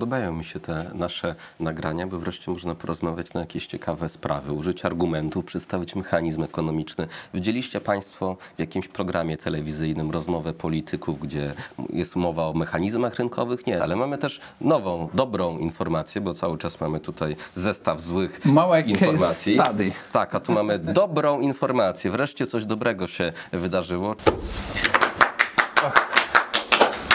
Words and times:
Podobają 0.00 0.32
mi 0.32 0.44
się 0.44 0.60
te 0.60 0.90
nasze 0.94 1.34
nagrania, 1.60 2.06
bo 2.06 2.18
wreszcie 2.18 2.50
można 2.50 2.74
porozmawiać 2.74 3.32
na 3.32 3.40
jakieś 3.40 3.66
ciekawe 3.66 4.08
sprawy, 4.08 4.52
użyć 4.52 4.84
argumentów, 4.84 5.44
przedstawić 5.44 5.94
mechanizm 5.94 6.42
ekonomiczny. 6.42 7.08
Widzieliście 7.34 7.80
Państwo 7.80 8.36
w 8.56 8.60
jakimś 8.60 8.88
programie 8.88 9.36
telewizyjnym 9.36 10.10
rozmowę 10.10 10.52
polityków, 10.52 11.20
gdzie 11.20 11.54
jest 11.92 12.16
mowa 12.16 12.46
o 12.46 12.52
mechanizmach 12.52 13.14
rynkowych? 13.16 13.66
Nie, 13.66 13.82
ale 13.82 13.96
mamy 13.96 14.18
też 14.18 14.40
nową, 14.60 15.08
dobrą 15.14 15.58
informację, 15.58 16.20
bo 16.20 16.34
cały 16.34 16.58
czas 16.58 16.80
mamy 16.80 17.00
tutaj 17.00 17.36
zestaw 17.54 18.00
złych 18.00 18.44
Małe 18.44 18.80
informacji. 18.80 19.56
case 19.56 19.68
study. 19.70 19.92
Tak, 20.12 20.34
a 20.34 20.40
tu 20.40 20.52
mamy 20.52 20.78
dobrą 21.02 21.40
informację. 21.40 22.10
Wreszcie 22.10 22.46
coś 22.46 22.66
dobrego 22.66 23.06
się 23.08 23.32
wydarzyło. 23.52 24.16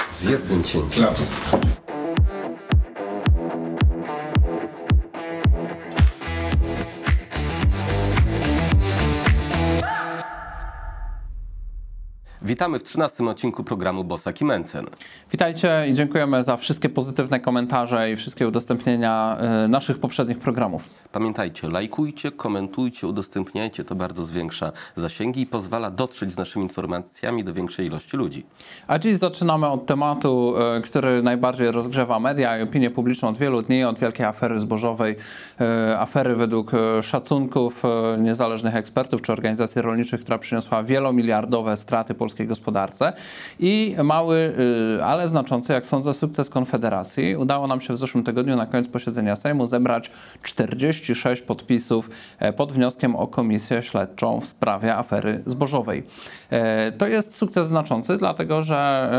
Z 0.10 0.24
jednym 0.24 0.64
cięciem. 0.64 1.06
Witamy 12.46 12.80
w 12.80 12.84
13 12.84 13.24
odcinku 13.24 13.64
programu 13.64 14.04
Bosak 14.04 14.42
i 14.42 14.46
Mencen. 14.46 14.86
Witajcie 15.32 15.86
i 15.90 15.94
dziękujemy 15.94 16.44
za 16.44 16.58
wszystkie 16.58 16.90
pozytywne 16.90 17.40
komentarze 17.40 18.12
i 18.12 18.16
wszystkie 18.16 18.48
udostępnienia 18.48 19.38
y, 19.66 19.68
naszych 19.68 20.00
poprzednich 20.00 20.40
programów. 20.40 20.90
Pamiętajcie, 21.12 21.70
lajkujcie, 21.70 22.32
komentujcie, 22.32 23.08
udostępniajcie, 23.08 23.84
to 23.84 23.96
bardzo 23.96 24.26
zwiększa 24.26 24.72
zasięgi 24.96 25.42
i 25.42 25.46
pozwala 25.46 25.92
dotrzeć 25.92 26.32
z 26.32 26.38
naszymi 26.38 26.66
informacjami 26.66 27.44
do 27.44 27.54
większej 27.54 27.88
ilości 27.88 28.18
ludzi. 28.18 28.46
A 28.88 29.00
dziś 29.00 29.16
zaczynamy 29.16 29.68
od 29.68 29.86
tematu, 29.86 30.54
y, 30.78 30.82
który 30.82 31.24
najbardziej 31.24 31.72
rozgrzewa 31.72 32.20
media 32.20 32.60
i 32.60 32.62
opinię 32.62 32.90
publiczną 32.90 33.30
od 33.30 33.38
wielu 33.38 33.62
dni, 33.62 33.84
od 33.84 34.00
wielkiej 34.00 34.26
afery 34.26 34.60
zbożowej, 34.60 35.16
y, 35.62 35.98
afery 35.98 36.36
według 36.36 36.72
szacunków 37.02 37.84
niezależnych 38.18 38.76
ekspertów 38.76 39.22
czy 39.22 39.32
organizacji 39.32 39.82
rolniczych, 39.82 40.22
która 40.22 40.38
przyniosła 40.38 40.84
wielomiliardowe 40.84 41.78
straty 41.78 42.14
polskiej 42.36 42.48
gospodarce 42.48 43.14
i 43.60 43.96
mały, 44.04 44.54
y, 45.00 45.04
ale 45.04 45.28
znaczący, 45.28 45.74
jak 45.74 45.88
sądzę, 45.88 46.14
sukces 46.14 46.50
Konfederacji. 46.50 47.36
Udało 47.36 47.68
nam 47.68 47.82
się 47.82 47.94
w 47.94 47.98
zeszłym 47.98 48.24
tygodniu 48.24 48.56
na 48.56 48.66
koniec 48.66 48.88
posiedzenia 48.88 49.36
Sejmu 49.36 49.68
zebrać 49.68 50.12
46 50.44 51.42
podpisów 51.42 52.10
e, 52.40 52.54
pod 52.54 52.72
wnioskiem 52.72 53.16
o 53.16 53.28
komisję 53.28 53.84
śledczą 53.84 54.42
w 54.42 54.46
sprawie 54.46 54.96
afery 54.96 55.44
zbożowej. 55.46 56.04
E, 56.50 56.92
To 56.92 57.08
jest 57.08 57.36
sukces 57.36 57.68
znaczący, 57.68 58.18
dlatego 58.18 58.64
że 58.64 59.10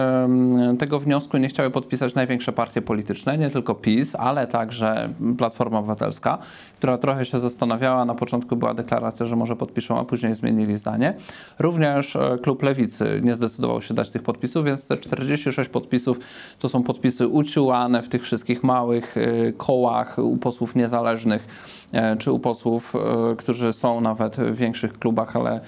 tego 0.79 1.01
wniosku 1.01 1.39
nie 1.39 1.49
chciały 1.49 1.71
podpisać 1.71 2.15
największe 2.15 2.53
partie 2.53 2.83
polityczne, 2.83 3.39
nie 3.39 3.51
tylko 3.51 3.75
PiS, 3.75 4.15
ale 4.15 4.47
także 4.47 5.09
Platforma 5.39 5.79
Obywatelska, 5.79 6.39
która 6.77 6.99
trochę 6.99 7.25
się 7.25 7.39
zastanawiała. 7.39 8.05
Na 8.05 8.15
początku 8.15 8.57
była 8.57 8.75
deklaracja, 8.75 9.27
że 9.27 9.37
może 9.37 9.57
podpiszą, 9.57 9.99
a 9.99 10.05
później 10.05 10.35
zmienili 10.35 10.77
zdanie. 10.77 11.15
Również 11.59 12.17
e, 12.17 12.39
klub 12.43 12.63
Lewicy 12.63 13.21
nie 13.25 13.35
zdecydował 13.35 13.83
się 13.83 13.95
dać 13.95 14.11
tych 14.11 14.23
podpisów, 14.23 14.65
więc 14.65 14.89
te 14.89 14.97
46 14.97 15.71
podpisów 15.71 16.19
to 16.59 16.69
są 16.69 16.83
podpisy 16.83 17.29
uciułane 17.29 18.03
w 18.03 18.09
tych 18.09 18.23
wszystkich 18.23 18.65
małych 18.65 19.17
e, 19.17 19.53
kołach 19.53 20.19
u 20.19 20.37
posłów 20.37 20.75
niezależnych 20.75 21.47
e, 21.93 22.17
czy 22.17 22.33
u 22.33 22.39
posłów, 22.39 22.95
którzy 23.39 23.73
są 23.73 24.01
nawet 24.01 24.37
w 24.37 24.57
większych 24.57 24.93
klubach, 24.93 25.37
ale 25.37 25.61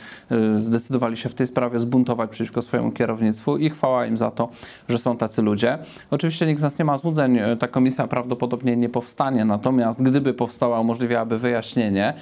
zdecydowali 0.56 1.16
się 1.16 1.28
w 1.28 1.34
tej 1.34 1.46
sprawie 1.46 1.80
zbuntować 1.80 2.30
przeciwko 2.30 2.62
swojemu 2.62 2.92
kierownictwu 2.92 3.56
i 3.56 3.70
chwała 3.70 4.06
im 4.06 4.18
za 4.18 4.30
to, 4.30 4.48
że 4.88 4.98
są 4.98 5.16
tacy 5.16 5.42
ludzie. 5.42 5.78
Oczywiście 6.10 6.46
nikt 6.46 6.60
z 6.60 6.62
nas 6.62 6.78
nie 6.78 6.84
ma 6.84 6.98
złudzeń, 6.98 7.38
ta 7.58 7.68
komisja 7.68 8.06
prawdopodobnie 8.06 8.76
nie 8.76 8.88
powstanie, 8.88 9.44
natomiast 9.44 10.02
gdyby 10.02 10.34
powstała, 10.34 10.82
umożliwiałaby 10.98 11.38
wyjaśnienie, 11.38 12.14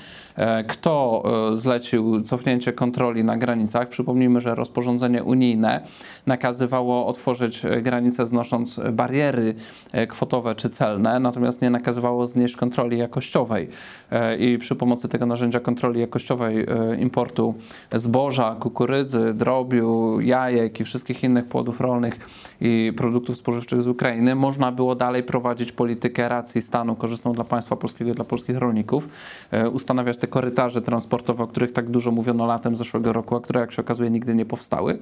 kto 0.68 1.22
e, 1.52 1.56
zlecił 1.56 2.22
cofnięcie 2.22 2.72
kontroli 2.72 3.24
na 3.24 3.36
granicach. 3.36 3.88
Przypomnijmy, 3.88 4.40
że 4.40 4.54
rozporządzenie 4.54 5.24
unijne 5.24 5.80
nakazywało 6.26 7.06
otworzyć 7.06 7.64
e, 7.64 7.82
granice 7.82 8.26
znosząc 8.26 8.80
bariery 8.92 9.54
e, 9.92 10.06
kwotowe 10.06 10.54
czy 10.54 10.70
celne, 10.70 11.20
natomiast 11.20 11.62
nie 11.62 11.70
nakazywało 11.70 12.26
znieść 12.26 12.56
kontroli 12.56 12.98
jakościowej. 12.98 13.68
E, 14.10 14.36
I 14.36 14.58
przy 14.58 14.76
pomocy 14.76 15.08
tego 15.08 15.26
narzędzia 15.26 15.60
kontroli 15.60 16.00
jakościowej 16.00 16.60
e, 16.60 16.96
importu 17.00 17.54
zboża, 17.94 18.56
kukurydzy, 18.60 19.34
drobiu, 19.34 20.20
jajek 20.20 20.80
i 20.80 20.84
wszystkich 20.84 21.24
innych 21.24 21.44
płodów 21.44 21.80
rolnych 21.80 22.18
i 22.60 22.92
produktów 22.96 23.36
spożywczych 23.36 23.82
z 23.82 23.88
Ukrainy 23.88 24.34
można 24.34 24.72
było 24.72 24.94
dalej 24.94 25.22
prowadzić 25.22 25.72
politykę 25.72 26.28
racji 26.28 26.62
stanu 26.62 26.94
korzystną 26.94 27.32
dla 27.32 27.44
państwa 27.44 27.76
polskiego 27.76 28.10
i 28.10 28.14
dla 28.14 28.24
polskich 28.24 28.58
rolników, 28.58 29.08
e, 29.50 29.70
ustanawiać 29.70 30.18
te 30.18 30.25
korytarze 30.26 30.82
transportowe, 30.82 31.44
o 31.44 31.46
których 31.46 31.72
tak 31.72 31.90
dużo 31.90 32.10
mówiono 32.10 32.46
latem 32.46 32.76
zeszłego 32.76 33.12
roku, 33.12 33.36
a 33.36 33.40
które 33.40 33.60
jak 33.60 33.72
się 33.72 33.82
okazuje 33.82 34.10
nigdy 34.10 34.34
nie 34.34 34.46
powstały. 34.46 34.98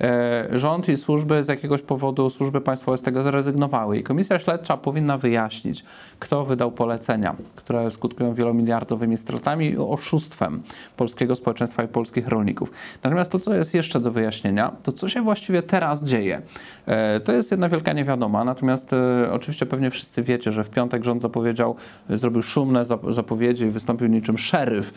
E, 0.00 0.48
Rząd 0.58 0.88
i 0.88 0.96
służby 0.96 1.44
z 1.44 1.48
jakiegoś 1.48 1.82
powodu, 1.82 2.30
służby 2.30 2.60
państwowe 2.60 2.98
z 2.98 3.02
tego 3.02 3.22
zrezygnowały 3.22 3.98
i 3.98 4.02
komisja 4.02 4.38
śledcza 4.38 4.76
powinna 4.76 5.18
wyjaśnić, 5.18 5.84
kto 6.18 6.44
wydał 6.44 6.72
polecenia, 6.72 7.36
które 7.56 7.90
skutkują 7.90 8.34
wielomiliardowymi 8.34 9.16
stratami 9.16 9.66
i 9.66 9.76
oszustwem 9.78 10.62
polskiego 10.96 11.34
społeczeństwa 11.34 11.82
i 11.82 11.88
polskich 11.88 12.28
rolników. 12.28 12.72
Natomiast 13.02 13.32
to, 13.32 13.38
co 13.38 13.54
jest 13.54 13.74
jeszcze 13.74 14.00
do 14.00 14.12
wyjaśnienia, 14.12 14.72
to 14.82 14.92
co 14.92 15.08
się 15.08 15.22
właściwie 15.22 15.62
teraz 15.62 16.04
dzieje. 16.04 16.42
E, 16.86 17.20
To 17.20 17.32
jest 17.32 17.50
jedna 17.50 17.68
wielka 17.68 17.92
niewiadoma, 17.92 18.44
natomiast 18.44 18.92
e, 18.92 19.32
oczywiście 19.32 19.66
pewnie 19.66 19.90
wszyscy 19.90 20.22
wiecie, 20.22 20.52
że 20.52 20.64
w 20.64 20.70
piątek 20.70 21.04
rząd 21.04 21.22
zapowiedział, 21.22 21.76
e, 22.10 22.18
zrobił 22.18 22.42
szumne 22.42 22.82
zap- 22.82 23.12
zapowiedzi 23.12 23.66
wystąpił 23.66 24.08
niczym 24.08 24.38
szeryf, 24.38 24.94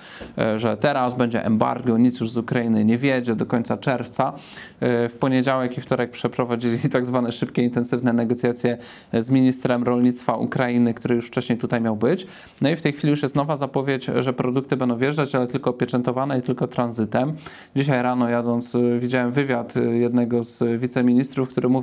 że 0.57 0.77
teraz 0.77 1.15
będzie 1.15 1.45
embargo, 1.45 1.97
nic 1.97 2.19
już 2.19 2.31
z 2.31 2.37
Ukrainy 2.37 2.85
nie 2.85 2.97
wiedzie 2.97 3.35
do 3.35 3.45
końca 3.45 3.77
czerwca. 3.77 4.33
W 4.81 5.15
poniedziałek 5.19 5.77
i 5.77 5.81
wtorek 5.81 6.11
przeprowadzili 6.11 6.77
tak 6.93 7.05
zwane 7.05 7.31
szybkie, 7.31 7.61
intensywne 7.63 8.13
negocjacje 8.13 8.77
z 9.13 9.29
ministrem 9.29 9.83
rolnictwa 9.83 10.35
Ukrainy, 10.37 10.93
który 10.93 11.15
już 11.15 11.27
wcześniej 11.27 11.57
tutaj 11.57 11.81
miał 11.81 11.95
być. 11.95 12.27
No 12.61 12.69
i 12.69 12.75
w 12.75 12.81
tej 12.81 12.93
chwili 12.93 13.11
już 13.11 13.23
jest 13.23 13.35
nowa 13.35 13.55
zapowiedź, 13.55 14.05
że 14.19 14.33
produkty 14.33 14.77
będą 14.77 14.97
wjeżdżać, 14.97 15.35
ale 15.35 15.47
tylko 15.47 15.69
opieczętowane 15.69 16.39
i 16.39 16.41
tylko 16.41 16.67
tranzytem. 16.67 17.33
Dzisiaj 17.75 18.03
rano 18.03 18.29
jadąc 18.29 18.77
widziałem 18.99 19.31
wywiad 19.31 19.73
jednego 19.91 20.43
z 20.43 20.81
wiceministrów, 20.81 21.49
który 21.49 21.69
mówił, 21.69 21.78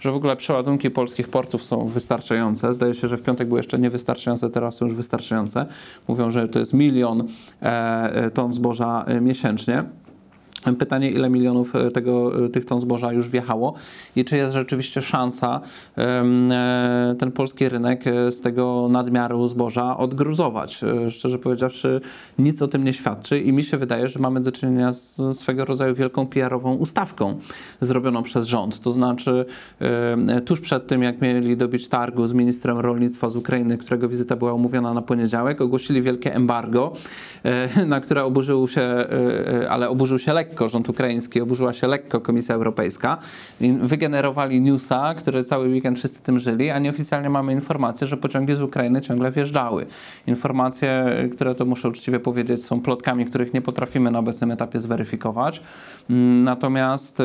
że 0.00 0.12
w 0.12 0.14
ogóle 0.14 0.36
przeładunki 0.36 0.90
polskich 0.90 1.28
portów 1.28 1.64
są 1.64 1.86
wystarczające. 1.86 2.72
Zdaje 2.72 2.94
się, 2.94 3.08
że 3.08 3.16
w 3.16 3.22
piątek 3.22 3.48
były 3.48 3.58
jeszcze 3.58 3.78
niewystarczające, 3.78 4.50
teraz 4.50 4.76
są 4.76 4.84
już 4.84 4.94
wystarczające. 4.94 5.66
Mówią, 6.08 6.30
że 6.30 6.48
to 6.48 6.58
jest 6.58 6.72
milion 6.72 7.28
e, 7.62 7.66
e, 8.14 8.30
ton 8.30 8.52
zboża 8.52 9.04
e, 9.06 9.20
miesięcznie. 9.20 9.84
Pytanie, 10.78 11.10
ile 11.10 11.30
milionów 11.30 11.76
e, 11.76 11.90
tego, 11.90 12.44
e, 12.44 12.48
tych 12.48 12.64
ton 12.64 12.80
zboża 12.80 13.12
już 13.12 13.28
wjechało 13.28 13.74
i 14.16 14.24
czy 14.24 14.36
jest 14.36 14.54
rzeczywiście 14.54 15.02
szansa 15.02 15.60
e, 15.98 17.14
ten 17.18 17.32
polski 17.32 17.68
rynek 17.68 18.04
z 18.30 18.40
tego 18.40 18.88
nadmiaru 18.90 19.48
zboża 19.48 19.96
odgruzować. 19.96 20.80
Szczerze 21.10 21.38
powiedziawszy, 21.38 22.00
nic 22.38 22.62
o 22.62 22.66
tym 22.66 22.84
nie 22.84 22.92
świadczy 22.92 23.40
i 23.40 23.52
mi 23.52 23.62
się 23.62 23.76
wydaje, 23.76 24.08
że 24.08 24.18
mamy 24.18 24.40
do 24.40 24.52
czynienia 24.52 24.92
z 24.92 25.38
swego 25.38 25.64
rodzaju 25.64 25.94
wielką 25.94 26.26
PR-ową 26.26 26.74
ustawką 26.74 27.38
zrobioną 27.80 28.22
przez 28.22 28.46
rząd. 28.46 28.80
To 28.80 28.92
znaczy, 28.92 29.44
tuż 30.44 30.60
przed 30.60 30.86
tym, 30.86 31.02
jak 31.02 31.20
mieli 31.20 31.56
dobić 31.56 31.88
targu 31.88 32.26
z 32.26 32.32
ministrem 32.32 32.78
rolnictwa 32.78 33.28
z 33.28 33.36
Ukrainy, 33.36 33.78
którego 33.78 34.08
wizyta 34.08 34.36
była 34.36 34.54
umówiona 34.54 34.94
na 34.94 35.02
poniedziałek, 35.02 35.60
ogłosili 35.60 36.02
wielkie 36.02 36.34
embargo, 36.34 36.92
na 37.86 38.00
które 38.00 38.24
oburzył 38.24 38.68
się, 38.68 39.06
ale 39.68 39.88
oburzył 39.88 40.18
się 40.18 40.32
lekko 40.32 40.49
rząd 40.66 40.88
ukraiński, 40.88 41.40
oburzyła 41.40 41.72
się 41.72 41.86
lekko 41.86 42.20
Komisja 42.20 42.54
Europejska. 42.54 43.18
Wygenerowali 43.80 44.60
newsa, 44.60 45.14
który 45.14 45.44
cały 45.44 45.68
weekend 45.68 45.98
wszyscy 45.98 46.22
tym 46.22 46.38
żyli, 46.38 46.70
a 46.70 46.78
nieoficjalnie 46.78 47.30
mamy 47.30 47.52
informację, 47.52 48.06
że 48.06 48.16
pociągi 48.16 48.54
z 48.54 48.62
Ukrainy 48.62 49.00
ciągle 49.00 49.30
wjeżdżały. 49.30 49.86
Informacje, 50.26 51.04
które 51.32 51.54
to 51.54 51.64
muszę 51.64 51.88
uczciwie 51.88 52.20
powiedzieć, 52.20 52.64
są 52.64 52.80
plotkami, 52.80 53.26
których 53.26 53.54
nie 53.54 53.60
potrafimy 53.60 54.10
na 54.10 54.18
obecnym 54.18 54.50
etapie 54.50 54.80
zweryfikować. 54.80 55.62
Mm, 56.10 56.44
Natomiast 56.44 57.20
e, 57.20 57.24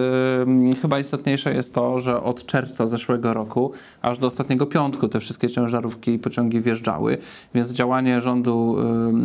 chyba 0.82 1.00
istotniejsze 1.00 1.54
jest 1.54 1.76
to, 1.76 2.00
że 2.00 2.24
od 2.24 2.46
czerwca 2.46 2.88
zeszłego 2.88 3.34
roku 3.34 3.72
aż 4.02 4.18
do 4.18 4.28
ostatniego 4.28 4.66
piątku 4.66 5.08
te 5.08 5.20
wszystkie 5.20 5.50
ciężarówki 5.50 6.12
i 6.12 6.20
pociągi 6.20 6.62
wjeżdżały, 6.62 7.18
więc 7.56 7.72
działanie 7.72 8.22
rządu 8.22 8.78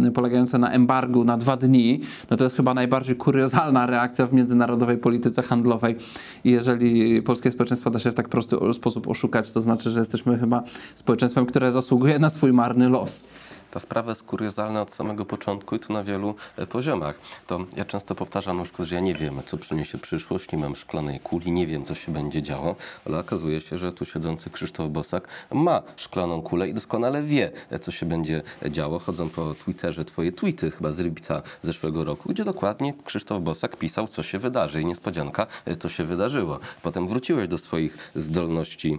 y, 0.07 0.11
polegające 0.11 0.59
na 0.59 0.73
embargu 0.73 1.25
na 1.25 1.37
dwa 1.37 1.57
dni, 1.57 2.01
no 2.31 2.37
to 2.37 2.45
jest 2.45 2.57
chyba 2.57 2.75
najbardziej 2.75 3.17
kuriozalna 3.17 3.87
reakcja 3.91 4.27
w 4.27 4.33
międzynarodowej 4.33 4.99
polityce 4.99 5.43
handlowej. 5.43 5.97
I 6.45 6.51
jeżeli 6.51 7.23
polskie 7.23 7.51
społeczeństwo 7.51 7.91
da 7.91 7.99
się 7.99 8.13
w 8.13 8.15
tak 8.15 8.29
prosty 8.29 8.57
sposób 8.73 9.09
oszukać, 9.09 9.53
to 9.53 9.61
znaczy, 9.61 9.91
że 9.91 9.99
jesteśmy 9.99 10.39
chyba 10.39 10.63
społeczeństwem, 10.95 11.47
które 11.47 11.73
zasługuje 11.73 12.19
na 12.19 12.31
swój 12.31 12.53
marny 12.53 12.89
los. 12.89 13.27
Ta 13.71 13.81
sprawa 13.81 14.11
jest 14.11 14.23
kuriozalna 14.23 14.83
od 14.83 14.95
samego 14.95 15.25
początku 15.25 15.77
i 15.77 15.79
to 15.79 15.93
na 15.93 16.05
wielu 16.05 16.35
e, 16.57 16.67
poziomach. 16.67 17.15
To 17.47 17.61
ja 17.77 17.85
często 17.85 18.15
powtarzam 18.15 18.57
na 18.57 18.65
przykład, 18.65 18.89
że 18.89 18.95
ja 18.95 19.01
nie 19.01 19.15
wiem, 19.15 19.43
co 19.47 19.57
przyniesie 19.59 19.99
przyszłość, 19.99 20.53
nie 20.53 20.59
mam 20.59 20.77
szklanej 20.77 21.21
kuli, 21.21 21.53
nie 21.53 21.67
wiem, 21.67 21.85
co 21.85 21.95
się 21.95 22.13
będzie 22.13 22.43
działo, 22.43 22.77
ale 23.07 23.19
okazuje 23.19 23.61
się, 23.61 23.79
że 23.79 23.93
tu 23.93 24.05
siedzący 24.05 24.51
Krzysztof 24.51 24.91
Bosak 24.91 25.29
ma 25.53 25.83
szklaną 25.97 26.43
kulę 26.43 26.69
i 26.69 26.75
doskonale 26.75 27.23
wie, 27.23 27.51
e, 27.71 27.79
co 27.79 27.91
się 27.91 28.07
będzie 28.07 28.43
działo. 28.71 28.99
Chodzą 28.99 29.29
po 29.29 29.55
Twitterze 29.55 30.05
twoje 30.05 30.33
tweety 30.33 30.71
chyba 30.71 30.93
z 30.93 30.99
lipca 30.99 31.43
zeszłego 31.63 32.05
roku, 32.05 32.29
gdzie 32.29 32.45
dokładnie 32.45 32.95
Krzysztof 33.05 33.43
Bosak 33.43 33.77
pisał, 33.77 34.09
co 34.09 34.23
się 34.23 34.39
wydarzy 34.39 34.83
i 34.83 34.87
niespodzianka, 34.87 35.47
e, 35.65 35.77
to 35.77 35.89
się 35.89 36.05
wydarzyło. 36.05 36.59
Potem 36.83 37.09
wróciłeś 37.09 37.49
do 37.49 37.59
swoich 37.59 38.11
zdolności 38.15 38.99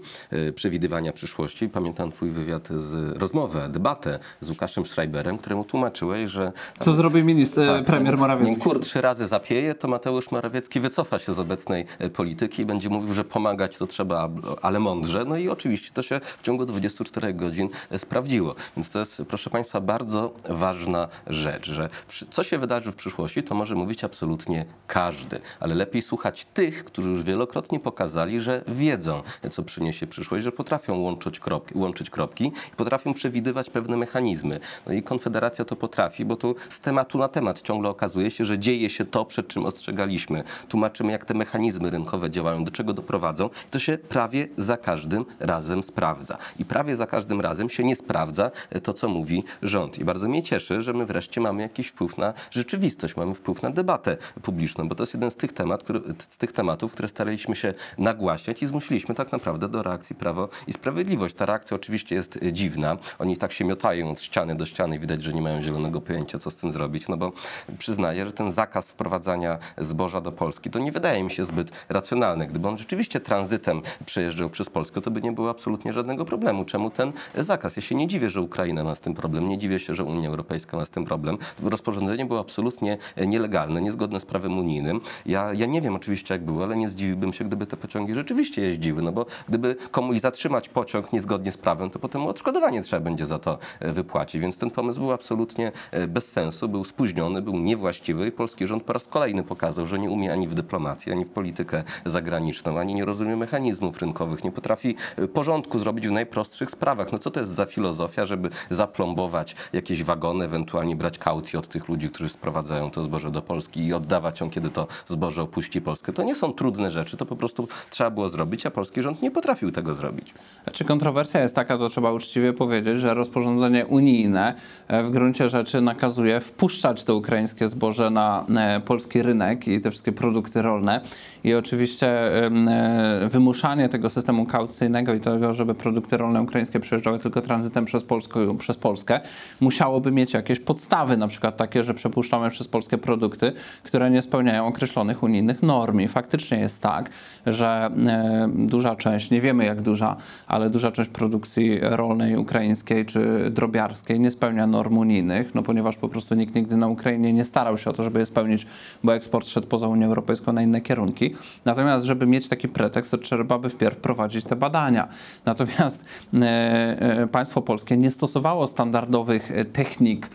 przewidywania 0.56 1.14
przyszłości. 1.14 1.70
Pamiętam 1.70 2.12
twój 2.12 2.32
wywiad 2.32 2.68
z 2.68 3.18
rozmowę, 3.18 3.70
debatę 3.70 4.20
z 4.42 4.50
Łukaszem 4.62 4.86
Schreiberem, 4.86 5.38
któremu 5.38 5.63
tłumaczyłeś, 5.63 6.31
że 6.31 6.52
Co 6.80 6.94
zrobi 6.94 7.24
minister, 7.24 7.68
tak, 7.68 7.86
premier 7.86 8.13
nim 8.13 8.19
Morawiecki? 8.19 8.62
kur 8.62 8.80
trzy 8.80 9.02
razy 9.02 9.28
zapieje, 9.28 9.75
to 9.75 9.88
Mateusz 9.88 10.31
Morawiecki 10.31 10.80
wycofa 10.80 11.19
się 11.19 11.34
z 11.34 11.40
obecnej 11.40 11.86
e, 12.00 12.10
polityki 12.10 12.62
i 12.62 12.66
będzie 12.66 12.90
mówił, 12.90 13.13
że 13.13 13.24
pomagać 13.24 13.78
to 13.78 13.88
trzeba, 13.88 14.30
ale 14.62 14.80
mądrze. 14.80 15.25
No 15.25 15.38
i 15.38 15.50
oczywiście 15.50 15.92
to 15.94 16.02
się 16.02 16.19
w 16.40 16.42
ciągu 16.42 16.66
24 16.66 17.34
godzin 17.34 17.69
e, 17.92 18.00
sprawdziło. 18.00 18.56
Więc 18.78 18.90
to 18.90 19.00
jest, 19.00 19.22
proszę 19.28 19.50
Państwa, 19.50 19.81
bardzo 19.81 20.34
ważna 20.50 21.08
rzecz, 21.28 21.72
że 21.72 21.90
co 22.30 22.44
się 22.44 22.58
wydarzy 22.58 22.92
w 22.92 22.96
przyszłości, 22.96 23.44
to 23.44 23.56
może 23.56 23.75
mówić 23.75 24.04
absolutnie 24.04 24.66
każdy, 24.88 25.40
ale 25.60 25.75
lepiej 25.75 26.02
słuchać 26.02 26.46
tych, 26.54 26.86
którzy 26.86 27.10
już 27.10 27.24
wielokrotnie 27.24 27.80
pokazali, 27.80 28.42
że 28.42 28.63
wiedzą, 28.68 29.24
co 29.52 29.63
przyniesie 29.63 30.08
przyszłość, 30.08 30.44
że 30.44 30.52
potrafią 30.52 31.00
łączyć 31.00 31.40
kropki, 31.40 31.78
łączyć 31.78 32.10
kropki 32.10 32.52
i 32.74 32.75
potrafią 32.75 33.13
przewidywać 33.13 33.69
pewne 33.69 33.98
mechanizmy. 33.98 34.50
No 34.88 34.94
i 34.94 35.03
Konfederacja 35.03 35.65
to 35.65 35.75
potrafi, 35.75 36.25
bo 36.25 36.36
tu 36.36 36.56
z 36.69 36.80
tematu 36.80 37.18
na 37.18 37.27
temat 37.27 37.62
ciągle 37.62 37.89
okazuje 37.89 38.31
się, 38.31 38.45
że 38.45 38.59
dzieje 38.59 38.89
się 38.89 39.06
to, 39.06 39.25
przed 39.25 39.48
czym 39.48 39.65
ostrzegaliśmy. 39.65 40.44
Tłumaczymy, 40.69 41.12
jak 41.12 41.25
te 41.25 41.33
mechanizmy 41.33 41.89
rynkowe 41.89 42.30
działają, 42.30 42.63
do 42.63 42.71
czego 42.71 42.94
doprowadzą. 42.94 43.50
To 43.71 43.80
się 43.80 43.98
prawie 43.98 44.48
za 44.57 44.77
każdym 44.77 45.25
razem 45.39 45.83
sprawdza. 45.83 46.38
I 46.59 46.65
prawie 46.65 46.95
za 46.95 47.07
każdym 47.07 47.42
razem 47.42 47.69
się 47.69 47.83
nie 47.83 47.95
sprawdza 47.95 48.51
e, 48.69 48.81
to, 48.81 48.94
co 48.94 49.07
mówi 49.09 49.44
rząd. 49.62 50.00
I 50.00 50.06
bardzo 50.06 50.27
mnie 50.27 50.44
cieszy, 50.44 50.81
że 50.81 50.94
my 50.94 51.06
wreszcie 51.06 51.42
mamy 51.42 51.62
jakiś 51.62 51.88
wpływ 51.88 52.18
na 52.18 52.33
rzeczywistość, 52.51 53.15
mamy 53.15 53.33
wpływ 53.33 53.62
na 53.62 53.69
debatę 53.69 54.18
publiczną, 54.42 54.89
bo 54.89 54.95
to 54.95 55.03
jest 55.03 55.13
jeden 55.13 55.31
z 55.31 55.36
tych, 55.36 55.53
temat, 55.53 55.83
który, 55.83 56.01
z 56.27 56.38
tych 56.38 56.51
tematów, 56.51 56.92
które 56.92 57.07
staraliśmy 57.07 57.56
się 57.56 57.74
nagłaśniać 57.98 58.63
i 58.63 58.68
zmusiliśmy 58.68 59.15
tak 59.15 59.31
naprawdę 59.31 59.69
do 59.69 59.83
reakcji 59.83 60.15
Prawo 60.15 60.50
i 60.68 60.74
Sprawiedliwość. 60.74 61.36
Ta 61.36 61.45
reakcja 61.45 61.75
oczywiście 61.75 62.15
jest 62.15 62.39
e, 62.44 62.53
dziwna. 62.53 62.98
Oni 63.19 63.38
tak 63.38 63.51
się 63.51 63.65
miotają 63.65 64.12
od 64.12 64.21
ściany 64.21 64.41
do 64.46 64.66
ściany 64.66 65.00
widać, 65.00 65.24
że 65.24 65.34
nie 65.34 65.42
mają 65.42 65.62
zielonego 65.62 66.02
pojęcia, 66.02 66.40
co 66.40 66.52
z 66.52 66.56
tym 66.56 66.72
zrobić, 66.72 67.08
no 67.08 67.18
bo 67.18 67.32
przyznaję, 67.78 68.26
że 68.26 68.32
ten 68.32 68.52
zakaz 68.52 68.90
wprowadzania 68.90 69.58
zboża 69.78 70.22
do 70.22 70.32
Polski, 70.32 70.70
to 70.70 70.80
nie 70.80 70.92
wydaje 70.92 71.24
mi 71.24 71.32
się 71.32 71.46
zbyt 71.46 71.72
racjonalny. 71.90 72.48
Gdyby 72.48 72.68
on 72.68 72.78
rzeczywiście 72.78 73.20
tranzytem 73.20 73.82
przejeżdżał 74.06 74.50
przez 74.50 74.70
Polskę, 74.70 75.02
to 75.02 75.12
by 75.12 75.22
nie 75.22 75.32
było 75.32 75.50
absolutnie 75.50 75.94
żadnego 75.94 76.26
problemu. 76.26 76.66
Czemu 76.66 76.90
ten 76.90 77.12
zakaz? 77.36 77.76
Ja 77.76 77.82
się 77.82 77.96
nie 77.96 78.08
dziwię, 78.08 78.30
że 78.30 78.42
Ukraina 78.42 78.84
ma 78.84 78.96
z 78.96 79.00
tym 79.00 79.14
problem, 79.14 79.50
nie 79.50 79.58
dziwię 79.58 79.80
się, 79.80 79.96
że 79.96 80.04
Unia 80.04 80.30
Europejska 80.30 80.78
ma 80.78 80.86
z 80.86 80.90
tym 80.90 81.06
problem. 81.06 81.38
Rozporządzenie 81.64 82.26
było 82.26 82.40
absolutnie 82.40 82.98
nielegalne, 83.28 83.82
niezgodne 83.82 84.20
z 84.20 84.26
prawem 84.26 84.60
unijnym. 84.60 85.02
Ja, 85.26 85.54
ja 85.54 85.66
nie 85.66 85.82
wiem 85.82 85.96
oczywiście 85.96 86.34
jak 86.34 86.46
było, 86.46 86.64
ale 86.64 86.76
nie 86.76 86.90
zdziwiłbym 86.90 87.34
się, 87.34 87.46
gdyby 87.46 87.66
te 87.66 87.78
pociągi 87.78 88.16
rzeczywiście 88.16 88.62
jeździły, 88.62 89.02
no 89.02 89.12
bo 89.12 89.26
gdyby 89.50 89.76
komuś 89.92 90.20
zatrzymać 90.20 90.70
pociąg 90.70 91.14
niezgodnie 91.14 91.52
z 91.52 91.58
prawem, 91.58 91.90
to 91.90 92.00
potem 92.00 92.26
odszkodowanie 92.28 92.82
trzeba 92.82 93.00
będzie 93.00 93.26
za 93.26 93.40
to 93.40 93.58
e, 93.80 93.94
Więc 94.39 94.57
ten 94.57 94.72
pomysł 94.72 95.00
był 95.00 95.12
absolutnie 95.12 95.72
e, 95.92 96.07
bez 96.07 96.31
sensu, 96.31 96.69
był 96.69 96.83
spóźniony, 96.83 97.42
był 97.42 97.57
niewłaściwy 97.57 98.28
i 98.28 98.31
polski 98.31 98.68
rząd 98.68 98.83
po 98.83 98.94
raz 98.94 99.07
kolejny 99.07 99.44
pokazał, 99.44 99.86
że 99.86 100.00
nie 100.00 100.10
umie 100.10 100.33
ani 100.33 100.48
w 100.48 100.54
dyplomacji, 100.54 101.12
ani 101.12 101.25
w 101.25 101.30
politykę 101.30 101.83
zagraniczną, 102.06 102.80
ani 102.80 102.94
nie 102.94 103.06
rozumie 103.06 103.36
mechanizmów 103.36 104.00
rynkowych, 104.00 104.44
nie 104.44 104.51
potrafi 104.51 104.95
e, 105.18 105.28
porządku 105.28 105.80
zrobić 105.80 106.07
w 106.07 106.12
najprostszych 106.12 106.72
sprawach. 106.72 107.12
No 107.12 107.18
co 107.18 107.31
to 107.31 107.39
jest 107.39 107.51
za 107.51 107.66
filozofia, 107.66 108.25
żeby 108.25 108.50
zaplombować 108.69 109.56
jakieś 109.74 110.04
wagony, 110.04 110.45
ewentualnie 110.45 110.95
brać 110.95 111.18
kaucję 111.18 111.60
od 111.60 111.68
tych 111.68 111.88
ludzi, 111.88 112.10
którzy 112.10 112.30
sprowadzają 112.30 112.92
to 112.92 113.04
zboże 113.04 113.31
do 113.31 113.42
Polski 113.42 113.86
i 113.86 113.94
oddawać 113.94 114.42
ją, 114.42 114.50
kiedy 114.50 114.69
to 114.69 114.88
zboże 115.07 115.42
opuści 115.42 115.81
Polskę. 115.81 116.13
To 116.13 116.24
nie 116.24 116.36
są 116.36 116.54
trudne 116.54 116.92
rzeczy, 116.92 117.18
to 117.18 117.25
po 117.25 117.36
prostu 117.36 117.68
trzeba 117.89 118.10
było 118.10 118.30
zrobić, 118.30 118.66
a 118.66 118.72
polski 118.72 119.01
rząd 119.01 119.22
nie 119.22 119.31
potrafił 119.31 119.72
tego 119.72 119.95
zrobić. 119.95 120.34
Czy 120.72 120.86
kontrowersja 120.86 121.42
jest 121.42 121.56
taka, 121.56 121.77
to 121.77 121.89
trzeba 121.89 122.12
uczciwie 122.12 122.54
powiedzieć, 122.54 123.00
że 123.00 123.13
rozporządzenie 123.13 123.86
unijne 124.12 124.54
e, 124.88 125.04
w 125.04 125.12
gruncie 125.12 125.50
rzeczy 125.50 125.81
nakazuje 125.81 126.40
wpuszczać 126.40 127.04
to 127.04 127.16
ukraińskie 127.16 127.69
zboże 127.69 128.10
na 128.10 128.46
e, 128.58 128.80
polski 128.80 129.22
rynek 129.22 129.68
i 129.68 129.81
te 129.81 129.92
wszystkie 129.92 130.12
produkty 130.12 130.62
rolne. 130.62 131.02
I 131.44 131.54
oczywiście 131.54 132.08
e, 132.46 133.30
wymuszanie 133.30 133.90
tego 133.90 134.10
systemu 134.10 134.46
kaucyjnego 134.46 135.14
i 135.14 135.20
tego, 135.20 135.54
żeby 135.54 135.76
produkty 135.76 136.18
rolne 136.18 136.42
ukraińskie 136.42 136.80
przejeżdżały 136.80 137.20
tylko 137.20 137.42
tranzytem 137.42 137.86
przez, 137.86 138.04
Polskę, 138.04 138.58
przez 138.58 138.78
Polskę, 138.78 139.20
musiałoby 139.60 140.12
mieć 140.12 140.34
jakieś 140.34 140.60
podstawy, 140.60 141.18
na 141.18 141.28
przykład 141.28 141.58
takie, 141.58 141.84
że 141.84 141.94
przepuszczamy 141.94 142.50
przez 142.50 142.68
Polskę 142.68 142.98
produkty, 142.98 143.52
które 143.84 144.12
nie 144.12 144.22
spełniają 144.22 144.68
określonych 144.68 145.24
unijnych 145.24 145.64
norm. 145.64 146.00
I 146.00 146.08
faktycznie 146.08 146.60
jest 146.60 146.82
tak, 146.82 147.10
że 147.46 147.92
e, 148.08 148.50
duża 148.56 148.96
część, 148.96 149.32
nie 149.32 149.42
wiemy 149.42 149.66
jak 149.66 149.82
duża, 149.82 150.16
ale 150.48 150.70
duża 150.70 150.92
część 150.92 151.10
produkcji 151.10 151.80
rolnej 151.82 152.38
ukraińskiej 152.38 153.06
czy 153.06 153.50
drobiarskiej 153.52 154.20
nie 154.20 154.32
spełnia 154.32 154.68
norm 154.68 154.98
unijnych, 154.98 155.56
no 155.56 155.64
ponieważ 155.64 155.98
po 155.98 156.10
prostu 156.10 156.36
nikt 156.36 156.56
nigdy 156.56 156.78
na 156.78 156.88
Ukrainie 156.88 157.34
nie 157.34 157.44
starał 157.44 157.78
się 157.78 157.90
o 157.90 157.94
to, 157.94 158.04
żeby 158.04 158.20
je 158.20 158.26
spełnić, 158.26 158.68
bo 159.04 159.16
eksport 159.16 159.48
szedł 159.48 159.68
poza 159.68 159.88
Unię 159.88 160.06
Europejską 160.06 160.54
na 160.54 160.62
inne 160.62 160.82
kierunki. 160.82 161.31
Natomiast, 161.66 162.06
żeby 162.06 162.25
mieć 162.25 162.50
taki 162.50 162.68
pretekst, 162.68 163.12
to 163.12 163.18
trzeba 163.18 163.60
by 163.60 163.69
wpierw 163.69 163.98
prowadzić 163.98 164.45
te 164.45 164.56
badania. 164.56 165.07
Natomiast 165.45 166.06
e, 166.33 166.38
e, 166.42 167.28
państwo 167.28 167.62
polskie 167.62 167.98
nie 167.98 168.12
stosowało 168.12 168.68
standardowych 168.68 169.51
e, 169.51 169.66
technik 169.66 170.30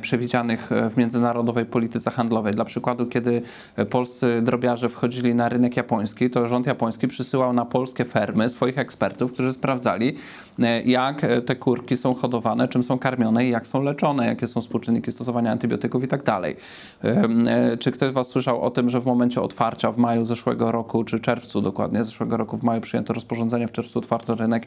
przewidzianych 0.00 0.72
e, 0.72 0.90
w 0.90 0.96
międzynarodowej 0.96 1.64
polityce 1.64 2.10
handlowej. 2.10 2.54
Dla 2.54 2.64
przykładu, 2.64 3.06
kiedy 3.06 3.42
e, 3.76 3.86
polscy 3.86 4.42
drobiarze 4.42 4.88
wchodzili 4.88 5.34
na 5.34 5.48
rynek 5.48 5.76
japoński, 5.76 6.30
to 6.30 6.48
rząd 6.48 6.66
japoński 6.66 7.08
przysyłał 7.08 7.52
na 7.52 7.64
polskie 7.64 8.04
fermy 8.04 8.48
swoich 8.48 8.78
ekspertów, 8.78 9.32
którzy 9.32 9.52
sprawdzali, 9.52 10.16
e, 10.58 10.82
jak 10.82 11.24
e, 11.24 11.42
te 11.42 11.56
kurki 11.56 11.96
są 11.96 12.14
hodowane, 12.14 12.68
czym 12.68 12.82
są 12.82 12.98
karmione 12.98 13.46
i 13.46 13.50
jak 13.50 13.66
są 13.66 13.82
leczone, 13.82 14.26
jakie 14.26 14.46
są 14.46 14.60
współczynniki 14.60 15.12
stosowania 15.12 15.52
antybiotyków 15.52 16.04
i 16.04 16.08
tak 16.08 16.22
dalej. 16.22 16.56
E, 17.04 17.76
Czy 17.76 17.92
ktoś 17.92 18.10
z 18.10 18.12
Was 18.12 18.28
słyszał 18.28 18.62
o 18.62 18.70
tym, 18.70 18.90
że 18.90 19.00
w 19.00 19.06
momencie 19.06 19.42
otwarcia 19.42 19.92
w 19.92 19.98
maju 19.98 20.24
zeszłego 20.24 20.72
roku, 20.72 21.04
czy 21.04 21.20
czerwcu 21.20 21.60
dokładnie 21.60 22.04
zeszłego 22.04 22.36
roku, 22.36 22.56
w 22.56 22.62
maju 22.62 22.80
przyjęto 22.80 23.12
rozporządzenie, 23.12 23.68
w 23.68 23.72
czerwcu 23.72 23.98
otwarto 23.98 24.34
rynek, 24.34 24.66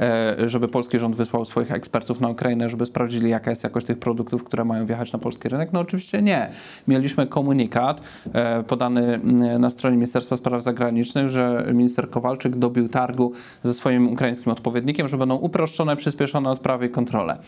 e, 0.00 0.48
żeby 0.48 0.68
polski 0.68 0.98
rząd 0.98 1.16
wysłał 1.16 1.44
swoich 1.44 1.72
ekspertów 1.72 2.20
na 2.20 2.28
Ukrainę, 2.28 2.68
żeby 2.68 2.86
sprawdzili, 2.86 3.30
jaka 3.30 3.50
jest 3.50 3.64
jakość 3.64 3.86
tych 3.86 3.98
produktów, 3.98 4.41
które 4.44 4.64
mają 4.64 4.86
wjechać 4.86 5.12
na 5.12 5.18
polski 5.18 5.48
rynek? 5.48 5.72
No 5.72 5.80
oczywiście 5.80 6.22
nie. 6.22 6.50
Mieliśmy 6.88 7.26
komunikat 7.26 8.00
e, 8.32 8.62
podany 8.62 9.14
mm, 9.14 9.60
na 9.60 9.70
stronie 9.70 9.96
Ministerstwa 9.96 10.36
Spraw 10.36 10.62
Zagranicznych, 10.62 11.28
że 11.28 11.66
minister 11.74 12.10
Kowalczyk 12.10 12.56
dobił 12.56 12.88
targu 12.88 13.32
ze 13.62 13.74
swoim 13.74 14.08
ukraińskim 14.12 14.52
odpowiednikiem, 14.52 15.08
że 15.08 15.18
będą 15.18 15.36
uproszczone, 15.36 15.96
przyspieszone 15.96 16.50
odprawy 16.50 16.86
i 16.86 16.90
kontrole. 16.90 17.38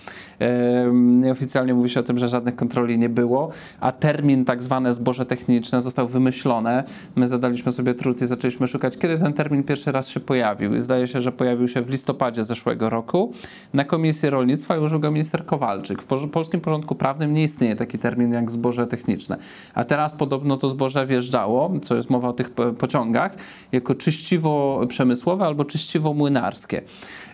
E, 0.41 0.85
Nieoficjalnie 0.95 1.75
mówi 1.75 1.89
się 1.91 2.01
o 2.01 2.03
tym, 2.03 2.19
że 2.19 2.29
żadnych 2.29 2.57
kontroli 2.57 2.99
nie 2.99 3.09
było, 3.09 3.51
a 3.81 3.93
termin 3.93 4.45
tak 4.45 4.63
zwane 4.63 4.95
zboże 4.95 5.27
techniczne 5.27 5.83
został 5.83 6.09
wymyślony. 6.09 6.85
My 7.17 7.29
zadaliśmy 7.29 7.73
sobie 7.73 7.95
trud 7.95 8.23
i 8.23 8.27
zaczęliśmy 8.27 8.67
szukać, 8.67 8.99
kiedy 8.99 9.19
ten 9.19 9.33
termin 9.33 9.65
pierwszy 9.65 9.93
raz 9.93 10.09
się 10.09 10.21
pojawił. 10.21 10.75
I 10.75 10.81
zdaje 10.81 11.07
się, 11.07 11.21
że 11.21 11.33
pojawił 11.33 11.69
się 11.69 11.83
w 11.83 11.89
listopadzie 11.89 12.45
zeszłego 12.45 12.91
roku. 12.91 13.33
Na 13.75 13.85
Komisji 13.85 14.31
Rolnictwa 14.31 14.77
i 14.77 14.81
użył 14.81 15.01
go 15.01 15.11
minister 15.11 15.47
Kowalczyk. 15.47 16.03
W 16.03 16.29
polskim 16.31 16.61
porządku 16.61 16.74
prawnym 16.81 17.33
nie 17.33 17.43
istnieje 17.43 17.77
taki 17.77 17.99
termin 17.99 18.33
jak 18.33 18.51
zboże 18.51 18.87
techniczne. 18.87 19.37
A 19.75 19.85
teraz 19.85 20.15
podobno 20.15 20.57
to 20.57 20.69
zboże 20.69 21.07
wjeżdżało, 21.07 21.73
co 21.83 21.97
jest 21.97 22.11
mowa 22.11 22.29
o 22.29 22.33
tych 22.33 22.51
po- 22.51 22.73
pociągach, 22.73 23.33
jako 23.73 23.95
czyściwo 23.95 24.81
przemysłowe 24.89 25.45
albo 25.45 25.65
czyściwo 25.65 26.15
młynarskie. 26.15 26.83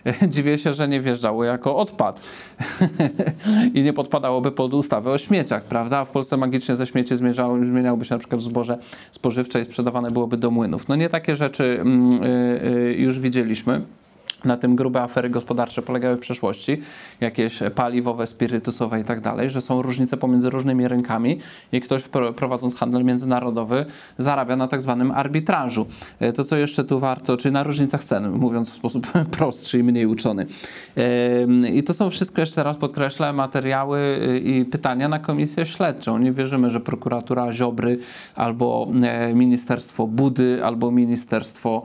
Dziwię 0.27 0.57
się, 0.57 0.73
że 0.73 0.87
nie 0.87 1.01
wjeżdżało 1.01 1.43
jako 1.43 1.77
odpad 1.77 2.21
i 3.75 3.81
nie 3.81 3.93
podpadałoby 3.93 4.51
pod 4.51 4.73
ustawę 4.73 5.11
o 5.11 5.17
śmieciach, 5.17 5.63
prawda? 5.63 6.05
W 6.05 6.09
Polsce 6.09 6.37
magicznie 6.37 6.75
ze 6.75 6.87
śmieci 6.87 7.17
zmierzało, 7.17 7.57
zmieniałoby 7.57 8.05
się 8.05 8.15
na 8.15 8.19
przykład 8.19 8.41
zboże 8.41 8.77
spożywcze 9.11 9.61
i 9.61 9.65
sprzedawane 9.65 10.11
byłoby 10.11 10.37
do 10.37 10.51
młynów. 10.51 10.87
No 10.87 10.95
nie 10.95 11.09
takie 11.09 11.35
rzeczy 11.35 11.77
mm, 11.81 12.23
y, 12.23 12.27
y, 12.65 12.93
już 12.93 13.19
widzieliśmy. 13.19 13.81
Na 14.45 14.57
tym 14.57 14.75
grube 14.75 15.01
afery 15.01 15.29
gospodarcze 15.29 15.81
polegały 15.81 16.17
w 16.17 16.19
przeszłości, 16.19 16.81
jakieś 17.21 17.59
paliwowe, 17.75 18.27
spirytusowe 18.27 19.01
i 19.01 19.03
tak 19.03 19.21
dalej, 19.21 19.49
że 19.49 19.61
są 19.61 19.81
różnice 19.81 20.17
pomiędzy 20.17 20.49
różnymi 20.49 20.87
rynkami 20.87 21.39
i 21.71 21.81
ktoś 21.81 22.03
prowadząc 22.35 22.75
handel 22.75 23.03
międzynarodowy 23.03 23.85
zarabia 24.17 24.55
na 24.55 24.67
tak 24.67 24.81
zwanym 24.81 25.11
arbitrażu. 25.11 25.85
E, 26.19 26.33
To, 26.33 26.43
co 26.43 26.57
jeszcze 26.57 26.83
tu 26.83 26.99
warto, 26.99 27.37
czyli 27.37 27.53
na 27.53 27.63
różnicach 27.63 28.03
cen, 28.03 28.31
mówiąc 28.31 28.69
w 28.69 28.73
sposób 28.73 29.07
prostszy 29.37 29.79
i 29.79 29.83
mniej 29.83 30.05
uczony. 30.05 30.45
I 31.73 31.83
to 31.83 31.93
są 31.93 32.09
wszystko, 32.09 32.41
jeszcze 32.41 32.63
raz 32.63 32.77
podkreślę, 32.77 33.33
materiały 33.33 33.99
y, 33.99 34.39
i 34.39 34.65
pytania 34.65 35.07
na 35.07 35.19
komisję 35.19 35.65
śledczą. 35.65 36.17
Nie 36.17 36.31
wierzymy, 36.31 36.69
że 36.69 36.79
prokuratura 36.79 37.51
Ziobry 37.51 37.99
albo 38.35 38.87
e, 39.03 39.33
Ministerstwo 39.33 40.07
Budy, 40.07 40.65
albo 40.65 40.91
Ministerstwo 40.91 41.83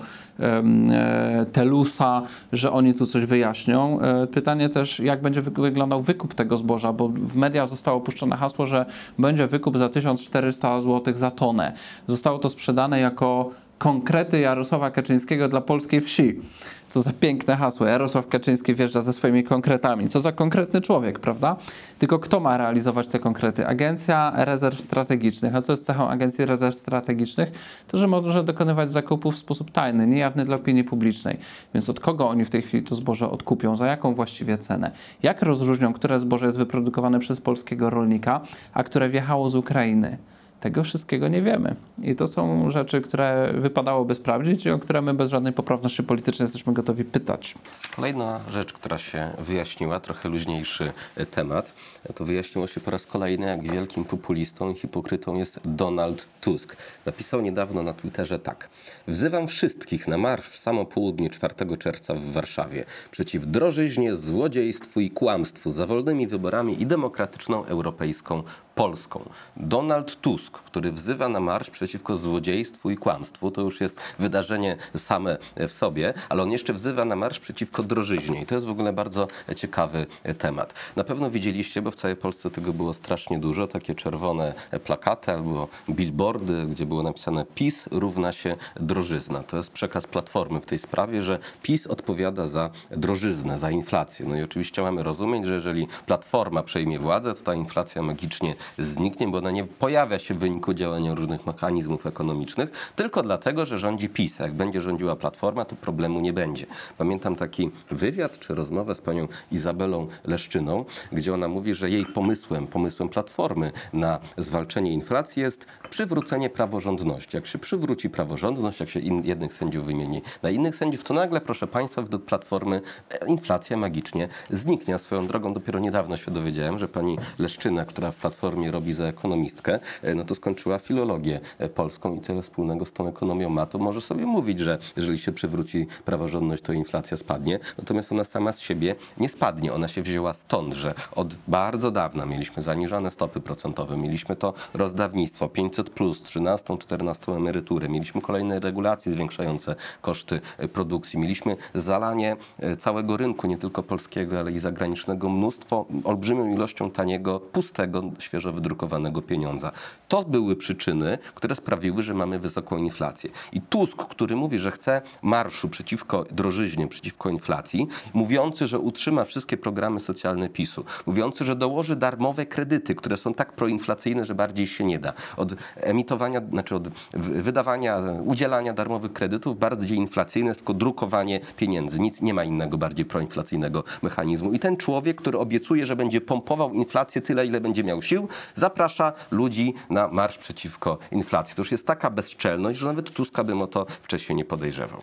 Telusa, 1.53 2.23
że 2.53 2.73
oni 2.73 2.95
tu 2.95 3.07
coś 3.07 3.25
wyjaśnią. 3.27 4.01
E, 4.01 4.27
Pytanie 4.27 4.69
też, 4.69 5.01
jak 5.01 5.23
będzie 5.23 5.43
wy- 5.43 5.63
wyglądał 5.63 6.03
wykup 6.03 6.35
tego 6.35 6.57
zboża, 6.57 6.93
bo 6.93 7.09
w 7.09 7.37
mediach 7.37 7.69
zostało 7.69 8.01
puszczone 8.01 8.37
hasło, 8.37 8.67
że 8.67 8.87
będzie 9.19 9.47
wykup 9.47 9.79
za 9.79 9.89
1400 9.89 10.81
zł 10.81 11.15
za 11.17 11.31
tonę. 11.31 11.73
Zostało 12.07 12.39
to 12.39 12.49
sprzedane 12.49 13.01
jako 13.01 13.51
konkrety 13.79 14.41
Jarosława 14.41 14.91
Kaczyńskiego 14.91 15.49
dla 15.49 15.61
polskiej 15.61 16.01
wsi. 16.01 16.41
Co 16.89 17.03
za 17.03 17.13
piękne 17.13 17.57
hasło. 17.57 17.87
Jarosław 17.87 18.29
Kaczyński 18.29 18.75
wjeżdża 18.75 19.03
ze 19.03 19.13
swoimi 19.13 19.45
konkretami. 19.45 20.09
Co 20.09 20.21
za 20.21 20.33
konkretny 20.33 20.81
człowiek, 20.81 21.19
prawda? 21.19 21.57
Tylko 21.99 22.19
kto 22.19 22.41
ma 22.41 22.57
realizować 22.57 23.07
te 23.07 23.19
konkrety? 23.19 23.67
Agencja 23.67 24.33
Rezerw 24.37 24.81
Strategicznych. 24.81 25.57
A 25.57 25.63
co 25.63 25.73
jest 25.73 25.87
cechą 25.87 26.09
Agencji 26.09 26.47
Rezerw 26.47 26.77
Strategicznych? 26.77 27.53
To, 27.89 27.99
że 27.99 28.07
może 28.07 28.45
dokonywać 28.45 28.91
zakupów 28.91 29.35
w 29.35 29.39
sposób 29.39 29.71
tajny, 29.71 30.07
niejawny 30.07 30.45
dla 30.45 30.57
opinii 30.57 30.85
publicznej. 30.85 31.39
Więc 31.75 31.91
od 31.91 32.01
kogo 32.01 32.29
oni 32.29 32.45
w 32.45 32.51
tej 32.51 32.63
chwili 32.63 32.83
to 32.83 32.95
zboże 32.95 33.31
odkupią? 33.31 33.77
Za 33.77 33.87
jaką 33.87 34.15
właściwie 34.15 34.59
cenę? 34.59 34.91
Jak 35.23 35.43
rozróżnią, 35.43 35.93
które 35.93 36.19
zboże 36.19 36.47
jest 36.47 36.59
wyprodukowane 36.59 37.19
przez 37.19 37.41
polskiego 37.41 37.91
rolnika, 37.91 38.41
a 38.75 38.85
które 38.85 39.09
wjechało 39.09 39.49
z 39.49 39.55
Ukrainy? 39.55 40.19
Tego 40.67 40.83
wszystkiego 40.83 41.29
nie 41.29 41.43
wiemy. 41.43 41.75
I 42.03 42.15
to 42.17 42.27
są 42.27 42.71
rzeczy, 42.71 43.01
które 43.01 43.53
wypadałoby 43.55 44.15
sprawdzić 44.15 44.67
i 44.67 44.71
o 44.71 44.79
które 44.79 45.03
my 45.03 45.15
bez 45.15 45.31
żadnej 45.31 45.53
poprawności 45.53 46.03
politycznej 46.03 46.45
jesteśmy 46.45 46.73
gotowi 46.73 47.05
pytać. 47.05 47.55
Kolejna 47.97 48.41
rzecz, 48.51 48.73
która 48.73 48.99
się 48.99 49.31
wyjaśniła, 49.39 50.01
trochę 50.01 50.29
luźniejszy 50.29 50.93
temat, 51.31 51.75
to 52.15 52.25
wyjaśniło 52.25 52.67
się 52.67 52.81
po 52.81 52.91
raz 52.91 53.07
kolejny, 53.07 53.47
jak 53.47 53.63
wielkim 53.63 54.05
populistą 54.05 54.71
i 54.71 54.75
hipokrytą 54.75 55.35
jest 55.35 55.61
Donald 55.65 56.27
Tusk. 56.41 56.77
Napisał 57.07 57.41
niedawno 57.41 57.83
na 57.83 57.93
Twitterze 57.93 58.39
tak. 58.39 58.69
Wzywam 59.09 59.49
wszystkich 59.49 60.09
na 60.09 60.19
marsz 60.19 60.49
w 60.49 60.57
samo 60.57 60.85
południe 60.85 61.31
4 61.31 61.55
czerwca 61.79 62.15
w 62.15 62.25
Warszawie 62.25 62.85
przeciw 63.11 63.47
drożyźnie, 63.47 64.17
złodziejstwu 64.17 65.01
i 65.01 65.11
kłamstwu 65.11 65.71
za 65.71 65.87
wolnymi 65.87 66.27
wyborami 66.27 66.83
i 66.83 66.87
demokratyczną 66.87 67.65
europejską 67.65 68.43
Polską. 68.77 69.29
Donald 69.57 70.21
Tusk, 70.21 70.59
który 70.59 70.93
wzywa 70.93 71.29
na 71.29 71.41
marsz 71.41 71.71
przeciwko 71.71 72.17
złodziejstwu 72.17 72.91
i 72.91 72.97
kłamstwu, 72.97 73.51
to 73.51 73.61
już 73.61 73.81
jest 73.81 74.01
wydarzenie 74.19 74.77
same 74.97 75.39
w 75.57 75.73
sobie, 75.73 76.15
ale 76.29 76.43
on 76.43 76.53
jeszcze 76.53 76.73
wzywa 76.73 77.05
na 77.05 77.17
marsz 77.17 77.39
przeciwko 77.39 77.83
drożyźnie. 77.83 78.43
I 78.43 78.47
to 78.47 78.55
jest 78.55 78.67
w 78.67 78.71
ogóle 78.71 78.93
bardzo 78.93 79.29
ciekawy 79.57 80.07
temat. 80.39 80.75
Na 80.97 81.05
pewno 81.05 81.31
widzieliście, 81.31 81.83
bo 81.83 81.91
w 81.91 81.95
całej 81.95 82.17
Polsce 82.17 82.51
tego 82.51 82.73
było 82.73 82.95
strasznie 82.95 83.39
dużo, 83.39 83.67
takie 83.67 83.95
czerwone 83.95 84.55
plakaty 84.85 85.33
albo 85.33 85.69
billboardy, 85.91 86.67
gdzie 86.67 86.87
było 86.87 87.03
napisane 87.03 87.45
PiS 87.55 87.87
równa 87.91 88.33
się 88.33 88.57
drożyzna. 88.81 89.43
To 89.43 89.57
jest 89.57 89.71
przekaz 89.71 90.07
Platformy 90.07 90.61
w 90.61 90.67
tej 90.67 90.79
sprawie, 90.79 91.23
że 91.23 91.39
PiS 91.63 91.87
odpowiada 91.87 92.47
za 92.49 92.71
drożyznę, 92.91 93.59
za 93.59 93.71
inflację. 93.71 94.27
No 94.29 94.37
i 94.37 94.43
oczywiście 94.43 94.83
mamy 94.83 95.03
rozumieć, 95.03 95.47
że 95.47 95.55
jeżeli 95.55 95.89
Platforma 96.07 96.63
przejmie 96.63 96.99
władzę, 96.99 97.35
to 97.35 97.43
ta 97.43 97.55
inflacja 97.55 98.03
magicznie 98.03 98.55
zniknie, 98.79 99.29
bo 99.29 99.39
ona 99.39 99.51
nie 99.51 99.65
pojawia 99.65 100.19
się 100.19 100.35
w 100.35 100.39
wyniku 100.39 100.75
działania 100.75 101.15
różnych 101.15 101.47
mechanizmów 101.47 102.07
ekonomicznych, 102.07 102.93
tylko 102.97 103.23
dlatego, 103.23 103.67
że 103.67 103.79
rządzi 103.79 104.09
PiS. 104.09 104.39
Jak 104.39 104.55
będzie 104.55 104.83
rządziła 104.83 105.17
Platforma, 105.17 105.65
to 105.65 105.77
problemu 105.77 106.21
nie 106.21 106.33
będzie. 106.33 106.67
Pamiętam 106.99 107.37
taki 107.37 107.71
wywiad 107.91 108.39
czy 108.39 108.55
rozmowę 108.55 108.95
z 108.95 109.01
panią 109.01 109.29
Izabelą 109.53 110.07
Leszczyną, 110.25 110.85
gdzie 111.13 111.35
ona 111.35 111.49
mówi, 111.49 111.75
że 111.75 111.91
jej 111.91 112.07
pomysłem, 112.07 112.67
pomysłem 112.67 113.09
Platformy 113.09 113.73
na 113.93 114.19
zwalczenie 114.37 114.93
inflacji 114.93 115.43
jest 115.43 115.67
przywrócenie 115.91 116.51
praworządności. 116.51 117.37
Jak 117.37 117.47
się 117.47 117.59
przywróci 117.59 118.11
praworządność, 118.11 118.81
jak 118.81 118.91
się 118.91 119.01
in, 119.01 119.25
jednych 119.25 119.55
sędziów 119.55 119.87
wymieni 119.87 120.23
na 120.43 120.51
innych 120.51 120.77
sędziów, 120.77 121.05
to 121.05 121.15
nagle, 121.15 121.41
proszę 121.41 121.67
państwa, 121.67 122.03
według 122.03 122.25
Platformy 122.25 122.81
e, 123.11 123.27
inflacja 123.29 123.77
magicznie 123.77 124.29
zniknie. 124.51 124.95
A 124.95 124.99
swoją 124.99 125.27
drogą 125.27 125.55
dopiero 125.55 125.79
niedawno 125.79 126.17
się 126.17 126.31
dowiedziałem, 126.31 126.79
że 126.79 126.89
pani 126.89 127.19
Leszczyna, 127.39 127.85
która 127.85 128.11
w 128.11 128.17
Platformie 128.17 128.56
robi 128.65 128.93
za 128.93 129.05
ekonomistkę, 129.05 129.79
e, 130.03 130.15
no 130.15 130.25
to 130.25 130.35
skończyła 130.35 130.79
filologię 130.79 131.41
e, 131.59 131.69
polską 131.69 132.17
i 132.17 132.21
tyle 132.21 132.43
wspólnego 132.43 132.85
z 132.85 132.93
tą 132.93 133.09
ekonomią 133.09 133.49
ma, 133.49 133.67
to 133.67 133.79
może 133.79 134.01
sobie 134.01 134.27
mówić, 134.27 134.59
że 134.59 134.79
jeżeli 134.97 135.19
się 135.19 135.33
przywróci 135.33 135.87
praworządność, 136.05 136.63
to 136.63 136.73
inflacja 136.73 137.17
spadnie. 137.17 137.59
Natomiast 137.79 138.13
ona 138.13 138.25
sama 138.25 138.53
z 138.53 138.61
siebie 138.61 138.95
nie 139.19 139.29
spadnie. 139.29 139.73
Ona 139.73 139.89
się 139.89 140.03
wzięła 140.03 140.35
stąd, 140.35 140.75
że 140.75 140.95
od 141.13 141.35
bardzo 141.49 141.91
dawna 141.91 142.27
mieliśmy 142.27 142.63
zaniżane 142.63 143.11
stopy 143.11 143.41
procentowe, 143.41 143.97
mieliśmy 143.97 144.37
to 144.37 144.55
rozdawnictwo 144.75 145.49
500, 145.49 145.91
plus, 145.91 146.23
13, 146.23 146.79
14 146.79 147.33
emeryturę, 147.33 147.89
mieliśmy 147.89 148.21
kolejne 148.21 148.61
regulacje 148.61 149.13
zwiększające 149.13 149.75
koszty 150.03 150.41
e, 150.59 150.69
produkcji, 150.69 151.19
mieliśmy 151.19 151.57
zalanie 151.75 152.37
całego 152.79 153.17
rynku, 153.17 153.47
nie 153.47 153.59
tylko 153.59 153.83
polskiego, 153.83 154.39
ale 154.39 154.53
i 154.53 154.59
zagranicznego, 154.59 155.29
mnóstwo, 155.29 155.87
olbrzymią 156.05 156.55
ilością 156.55 156.91
taniego, 156.91 157.41
pustego, 157.41 158.03
świeżo 158.19 158.46
wydrukowanego 158.53 159.23
pieniądza. 159.23 159.73
To 160.09 160.25
były 160.25 160.57
przyczyny, 160.57 161.19
które 161.35 161.57
sprawiły, 161.57 162.03
że 162.03 162.15
mamy 162.15 162.39
wysoką 162.39 162.77
inflację. 162.77 163.31
I 163.53 163.61
Tusk, 163.61 163.97
który 163.97 164.37
mówi, 164.37 164.59
że 164.59 164.71
chce 164.71 165.03
marszu 165.23 165.69
przeciwko 165.69 166.25
drożyźnie, 166.31 166.89
przeciwko 166.89 167.29
inflacji, 167.29 167.87
mówiący, 168.15 168.67
że 168.67 168.79
utrzyma 168.79 169.25
wszystkie 169.25 169.57
programy 169.57 170.01
socjalne 170.01 170.49
PiSu, 170.49 170.85
mówiący, 171.07 171.45
że 171.45 171.57
dołoży 171.57 171.97
darmowe 171.97 172.47
kredyty, 172.47 172.95
które 172.95 173.17
są 173.17 173.35
tak 173.35 173.53
proinflacyjne, 173.53 174.25
że 174.25 174.35
bardziej 174.35 174.67
się 174.67 174.85
nie 174.85 174.99
da. 174.99 175.13
Od 175.37 175.55
emitowania, 175.77 176.41
znaczy 176.51 176.75
od 176.77 176.89
wydawania, 177.13 177.99
udzielania 178.25 178.73
darmowych 178.73 179.13
kredytów 179.13 179.59
bardziej 179.59 179.99
inflacyjne 179.99 180.49
jest 180.49 180.61
tylko 180.61 180.75
drukowanie 180.75 181.41
pieniędzy. 181.57 182.01
Nic 182.01 182.23
nie 182.23 182.35
ma 182.35 182.45
innego 182.45 182.79
bardziej 182.79 183.05
proinflacyjnego 183.05 183.85
mechanizmu. 184.03 184.53
I 184.53 184.59
ten 184.59 184.77
człowiek, 184.77 185.17
który 185.17 185.39
obiecuje, 185.39 185.87
że 185.87 185.97
będzie 185.97 186.21
pompował 186.21 186.73
inflację 186.73 187.23
tyle, 187.23 187.47
ile 187.47 187.61
będzie 187.61 187.85
miał 187.85 188.03
sił, 188.03 188.26
zaprasza 188.55 189.13
ludzi 189.31 189.75
na 189.91 190.09
marsz 190.09 190.39
przeciwko 190.39 190.99
inflacji. 191.11 191.57
To 191.57 191.61
już 191.61 191.73
jest 191.73 191.87
taka 191.87 192.11
bezczelność, 192.11 192.79
że 192.79 192.87
nawet 192.87 193.11
Tuska 193.11 193.45
bym 193.45 193.63
o 193.63 193.67
to 193.67 193.87
wcześniej 194.03 194.37
nie 194.37 194.45
podejrzewał. 194.45 195.03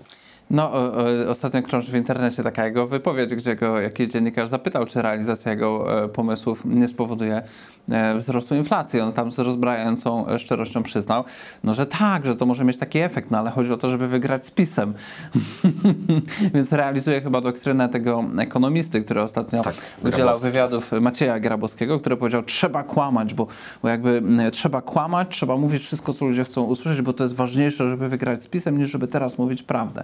No, 0.49 0.73
o, 0.73 0.93
o, 0.93 1.29
ostatnio 1.29 1.61
krąży 1.61 1.91
w 1.91 1.95
internecie 1.95 2.43
taka 2.43 2.65
jego 2.65 2.87
wypowiedź, 2.87 3.35
gdzie 3.35 3.55
go 3.55 3.79
jakiś 3.79 4.09
dziennikarz 4.09 4.49
zapytał, 4.49 4.85
czy 4.85 5.01
realizacja 5.01 5.51
jego 5.51 6.03
e, 6.03 6.07
pomysłów 6.09 6.65
nie 6.65 6.87
spowoduje 6.87 7.41
e, 7.89 8.15
wzrostu 8.17 8.55
inflacji. 8.55 8.99
On 8.99 9.13
tam 9.13 9.31
z 9.31 9.39
rozbrajającą 9.39 10.27
e, 10.27 10.39
szczerością 10.39 10.83
przyznał, 10.83 11.23
no, 11.63 11.73
że 11.73 11.85
tak, 11.85 12.25
że 12.25 12.35
to 12.35 12.45
może 12.45 12.63
mieć 12.65 12.77
taki 12.77 12.99
efekt, 12.99 13.31
no 13.31 13.37
ale 13.37 13.51
chodzi 13.51 13.73
o 13.73 13.77
to, 13.77 13.89
żeby 13.89 14.07
wygrać 14.07 14.45
z 14.45 14.51
PiSem. 14.51 14.93
Więc 16.53 16.71
realizuje 16.73 17.21
chyba 17.21 17.41
doktrynę 17.41 17.89
tego 17.89 18.23
ekonomisty, 18.37 19.01
który 19.01 19.21
ostatnio 19.21 19.63
Tak, 19.63 19.75
udzielał 19.99 20.11
Grabowski. 20.15 20.45
wywiadów 20.45 20.91
Macieja 21.01 21.39
Grabowskiego, 21.39 21.99
który 21.99 22.17
powiedział, 22.17 22.43
trzeba 22.43 22.83
kłamać, 22.83 23.33
bo, 23.33 23.47
bo 23.83 23.89
jakby 23.89 24.09
m, 24.09 24.41
trzeba 24.51 24.81
kłamać, 24.81 25.27
trzeba 25.29 25.57
mówić 25.57 25.83
wszystko, 25.83 26.13
co 26.13 26.25
ludzie 26.25 26.43
chcą 26.43 26.63
usłyszeć, 26.63 27.01
bo 27.01 27.13
to 27.13 27.23
jest 27.23 27.35
ważniejsze, 27.35 27.89
żeby 27.89 28.09
wygrać 28.09 28.43
z 28.43 28.47
PiSem, 28.47 28.77
niż 28.77 28.89
żeby 28.91 29.07
teraz 29.07 29.37
mówić 29.37 29.63
prawdę. 29.63 30.03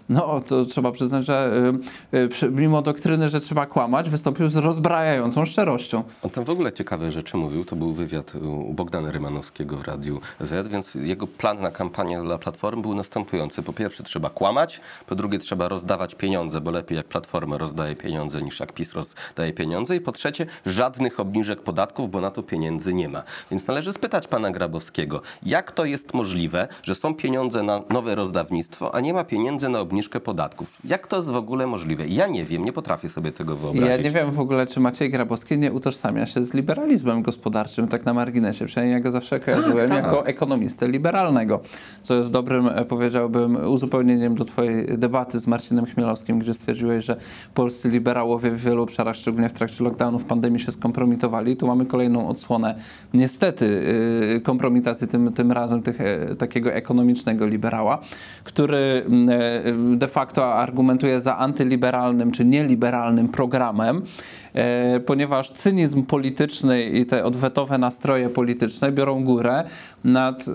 No, 0.09 0.41
to 0.41 0.65
trzeba 0.65 0.91
przyznać, 0.91 1.25
że 1.25 1.51
y, 2.13 2.45
y, 2.45 2.51
mimo 2.51 2.81
doktryny, 2.81 3.29
że 3.29 3.39
trzeba 3.39 3.65
kłamać, 3.65 4.09
wystąpił 4.09 4.49
z 4.49 4.55
rozbrajającą 4.55 5.45
szczerością. 5.45 6.03
On 6.23 6.29
tam 6.29 6.43
w 6.43 6.49
ogóle 6.49 6.73
ciekawe 6.73 7.11
rzeczy 7.11 7.37
mówił. 7.37 7.65
To 7.65 7.75
był 7.75 7.93
wywiad 7.93 8.35
u 8.35 8.73
Bogdana 8.73 9.11
Rymanowskiego 9.11 9.77
w 9.77 9.81
Radiu 9.81 10.21
Z, 10.39 10.67
więc 10.67 10.95
jego 10.95 11.27
plan 11.27 11.61
na 11.61 11.71
kampanię 11.71 12.21
dla 12.23 12.37
Platformy 12.37 12.81
był 12.81 12.95
następujący. 12.95 13.63
Po 13.63 13.73
pierwsze 13.73 14.03
trzeba 14.03 14.29
kłamać, 14.29 14.81
po 15.07 15.15
drugie 15.15 15.39
trzeba 15.39 15.67
rozdawać 15.67 16.15
pieniądze, 16.15 16.61
bo 16.61 16.71
lepiej 16.71 16.97
jak 16.97 17.07
Platforma 17.07 17.57
rozdaje 17.57 17.95
pieniądze 17.95 18.41
niż 18.41 18.59
jak 18.59 18.73
PiS 18.73 18.93
rozdaje 18.93 19.53
pieniądze 19.53 19.95
i 19.95 20.01
po 20.01 20.11
trzecie 20.11 20.45
żadnych 20.65 21.19
obniżek 21.19 21.61
podatków, 21.61 22.11
bo 22.11 22.21
na 22.21 22.31
to 22.31 22.43
pieniędzy 22.43 22.93
nie 22.93 23.09
ma. 23.09 23.23
Więc 23.51 23.67
należy 23.67 23.93
spytać 23.93 24.27
pana 24.27 24.51
Grabowskiego, 24.51 25.21
jak 25.43 25.71
to 25.71 25.85
jest 25.85 26.13
możliwe, 26.13 26.67
że 26.83 26.95
są 26.95 27.15
pieniądze 27.15 27.63
na 27.63 27.81
nowe 27.89 28.15
rozdawnictwo, 28.15 28.95
a 28.95 28.99
nie 28.99 29.13
ma 29.13 29.23
pieniędzy 29.23 29.69
na 29.69 29.79
obniżkę 29.79 29.90
obniżkę 29.91 30.19
podatków. 30.19 30.77
Jak 30.85 31.07
to 31.07 31.17
jest 31.17 31.29
w 31.29 31.35
ogóle 31.35 31.67
możliwe? 31.67 32.07
Ja 32.07 32.27
nie 32.27 32.45
wiem, 32.45 32.65
nie 32.65 32.73
potrafię 32.73 33.09
sobie 33.09 33.31
tego 33.31 33.55
wyobrazić. 33.55 33.89
Ja 33.89 33.97
nie 33.97 34.11
wiem 34.11 34.31
w 34.31 34.39
ogóle, 34.39 34.67
czy 34.67 34.79
Maciej 34.79 35.09
Grabowski 35.09 35.57
nie 35.57 35.71
utożsamia 35.71 36.25
się 36.25 36.43
z 36.43 36.53
liberalizmem 36.53 37.21
gospodarczym, 37.21 37.87
tak 37.87 38.05
na 38.05 38.13
marginesie. 38.13 38.65
Przynajmniej 38.65 38.93
ja 38.93 38.99
go 38.99 39.11
zawsze 39.11 39.39
kojarzyłem 39.39 39.89
tak. 39.89 40.03
jako 40.03 40.25
ekonomistę 40.25 40.87
liberalnego, 40.87 41.59
co 42.01 42.15
jest 42.15 42.31
dobrym, 42.31 42.67
e, 42.67 42.85
powiedziałbym, 42.85 43.55
uzupełnieniem 43.65 44.35
do 44.35 44.45
twojej 44.45 44.97
debaty 44.97 45.39
z 45.39 45.47
Marcinem 45.47 45.85
Chmielowskim, 45.85 46.39
gdzie 46.39 46.53
stwierdziłeś, 46.53 47.05
że 47.05 47.17
polscy 47.53 47.89
liberałowie 47.89 48.51
w 48.51 48.63
wielu 48.63 48.83
obszarach, 48.83 49.15
szczególnie 49.15 49.49
w 49.49 49.53
trakcie 49.53 49.83
lockdownów, 49.83 50.23
pandemii 50.23 50.59
się 50.59 50.71
skompromitowali. 50.71 51.57
Tu 51.57 51.67
mamy 51.67 51.85
kolejną 51.85 52.27
odsłonę, 52.27 52.75
niestety, 53.13 53.65
yy, 54.33 54.41
kompromitacji 54.41 55.07
tym, 55.07 55.33
tym 55.33 55.51
razem 55.51 55.81
tych, 55.81 56.01
e, 56.01 56.35
takiego 56.35 56.73
ekonomicznego 56.73 57.45
liberała, 57.45 57.99
który 58.43 59.05
e, 59.29 59.80
de 59.97 60.07
facto 60.07 60.53
argumentuje 60.53 61.21
za 61.21 61.37
antyliberalnym 61.37 62.31
czy 62.31 62.45
nieliberalnym 62.45 63.27
programem, 63.27 64.01
ponieważ 65.05 65.51
cynizm 65.51 66.03
polityczny 66.03 66.83
i 66.83 67.05
te 67.05 67.25
odwetowe 67.25 67.77
nastroje 67.77 68.29
polityczne 68.29 68.91
biorą 68.91 69.23
górę 69.23 69.63
nad 70.03 70.45
e, 70.47 70.51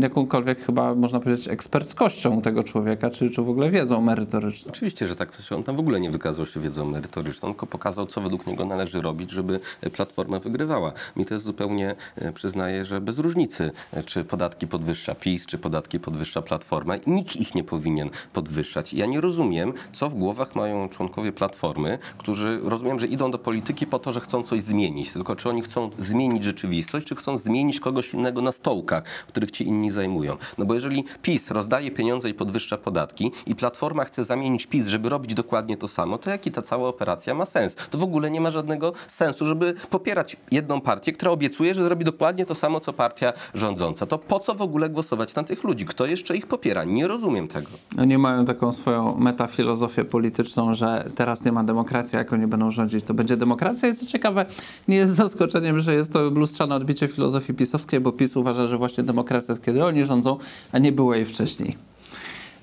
jakąkolwiek 0.00 0.64
chyba, 0.64 0.94
można 0.94 1.20
powiedzieć, 1.20 1.48
eksperckością 1.48 2.42
tego 2.42 2.64
człowieka, 2.64 3.10
czy, 3.10 3.30
czy 3.30 3.42
w 3.42 3.48
ogóle 3.48 3.70
wiedzą 3.70 4.00
merytoryczną. 4.00 4.70
Oczywiście, 4.70 5.06
że 5.06 5.16
tak. 5.16 5.38
On 5.56 5.62
tam 5.62 5.76
w 5.76 5.80
ogóle 5.80 6.00
nie 6.00 6.10
wykazał 6.10 6.46
się 6.46 6.60
wiedzą 6.60 6.86
merytoryczną, 6.86 7.48
tylko 7.48 7.66
pokazał, 7.66 8.06
co 8.06 8.20
według 8.20 8.46
niego 8.46 8.64
należy 8.64 9.00
robić, 9.00 9.30
żeby 9.30 9.60
Platforma 9.92 10.38
wygrywała. 10.38 10.92
Mi 11.16 11.26
to 11.26 11.34
jest 11.34 11.46
zupełnie, 11.46 11.94
e, 12.16 12.32
przyznaję, 12.32 12.84
że 12.84 13.00
bez 13.00 13.18
różnicy, 13.18 13.70
e, 13.92 14.02
czy 14.02 14.24
podatki 14.24 14.66
podwyższa 14.66 15.14
PiS, 15.14 15.46
czy 15.46 15.58
podatki 15.58 16.00
podwyższa 16.00 16.42
Platforma. 16.42 16.94
Nikt 17.06 17.36
ich 17.36 17.54
nie 17.54 17.64
powinien 17.64 18.10
podwyższać. 18.32 18.94
Ja 18.94 19.06
nie 19.06 19.20
rozumiem, 19.20 19.72
co 19.92 20.08
w 20.08 20.14
głowach 20.14 20.54
mają 20.54 20.88
członkowie 20.88 21.32
Platformy, 21.32 21.98
którzy 22.18 22.60
rozumiem, 22.90 23.08
że 23.08 23.14
idą 23.14 23.30
do 23.30 23.38
polityki 23.38 23.86
po 23.86 23.98
to, 23.98 24.12
że 24.12 24.20
chcą 24.20 24.42
coś 24.42 24.62
zmienić. 24.62 25.12
Tylko 25.12 25.36
czy 25.36 25.48
oni 25.48 25.62
chcą 25.62 25.90
zmienić 25.98 26.44
rzeczywistość, 26.44 27.06
czy 27.06 27.16
chcą 27.16 27.38
zmienić 27.38 27.80
kogoś 27.80 28.14
innego 28.14 28.42
na 28.42 28.52
stołkach, 28.52 29.04
których 29.28 29.50
ci 29.50 29.66
inni 29.66 29.90
zajmują. 29.90 30.36
No 30.58 30.64
bo 30.64 30.74
jeżeli 30.74 31.04
PiS 31.22 31.50
rozdaje 31.50 31.90
pieniądze 31.90 32.30
i 32.30 32.34
podwyższa 32.34 32.76
podatki 32.76 33.32
i 33.46 33.54
Platforma 33.54 34.04
chce 34.04 34.24
zamienić 34.24 34.66
PiS, 34.66 34.86
żeby 34.86 35.08
robić 35.08 35.34
dokładnie 35.34 35.76
to 35.76 35.88
samo, 35.88 36.18
to 36.18 36.30
jaki 36.30 36.50
ta 36.50 36.62
cała 36.62 36.88
operacja 36.88 37.34
ma 37.34 37.44
sens? 37.44 37.76
To 37.90 37.98
w 37.98 38.02
ogóle 38.02 38.30
nie 38.30 38.40
ma 38.40 38.50
żadnego 38.50 38.92
sensu, 39.08 39.46
żeby 39.46 39.74
popierać 39.90 40.36
jedną 40.50 40.80
partię, 40.80 41.12
która 41.12 41.30
obiecuje, 41.30 41.74
że 41.74 41.84
zrobi 41.84 42.04
dokładnie 42.04 42.46
to 42.46 42.54
samo, 42.54 42.80
co 42.80 42.92
partia 42.92 43.32
rządząca. 43.54 44.06
To 44.06 44.18
po 44.18 44.38
co 44.38 44.54
w 44.54 44.62
ogóle 44.62 44.88
głosować 44.88 45.34
na 45.34 45.42
tych 45.42 45.64
ludzi? 45.64 45.86
Kto 45.86 46.06
jeszcze 46.06 46.36
ich 46.36 46.46
popiera? 46.46 46.84
Nie 46.84 47.08
rozumiem 47.08 47.48
tego. 47.48 47.68
Oni 47.98 48.18
mają 48.18 48.44
taką 48.44 48.72
swoją 48.72 49.16
metafilozofię 49.16 50.04
polityczną, 50.04 50.74
że 50.74 51.10
teraz 51.14 51.44
nie 51.44 51.52
ma 51.52 51.64
demokracji, 51.64 52.16
jak 52.18 52.32
oni 52.32 52.46
będą 52.46 52.70
rządzić, 52.70 52.79
to 53.06 53.14
będzie 53.14 53.36
demokracja. 53.36 53.88
I 53.88 53.94
co 53.94 54.06
ciekawe, 54.06 54.46
nie 54.88 54.96
jest 54.96 55.14
zaskoczeniem, 55.14 55.80
że 55.80 55.94
jest 55.94 56.12
to 56.12 56.22
lustrzane 56.22 56.74
odbicie 56.74 57.08
filozofii 57.08 57.54
pisowskiej, 57.54 58.00
bo 58.00 58.12
PiS 58.12 58.36
uważa, 58.36 58.66
że 58.66 58.78
właśnie 58.78 59.04
demokracja 59.04 59.52
jest 59.52 59.64
kiedy 59.64 59.84
oni 59.84 60.04
rządzą, 60.04 60.36
a 60.72 60.78
nie 60.78 60.92
było 60.92 61.14
jej 61.14 61.24
wcześniej. 61.24 61.76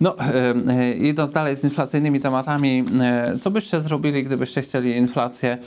No, 0.01 0.15
e, 0.19 0.55
e, 0.67 0.93
idąc 0.93 1.31
dalej 1.31 1.55
z 1.55 1.63
inflacyjnymi 1.63 2.19
tematami, 2.19 2.83
e, 3.01 3.37
co 3.39 3.51
byście 3.51 3.81
zrobili, 3.81 4.23
gdybyście 4.23 4.61
chcieli 4.61 4.97
inflację 4.97 5.57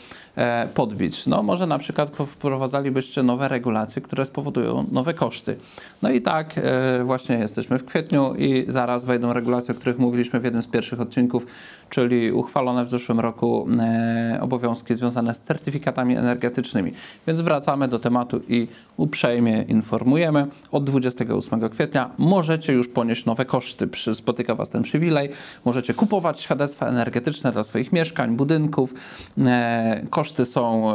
podbić? 0.75 1.27
No, 1.27 1.43
może 1.43 1.67
na 1.67 1.79
przykład 1.79 2.17
wprowadzalibyście 2.17 3.23
nowe 3.23 3.49
regulacje, 3.49 4.03
które 4.03 4.27
spowodują 4.27 4.87
nowe 4.93 5.15
koszty. 5.15 5.57
No 6.03 6.11
i 6.11 6.23
tak, 6.23 6.61
właśnie 7.05 7.37
jesteśmy 7.37 7.79
w 7.79 7.85
kwietniu 7.85 8.35
i 8.35 8.65
zaraz 8.69 9.05
wejdą 9.05 9.33
regulacje, 9.33 9.75
o 9.75 9.79
których 9.79 9.99
mówiliśmy 9.99 10.41
w 10.41 10.45
jednym 10.45 10.63
z 10.63 10.67
pierwszych 10.67 11.01
odcinków, 11.01 11.47
czyli 11.91 12.33
uchwalone 12.33 12.85
w 12.85 12.89
zeszłym 12.89 13.21
roku 13.21 13.69
e, 13.81 14.39
obowiązki 14.41 14.95
związane 14.95 15.35
z 15.35 15.41
certyfikatami 15.41 16.17
energetycznymi. 16.17 16.93
Więc 17.27 17.41
wracamy 17.41 17.89
do 17.89 17.99
tematu 17.99 18.41
i 18.49 18.69
uprzejmie 18.97 19.65
informujemy. 19.69 20.47
Od 20.73 20.85
28 20.85 21.69
kwietnia 21.69 22.11
możecie 22.19 22.73
już 22.73 22.89
ponieść 22.89 23.25
nowe 23.25 23.45
koszty. 23.45 23.89
Spotyka 24.15 24.55
Was 24.55 24.71
ten 24.71 24.83
przywilej. 24.83 25.29
Możecie 25.65 25.95
kupować 25.95 26.41
świadectwa 26.41 26.87
energetyczne 26.87 27.53
dla 27.53 27.63
swoich 27.63 27.93
mieszkań, 27.93 28.37
budynków. 28.37 28.95
E, 29.39 30.07
koszty 30.11 30.45
są 30.45 30.93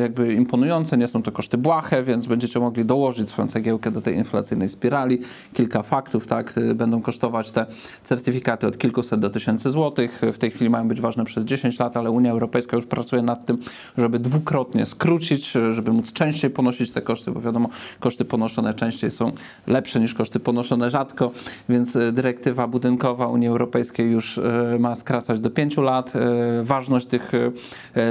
jakby 0.00 0.34
imponujące, 0.34 0.96
nie 0.96 1.08
są 1.08 1.22
to 1.22 1.32
koszty 1.32 1.58
błahe, 1.58 2.02
więc 2.02 2.26
będziecie 2.26 2.60
mogli 2.60 2.84
dołożyć 2.84 3.30
swoją 3.30 3.48
cegiełkę 3.48 3.90
do 3.90 4.00
tej 4.02 4.16
inflacyjnej 4.16 4.68
spirali. 4.68 5.20
Kilka 5.52 5.82
faktów, 5.82 6.26
tak, 6.26 6.58
y, 6.58 6.74
będą 6.74 7.02
kosztować 7.02 7.50
te 7.50 7.66
certyfikaty 8.04 8.66
od 8.66 8.78
kilkuset 8.78 9.20
do 9.20 9.30
tysięcy 9.30 9.70
złotych. 9.70 10.20
W 10.34 10.38
tej 10.38 10.50
chwili 10.50 10.70
mają 10.70 10.88
być 10.88 11.00
ważne 11.00 11.24
przez 11.24 11.44
10 11.44 11.78
lat, 11.78 11.96
ale 11.96 12.10
Unia 12.10 12.30
Europejska 12.30 12.76
już 12.76 12.86
pracuje 12.86 13.22
nad 13.22 13.46
tym, 13.46 13.58
żeby 13.98 14.18
dwukrotnie 14.18 14.86
skrócić, 14.86 15.52
żeby 15.70 15.92
móc 15.92 16.12
częściej 16.12 16.50
ponosić 16.50 16.90
te 16.90 17.02
koszty, 17.02 17.30
bo 17.30 17.40
wiadomo, 17.40 17.68
koszty 18.00 18.24
ponoszone 18.24 18.74
częściej 18.74 19.10
są 19.10 19.32
lepsze 19.66 20.00
niż 20.00 20.14
koszty 20.14 20.40
ponoszone 20.40 20.90
rzadko, 20.90 21.30
więc 21.68 21.96
y, 21.96 22.12
dyrektywa 22.12 22.68
budynkowa 22.68 23.26
Unii 23.26 23.48
Europejskiej 23.48 24.10
już 24.10 24.38
y, 24.38 24.42
ma 24.78 24.96
skracać 24.96 25.40
do 25.40 25.50
5 25.50 25.76
lat. 25.76 26.12
Y, 26.16 26.64
Ważność 26.64 27.06
tych 27.06 27.32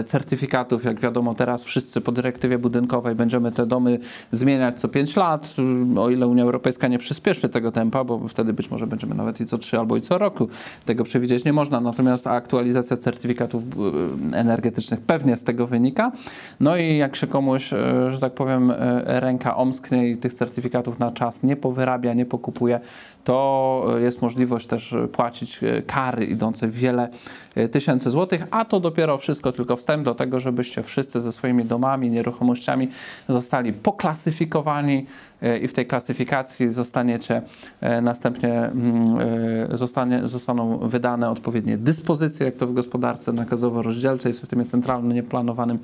certyfikatów, 0.05 0.83
jak 0.83 0.99
wiadomo, 0.99 1.33
teraz 1.33 1.63
wszyscy 1.63 2.01
po 2.01 2.11
dyrektywie 2.11 2.57
budynkowej 2.57 3.15
będziemy 3.15 3.51
te 3.51 3.65
domy 3.65 3.99
zmieniać 4.31 4.79
co 4.79 4.87
5 4.87 5.15
lat, 5.15 5.55
o 5.97 6.09
ile 6.09 6.27
Unia 6.27 6.43
Europejska 6.43 6.87
nie 6.87 6.99
przyspieszy 6.99 7.49
tego 7.49 7.71
tempa, 7.71 8.03
bo 8.03 8.27
wtedy 8.27 8.53
być 8.53 8.71
może 8.71 8.87
będziemy 8.87 9.15
nawet 9.15 9.41
i 9.41 9.45
co 9.45 9.57
3 9.57 9.79
albo 9.79 9.97
i 9.97 10.01
co 10.01 10.17
roku. 10.17 10.47
Tego 10.85 11.03
przewidzieć 11.03 11.43
nie 11.43 11.53
można, 11.53 11.81
natomiast 11.81 12.12
aktualizacja 12.25 12.97
certyfikatów 12.97 13.63
y, 13.63 14.37
energetycznych 14.37 15.01
pewnie 15.01 15.37
z 15.37 15.43
tego 15.43 15.67
wynika. 15.67 16.11
No 16.59 16.77
i 16.77 16.97
jak 16.97 17.15
się 17.15 17.27
komuś, 17.27 17.73
y, 17.73 17.77
że 18.09 18.19
tak 18.19 18.33
powiem, 18.33 18.71
y, 18.71 18.75
ręka 19.05 19.57
omsknie 19.57 20.09
i 20.09 20.17
tych 20.17 20.33
certyfikatów 20.33 20.99
na 20.99 21.11
czas 21.11 21.43
nie 21.43 21.55
powyrabia, 21.55 22.13
nie 22.13 22.25
pokupuje, 22.25 22.79
to 23.23 23.85
y, 23.97 24.01
jest 24.01 24.21
możliwość 24.21 24.67
też 24.67 24.93
y, 24.93 25.07
płacić 25.07 25.63
y, 25.63 25.83
kary 25.87 26.25
idące 26.25 26.67
w 26.67 26.73
wiele 26.73 27.09
tysięcy 27.71 28.11
złotych, 28.11 28.43
a 28.51 28.65
to 28.65 28.79
dopiero 28.79 29.17
wszystko 29.17 29.51
tylko 29.51 29.75
wstęp 29.75 30.05
do 30.05 30.15
tego, 30.15 30.39
żebyście 30.39 30.83
wszyscy 30.83 31.21
ze 31.21 31.31
swoimi 31.31 31.65
domami, 31.65 32.09
nieruchomościami 32.09 32.87
zostali 33.29 33.73
poklasyfikowani 33.73 35.05
i 35.61 35.67
w 35.67 35.73
tej 35.73 35.85
klasyfikacji 35.85 36.73
zostaniecie 36.73 37.41
następnie 38.01 38.53
mm, 38.53 39.17
zostanie, 39.77 40.27
zostaną 40.27 40.77
wydane 40.77 41.29
odpowiednie 41.29 41.77
dyspozycje, 41.77 42.45
jak 42.45 42.55
to 42.55 42.67
w 42.67 42.73
gospodarce 42.73 43.33
nakazowo-rozdzielczej 43.33 44.33
w 44.33 44.37
systemie 44.37 44.65
centralnym 44.65 45.13
nieplanowanym. 45.13 45.79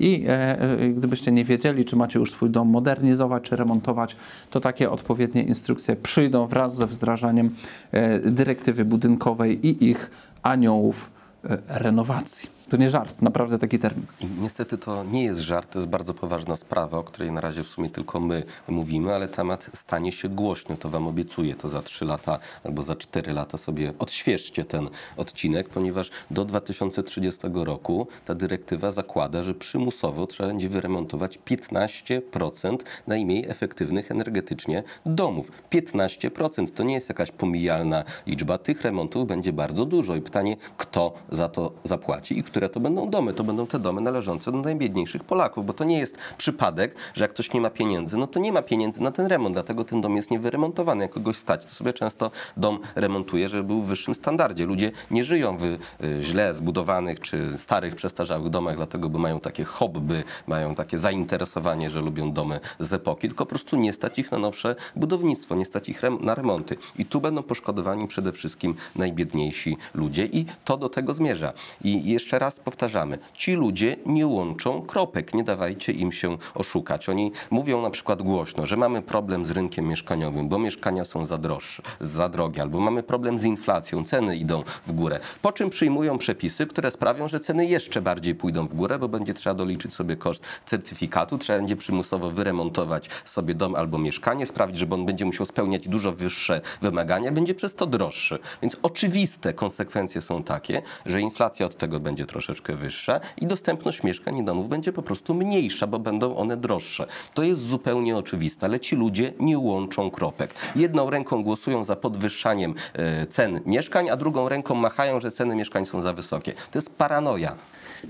I 0.00 0.24
e, 0.28 0.60
e, 0.60 0.88
gdybyście 0.88 1.32
nie 1.32 1.44
wiedzieli, 1.44 1.84
czy 1.84 1.96
macie 1.96 2.18
już 2.18 2.32
swój 2.32 2.50
dom 2.50 2.68
modernizować, 2.68 3.42
czy 3.42 3.56
remontować, 3.56 4.16
to 4.50 4.60
takie 4.60 4.90
odpowiednie 4.90 5.42
instrukcje 5.42 5.96
przyjdą 5.96 6.46
wraz 6.46 6.77
ze 6.78 6.86
wdrażaniem 6.86 7.54
e, 7.92 8.18
dyrektywy 8.30 8.84
budynkowej 8.84 9.66
i 9.66 9.90
ich 9.90 10.10
aniołów 10.42 11.10
e, 11.44 11.58
renowacji. 11.68 12.57
To 12.68 12.76
nie 12.76 12.90
żart, 12.90 13.22
naprawdę 13.22 13.58
taki 13.58 13.78
termin. 13.78 14.06
Niestety 14.40 14.78
to 14.78 15.04
nie 15.04 15.24
jest 15.24 15.40
żart, 15.40 15.72
to 15.72 15.78
jest 15.78 15.88
bardzo 15.88 16.14
poważna 16.14 16.56
sprawa, 16.56 16.98
o 16.98 17.04
której 17.04 17.32
na 17.32 17.40
razie 17.40 17.64
w 17.64 17.66
sumie 17.66 17.90
tylko 17.90 18.20
my 18.20 18.42
mówimy, 18.68 19.14
ale 19.14 19.28
temat 19.28 19.70
stanie 19.74 20.12
się 20.12 20.28
głośny, 20.28 20.76
to 20.76 20.88
wam 20.88 21.06
obiecuję, 21.06 21.54
to 21.54 21.68
za 21.68 21.82
3 21.82 22.04
lata 22.04 22.38
albo 22.64 22.82
za 22.82 22.96
4 22.96 23.32
lata 23.32 23.58
sobie 23.58 23.92
odświeżcie 23.98 24.64
ten 24.64 24.88
odcinek, 25.16 25.68
ponieważ 25.68 26.10
do 26.30 26.44
2030 26.44 27.40
roku 27.54 28.06
ta 28.24 28.34
dyrektywa 28.34 28.92
zakłada, 28.92 29.44
że 29.44 29.54
przymusowo 29.54 30.26
trzeba 30.26 30.48
będzie 30.48 30.68
wyremontować 30.68 31.38
15% 31.46 32.76
najmniej 33.06 33.48
efektywnych 33.48 34.10
energetycznie 34.10 34.82
domów. 35.06 35.50
15% 35.70 36.70
to 36.70 36.82
nie 36.82 36.94
jest 36.94 37.08
jakaś 37.08 37.30
pomijalna 37.30 38.04
liczba, 38.26 38.58
tych 38.58 38.82
remontów 38.82 39.26
będzie 39.26 39.52
bardzo 39.52 39.84
dużo 39.84 40.16
i 40.16 40.20
pytanie, 40.20 40.56
kto 40.76 41.14
za 41.32 41.48
to 41.48 41.72
zapłaci 41.84 42.38
i 42.38 42.42
które 42.58 42.68
to 42.68 42.80
będą 42.80 43.10
domy. 43.10 43.32
To 43.32 43.44
będą 43.44 43.66
te 43.66 43.78
domy 43.78 44.00
należące 44.00 44.52
do 44.52 44.58
najbiedniejszych 44.58 45.24
Polaków, 45.24 45.66
bo 45.66 45.72
to 45.72 45.84
nie 45.84 45.98
jest 45.98 46.18
przypadek, 46.38 46.94
że 47.14 47.24
jak 47.24 47.30
ktoś 47.30 47.52
nie 47.52 47.60
ma 47.60 47.70
pieniędzy, 47.70 48.16
no 48.16 48.26
to 48.26 48.40
nie 48.40 48.52
ma 48.52 48.62
pieniędzy 48.62 49.02
na 49.02 49.10
ten 49.10 49.26
remont, 49.26 49.54
dlatego 49.54 49.84
ten 49.84 50.00
dom 50.00 50.16
jest 50.16 50.30
niewyremontowany. 50.30 51.04
Jak 51.04 51.12
kogoś 51.12 51.36
stać, 51.36 51.64
to 51.64 51.70
sobie 51.70 51.92
często 51.92 52.30
dom 52.56 52.78
remontuje, 52.94 53.48
żeby 53.48 53.64
był 53.64 53.82
w 53.82 53.86
wyższym 53.86 54.14
standardzie. 54.14 54.66
Ludzie 54.66 54.90
nie 55.10 55.24
żyją 55.24 55.56
w 55.56 55.64
y, 55.64 55.78
źle 56.20 56.54
zbudowanych 56.54 57.20
czy 57.20 57.58
starych, 57.58 57.94
przestarzałych 57.94 58.50
domach, 58.50 58.76
dlatego 58.76 59.08
bo 59.08 59.18
mają 59.18 59.40
takie 59.40 59.64
hobby, 59.64 60.24
mają 60.46 60.74
takie 60.74 60.98
zainteresowanie, 60.98 61.90
że 61.90 62.00
lubią 62.00 62.32
domy 62.32 62.60
z 62.80 62.92
epoki, 62.92 63.28
tylko 63.28 63.46
po 63.46 63.50
prostu 63.50 63.76
nie 63.76 63.92
stać 63.92 64.18
ich 64.18 64.32
na 64.32 64.38
nowsze 64.38 64.76
budownictwo, 64.96 65.54
nie 65.54 65.64
stać 65.64 65.88
ich 65.88 66.02
na 66.20 66.34
remonty. 66.34 66.76
I 66.98 67.04
tu 67.04 67.20
będą 67.20 67.42
poszkodowani 67.42 68.08
przede 68.08 68.32
wszystkim 68.32 68.74
najbiedniejsi 68.96 69.76
ludzie 69.94 70.24
i 70.26 70.46
to 70.64 70.76
do 70.76 70.88
tego 70.88 71.14
zmierza. 71.14 71.52
I 71.84 72.10
jeszcze 72.10 72.38
raz 72.38 72.47
raz 72.48 72.60
powtarzamy, 72.60 73.18
ci 73.34 73.54
ludzie 73.54 73.96
nie 74.06 74.26
łączą 74.26 74.82
kropek, 74.82 75.34
nie 75.34 75.44
dawajcie 75.44 75.92
im 75.92 76.12
się 76.12 76.36
oszukać. 76.54 77.08
Oni 77.08 77.32
mówią 77.50 77.82
na 77.82 77.90
przykład 77.90 78.22
głośno, 78.22 78.66
że 78.66 78.76
mamy 78.76 79.02
problem 79.02 79.46
z 79.46 79.50
rynkiem 79.50 79.88
mieszkaniowym, 79.88 80.48
bo 80.48 80.58
mieszkania 80.58 81.04
są 81.04 81.26
za 81.26 81.38
droższe, 81.38 81.82
za 82.00 82.28
drogie, 82.28 82.62
albo 82.62 82.80
mamy 82.80 83.02
problem 83.02 83.38
z 83.38 83.44
inflacją, 83.44 84.04
ceny 84.04 84.36
idą 84.36 84.62
w 84.86 84.92
górę. 84.92 85.20
Po 85.42 85.52
czym 85.52 85.70
przyjmują 85.70 86.18
przepisy, 86.18 86.66
które 86.66 86.90
sprawią, 86.90 87.28
że 87.28 87.40
ceny 87.40 87.66
jeszcze 87.66 88.02
bardziej 88.02 88.34
pójdą 88.34 88.66
w 88.66 88.74
górę, 88.74 88.98
bo 88.98 89.08
będzie 89.08 89.34
trzeba 89.34 89.54
doliczyć 89.54 89.92
sobie 89.94 90.16
koszt 90.16 90.42
certyfikatu, 90.66 91.38
trzeba 91.38 91.58
będzie 91.58 91.76
przymusowo 91.76 92.30
wyremontować 92.30 93.10
sobie 93.24 93.54
dom 93.54 93.74
albo 93.74 93.98
mieszkanie, 93.98 94.46
sprawić, 94.46 94.78
żeby 94.78 94.94
on 94.94 95.06
będzie 95.06 95.24
musiał 95.24 95.46
spełniać 95.46 95.88
dużo 95.88 96.12
wyższe 96.12 96.60
wymagania, 96.82 97.32
będzie 97.32 97.54
przez 97.54 97.74
to 97.74 97.86
droższy. 97.86 98.38
Więc 98.62 98.76
oczywiste 98.82 99.52
konsekwencje 99.54 100.20
są 100.22 100.42
takie, 100.42 100.82
że 101.06 101.20
inflacja 101.20 101.66
od 101.66 101.76
tego 101.76 102.00
będzie 102.00 102.26
troszeczkę 102.38 102.76
wyższa 102.76 103.20
i 103.36 103.46
dostępność 103.46 104.02
mieszkań 104.02 104.36
i 104.36 104.44
domów 104.44 104.68
będzie 104.68 104.92
po 104.92 105.02
prostu 105.02 105.34
mniejsza, 105.34 105.86
bo 105.86 105.98
będą 105.98 106.36
one 106.36 106.56
droższe. 106.56 107.06
To 107.34 107.42
jest 107.42 107.60
zupełnie 107.60 108.16
oczywiste, 108.16 108.66
ale 108.66 108.80
ci 108.80 108.96
ludzie 108.96 109.32
nie 109.40 109.58
łączą 109.58 110.10
kropek. 110.10 110.54
Jedną 110.76 111.10
ręką 111.10 111.42
głosują 111.42 111.84
za 111.84 111.96
podwyższaniem 111.96 112.74
e, 112.94 113.26
cen 113.26 113.60
mieszkań, 113.66 114.10
a 114.10 114.16
drugą 114.16 114.48
ręką 114.48 114.74
machają, 114.74 115.20
że 115.20 115.30
ceny 115.30 115.56
mieszkań 115.56 115.86
są 115.86 116.02
za 116.02 116.12
wysokie. 116.12 116.52
To 116.70 116.78
jest 116.78 116.90
paranoja. 116.90 117.54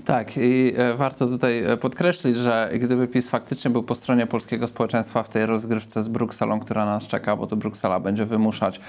Tak, 0.05 0.37
i 0.37 0.73
e, 0.77 0.93
warto 0.93 1.27
tutaj 1.27 1.63
e, 1.63 1.77
podkreślić, 1.77 2.35
że 2.35 2.69
gdyby 2.73 3.07
PiS 3.07 3.29
faktycznie 3.29 3.71
był 3.71 3.83
po 3.83 3.95
stronie 3.95 4.27
polskiego 4.27 4.67
społeczeństwa 4.67 5.23
w 5.23 5.29
tej 5.29 5.45
rozgrywce 5.45 6.03
z 6.03 6.07
Brukselą, 6.07 6.59
która 6.59 6.85
nas 6.85 7.07
czeka, 7.07 7.35
bo 7.35 7.47
to 7.47 7.55
Bruksela 7.55 7.99
będzie 7.99 8.25
wymuszać 8.25 8.79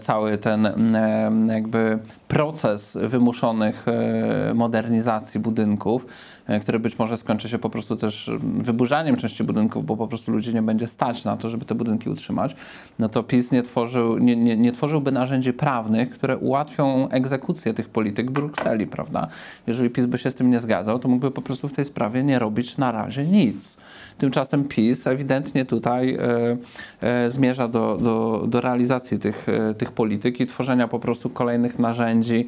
cały 0.00 0.38
ten 0.38 0.66
mm, 0.66 1.48
jakby 1.48 1.98
proces 2.28 2.98
wymuszonych 3.02 3.86
e, 3.88 4.54
modernizacji 4.54 5.40
budynków, 5.40 6.06
e, 6.46 6.60
który 6.60 6.78
być 6.78 6.98
może 6.98 7.16
skończy 7.16 7.48
się 7.48 7.58
po 7.58 7.70
prostu 7.70 7.96
też 7.96 8.30
wyburzaniem 8.42 9.16
części 9.16 9.44
budynków, 9.44 9.86
bo 9.86 9.96
po 9.96 10.08
prostu 10.08 10.32
ludzi 10.32 10.54
nie 10.54 10.62
będzie 10.62 10.86
stać 10.86 11.24
na 11.24 11.36
to, 11.36 11.48
żeby 11.48 11.64
te 11.64 11.74
budynki 11.74 12.10
utrzymać, 12.10 12.56
no 12.98 13.08
to 13.08 13.22
PiS 13.22 13.52
nie, 13.52 13.62
tworzył, 13.62 14.18
nie, 14.18 14.36
nie, 14.36 14.56
nie 14.56 14.72
tworzyłby 14.72 15.12
narzędzi 15.12 15.52
prawnych, 15.52 16.10
które 16.10 16.36
ułatwią 16.36 17.08
egzekucję 17.08 17.74
tych 17.74 17.88
polityk 17.88 18.30
w 18.30 18.32
Brukseli, 18.32 18.86
prawda? 18.86 19.28
Jeżeli 19.66 19.90
PiS 19.90 20.06
by 20.06 20.18
się 20.18 20.30
z 20.30 20.34
tym 20.34 20.50
nie 20.50 20.60
zgadzał, 20.60 20.98
to 20.98 21.08
mógłby 21.08 21.30
po 21.30 21.42
prostu 21.42 21.68
w 21.68 21.72
tej 21.72 21.84
sprawie 21.84 22.22
nie 22.22 22.38
robić 22.38 22.78
na 22.78 22.92
razie 22.92 23.24
nic. 23.24 23.78
Tymczasem 24.18 24.64
PiS 24.64 25.06
ewidentnie 25.06 25.64
tutaj 25.64 26.14
e, 26.14 26.56
e, 27.00 27.30
zmierza 27.30 27.68
do, 27.68 27.98
do, 28.00 28.44
do 28.48 28.60
realizacji 28.60 29.18
tych, 29.18 29.48
e, 29.48 29.74
tych 29.74 29.92
polityk 29.92 30.40
i 30.40 30.46
tworzenia 30.46 30.88
po 30.88 30.98
prostu 30.98 31.30
kolejnych 31.30 31.78
narzędzi. 31.78 32.46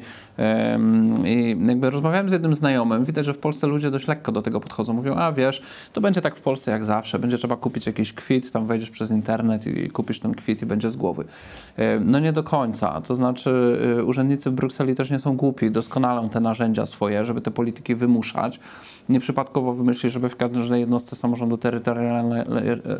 I 1.25 1.57
jakby 1.67 1.89
rozmawiałem 1.89 2.29
z 2.29 2.31
jednym 2.31 2.55
znajomym, 2.55 3.05
widać, 3.05 3.25
że 3.25 3.33
w 3.33 3.37
Polsce 3.37 3.67
ludzie 3.67 3.91
dość 3.91 4.07
lekko 4.07 4.31
do 4.31 4.41
tego 4.41 4.59
podchodzą. 4.59 4.93
Mówią, 4.93 5.15
a 5.15 5.31
wiesz, 5.31 5.61
to 5.93 6.01
będzie 6.01 6.21
tak 6.21 6.35
w 6.35 6.41
Polsce 6.41 6.71
jak 6.71 6.85
zawsze, 6.85 7.19
będzie 7.19 7.37
trzeba 7.37 7.55
kupić 7.55 7.85
jakiś 7.85 8.13
kwit, 8.13 8.51
tam 8.51 8.67
wejdziesz 8.67 8.89
przez 8.89 9.11
internet 9.11 9.67
i, 9.67 9.89
kupisz 9.89 10.19
ten 10.19 10.33
kwit 10.35 10.61
i 10.61 10.65
będzie 10.65 10.89
z 10.89 10.95
głowy. 10.95 11.25
No 12.05 12.19
nie 12.19 12.33
do 12.33 12.43
końca, 12.43 13.01
to 13.01 13.15
znaczy 13.15 13.79
urzędnicy 14.05 14.49
w 14.49 14.53
Brukseli 14.53 14.95
też 14.95 15.11
nie 15.11 15.19
są 15.19 15.37
głupi, 15.37 15.71
doskonalą 15.71 16.29
te 16.29 16.39
narzędzia 16.39 16.85
swoje, 16.85 17.25
żeby 17.25 17.41
te 17.41 17.51
polityki 17.51 17.95
wymuszać. 17.95 18.59
Nieprzypadkowo 19.09 19.73
wymyśli, 19.73 20.09
żeby 20.09 20.29
w 20.29 20.35
każdej 20.35 20.79
jednostce 20.79 21.15
samorządu 21.15 21.57
terytorialne, 21.59 22.45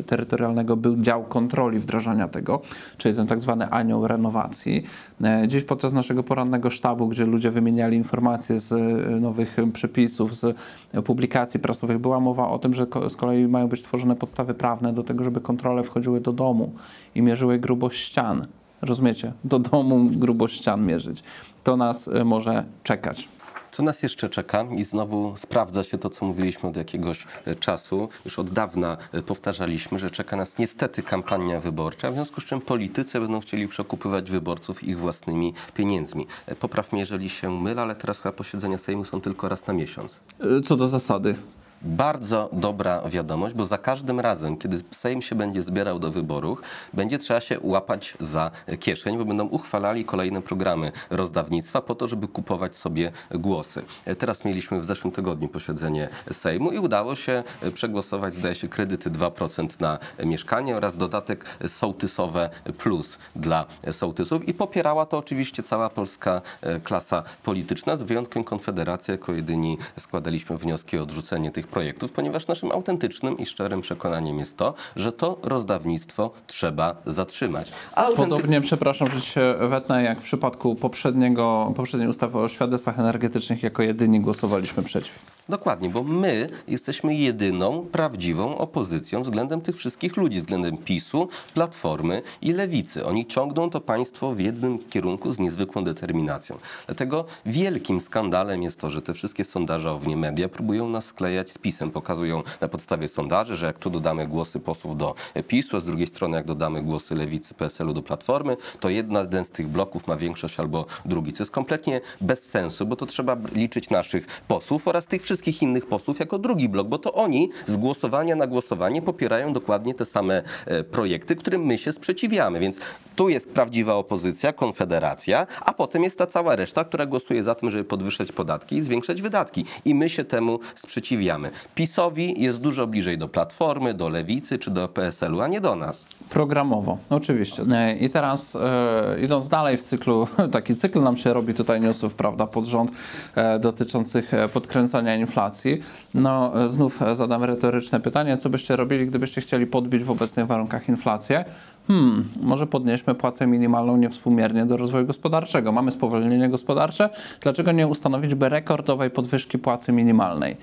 terytorialnego 0.06 0.76
był 0.76 0.96
dział 0.96 1.24
kontroli 1.24 1.78
wdrażania 1.78 2.28
tego, 2.28 2.60
czyli 2.96 3.16
ten 3.16 3.26
tak 3.26 3.40
zwany 3.40 3.70
anioł 3.70 4.06
renowacji. 4.06 4.84
E, 5.24 5.48
Dziś 5.48 5.64
podczas 5.64 5.92
naszego 5.92 6.22
porannego 6.22 6.70
sztabu, 6.70 7.08
gdzie 7.08 7.26
ludzie 7.26 7.50
wymieniali 7.50 7.96
informacje 7.96 8.60
z 8.60 8.72
e, 8.72 8.76
nowych 9.20 9.56
przepisów, 9.72 10.34
z 10.34 10.56
publikacji 11.04 11.60
prasowych, 11.60 11.98
była 11.98 12.20
mowa 12.20 12.48
o 12.48 12.58
tym, 12.58 12.74
że 12.74 12.86
z 13.08 13.16
kolei 13.16 13.48
mają 13.48 13.68
być 13.68 13.82
tworzone 13.82 14.16
podstawy 14.16 14.54
prawne 14.54 14.92
do 14.92 15.02
tego, 15.02 15.24
żeby 15.24 15.40
kontrole 15.40 15.82
wchodziły 15.82 16.20
do 16.20 16.32
domu 16.32 16.72
i 17.14 17.22
mierzyły 17.22 17.58
grubość 17.58 18.00
ścian. 18.04 18.42
Rozumiecie? 18.82 19.32
Do 19.44 19.58
domu 19.58 20.04
grubość 20.04 20.60
ścian 20.60 20.86
mierzyć. 20.86 21.22
To 21.64 21.76
nas 21.76 22.08
e, 22.08 22.24
może 22.24 22.64
czekać. 22.84 23.28
Co 23.72 23.82
nas 23.82 24.02
jeszcze 24.02 24.28
czeka? 24.28 24.64
I 24.76 24.84
znowu 24.84 25.36
sprawdza 25.36 25.84
się 25.84 25.98
to, 25.98 26.10
co 26.10 26.24
mówiliśmy 26.26 26.68
od 26.68 26.76
jakiegoś 26.76 27.26
e, 27.44 27.54
czasu. 27.56 28.08
Już 28.24 28.38
od 28.38 28.50
dawna 28.50 28.96
e, 29.12 29.22
powtarzaliśmy, 29.22 29.98
że 29.98 30.10
czeka 30.10 30.36
nas 30.36 30.58
niestety 30.58 31.02
kampania 31.02 31.60
wyborcza, 31.60 32.10
w 32.10 32.14
związku 32.14 32.40
z 32.40 32.44
czym 32.44 32.60
politycy 32.60 33.20
będą 33.20 33.40
chcieli 33.40 33.68
przekupywać 33.68 34.30
wyborców 34.30 34.84
ich 34.84 34.98
własnymi 34.98 35.54
pieniędzmi. 35.74 36.26
E, 36.46 36.54
Popraw 36.54 36.92
mnie, 36.92 37.00
jeżeli 37.00 37.28
się 37.28 37.50
mylę, 37.60 37.82
ale 37.82 37.94
teraz 37.94 38.18
chyba 38.18 38.32
posiedzenia 38.32 38.78
Sejmu 38.78 39.04
są 39.04 39.20
tylko 39.20 39.48
raz 39.48 39.66
na 39.66 39.74
miesiąc. 39.74 40.20
Co 40.64 40.76
do 40.76 40.88
zasady. 40.88 41.34
Bardzo 41.82 42.50
dobra 42.52 43.02
wiadomość, 43.08 43.54
bo 43.54 43.64
za 43.64 43.78
każdym 43.78 44.20
razem, 44.20 44.56
kiedy 44.56 44.80
Sejm 44.90 45.22
się 45.22 45.34
będzie 45.34 45.62
zbierał 45.62 45.98
do 45.98 46.10
wyborów, 46.10 46.62
będzie 46.94 47.18
trzeba 47.18 47.40
się 47.40 47.58
łapać 47.62 48.14
za 48.20 48.50
kieszeń, 48.80 49.18
bo 49.18 49.24
będą 49.24 49.46
uchwalali 49.46 50.04
kolejne 50.04 50.42
programy 50.42 50.92
rozdawnictwa 51.10 51.82
po 51.82 51.94
to, 51.94 52.08
żeby 52.08 52.28
kupować 52.28 52.76
sobie 52.76 53.12
głosy. 53.30 53.82
Teraz 54.18 54.44
mieliśmy 54.44 54.80
w 54.80 54.84
zeszłym 54.84 55.12
tygodniu 55.12 55.48
posiedzenie 55.48 56.08
Sejmu 56.32 56.72
i 56.72 56.78
udało 56.78 57.16
się 57.16 57.42
przegłosować, 57.74 58.34
zdaje 58.34 58.54
się, 58.54 58.68
kredyty 58.68 59.10
2% 59.10 59.80
na 59.80 59.98
mieszkanie 60.24 60.76
oraz 60.76 60.96
dodatek 60.96 61.44
sołtysowe 61.68 62.50
plus 62.78 63.18
dla 63.36 63.66
sołtysów 63.92 64.48
i 64.48 64.54
popierała 64.54 65.06
to 65.06 65.18
oczywiście 65.18 65.62
cała 65.62 65.90
polska 65.90 66.42
e, 66.62 66.80
klasa 66.80 67.22
polityczna, 67.42 67.96
z 67.96 68.02
wyjątkiem 68.02 68.44
Konfederacji, 68.44 69.12
jako 69.12 69.32
jedyni 69.32 69.78
składaliśmy 69.98 70.58
wnioski 70.58 70.98
o 70.98 71.02
odrzucenie 71.02 71.50
tych 71.50 71.69
projektów, 71.70 72.12
ponieważ 72.12 72.46
naszym 72.46 72.72
autentycznym 72.72 73.38
i 73.38 73.46
szczerym 73.46 73.80
przekonaniem 73.80 74.38
jest 74.38 74.56
to, 74.56 74.74
że 74.96 75.12
to 75.12 75.38
rozdawnictwo 75.42 76.30
trzeba 76.46 76.96
zatrzymać. 77.06 77.72
Autenty- 77.96 78.16
Podobnie, 78.16 78.60
przepraszam, 78.60 79.10
że 79.10 79.20
się 79.20 79.54
wetnę, 79.60 80.02
jak 80.02 80.20
w 80.20 80.22
przypadku 80.22 80.74
poprzedniego, 80.74 81.72
poprzedniej 81.76 82.08
ustawy 82.08 82.38
o 82.38 82.48
świadectwach 82.48 82.98
energetycznych, 82.98 83.62
jako 83.62 83.82
jedyni 83.82 84.20
głosowaliśmy 84.20 84.82
przeciw. 84.82 85.18
Dokładnie, 85.50 85.90
bo 85.90 86.02
my 86.02 86.48
jesteśmy 86.68 87.14
jedyną 87.14 87.86
prawdziwą 87.92 88.58
opozycją 88.58 89.22
względem 89.22 89.60
tych 89.60 89.76
wszystkich 89.76 90.16
ludzi, 90.16 90.40
względem 90.40 90.76
PiSu, 90.76 91.28
Platformy 91.54 92.22
i 92.42 92.52
Lewicy. 92.52 93.06
Oni 93.06 93.26
ciągną 93.26 93.70
to 93.70 93.80
państwo 93.80 94.34
w 94.34 94.40
jednym 94.40 94.78
kierunku 94.78 95.32
z 95.32 95.38
niezwykłą 95.38 95.84
determinacją. 95.84 96.58
Dlatego 96.86 97.24
wielkim 97.46 98.00
skandalem 98.00 98.62
jest 98.62 98.80
to, 98.80 98.90
że 98.90 99.02
te 99.02 99.14
wszystkie 99.14 99.44
sondażownie 99.44 100.16
media 100.16 100.48
próbują 100.48 100.88
nas 100.88 101.04
sklejać 101.04 101.50
z 101.50 101.58
PiSem. 101.58 101.90
Pokazują 101.90 102.42
na 102.60 102.68
podstawie 102.68 103.08
sondaży, 103.08 103.56
że 103.56 103.66
jak 103.66 103.78
tu 103.78 103.90
dodamy 103.90 104.26
głosy 104.26 104.60
posłów 104.60 104.96
do 104.96 105.14
PiSu, 105.48 105.76
a 105.76 105.80
z 105.80 105.84
drugiej 105.84 106.06
strony 106.06 106.36
jak 106.36 106.46
dodamy 106.46 106.82
głosy 106.82 107.14
Lewicy, 107.14 107.54
PSL-u 107.54 107.92
do 107.92 108.02
Platformy, 108.02 108.56
to 108.80 108.88
jeden 108.88 109.44
z 109.44 109.50
tych 109.50 109.68
bloków 109.68 110.06
ma 110.06 110.16
większość 110.16 110.60
albo 110.60 110.86
drugi, 111.04 111.32
co 111.32 111.42
jest 111.42 111.52
kompletnie 111.52 112.00
bez 112.20 112.42
sensu, 112.42 112.86
bo 112.86 112.96
to 112.96 113.06
trzeba 113.06 113.36
liczyć 113.54 113.90
naszych 113.90 114.42
posłów 114.48 114.88
oraz 114.88 115.06
tych 115.06 115.22
wszystkich 115.22 115.39
innych 115.62 115.86
posłów 115.86 116.20
jako 116.20 116.38
drugi 116.38 116.68
blok, 116.68 116.88
bo 116.88 116.98
to 116.98 117.12
oni 117.12 117.50
z 117.66 117.76
głosowania 117.76 118.36
na 118.36 118.46
głosowanie 118.46 119.02
popierają 119.02 119.52
dokładnie 119.52 119.94
te 119.94 120.04
same 120.04 120.42
e, 120.66 120.84
projekty, 120.84 121.36
którym 121.36 121.62
my 121.62 121.78
się 121.78 121.92
sprzeciwiamy. 121.92 122.60
Więc 122.60 122.78
tu 123.16 123.28
jest 123.28 123.52
prawdziwa 123.52 123.94
opozycja, 123.94 124.52
konfederacja, 124.52 125.46
a 125.60 125.72
potem 125.72 126.04
jest 126.04 126.18
ta 126.18 126.26
cała 126.26 126.56
reszta, 126.56 126.84
która 126.84 127.06
głosuje 127.06 127.44
za 127.44 127.54
tym, 127.54 127.70
żeby 127.70 127.84
podwyższać 127.84 128.32
podatki 128.32 128.76
i 128.76 128.82
zwiększać 128.82 129.22
wydatki. 129.22 129.64
I 129.84 129.94
my 129.94 130.08
się 130.08 130.24
temu 130.24 130.58
sprzeciwiamy. 130.74 131.50
PiSowi 131.74 132.42
jest 132.42 132.58
dużo 132.58 132.86
bliżej 132.86 133.18
do 133.18 133.28
Platformy, 133.28 133.94
do 133.94 134.08
Lewicy 134.08 134.58
czy 134.58 134.70
do 134.70 134.88
PSL-u, 134.88 135.40
a 135.40 135.48
nie 135.48 135.60
do 135.60 135.76
nas. 135.76 136.04
Programowo, 136.30 136.98
oczywiście. 137.10 137.62
E, 137.72 137.96
I 137.96 138.10
teraz 138.10 138.56
e, 138.56 139.16
idąc 139.24 139.48
dalej 139.48 139.76
w 139.76 139.82
cyklu, 139.82 140.26
taki 140.52 140.76
cykl 140.76 141.02
nam 141.02 141.16
się 141.16 141.32
robi 141.32 141.54
tutaj 141.54 141.80
newsów, 141.80 142.14
prawda, 142.14 142.46
pod 142.46 142.64
rząd 142.64 142.90
e, 143.34 143.58
dotyczących 143.58 144.32
podkręcania 144.52 145.16
inflacji. 145.20 145.80
No 146.14 146.64
e, 146.64 146.70
znów 146.70 147.02
e, 147.02 147.14
zadam 147.14 147.44
retoryczne 147.44 148.00
pytanie, 148.00 148.36
co 148.36 148.50
byście 148.50 148.76
robili, 148.76 149.06
gdybyście 149.06 149.40
chcieli 149.40 149.66
podbić 149.66 150.04
w 150.04 150.10
obecnych 150.10 150.46
warunkach 150.46 150.88
inflację? 150.88 151.44
Hmm, 151.86 152.28
może 152.42 152.66
podnieśmy 152.66 153.14
płacę 153.14 153.46
minimalną 153.46 153.96
niewspółmiernie 153.96 154.66
do 154.66 154.76
rozwoju 154.76 155.06
gospodarczego. 155.06 155.72
Mamy 155.72 155.90
spowolnienie 155.90 156.48
gospodarcze, 156.48 157.10
dlaczego 157.40 157.72
nie 157.72 157.86
ustanowić 157.86 158.34
by 158.34 158.48
rekordowej 158.48 159.10
podwyżki 159.10 159.58
płacy 159.58 159.92
minimalnej? 159.92 160.56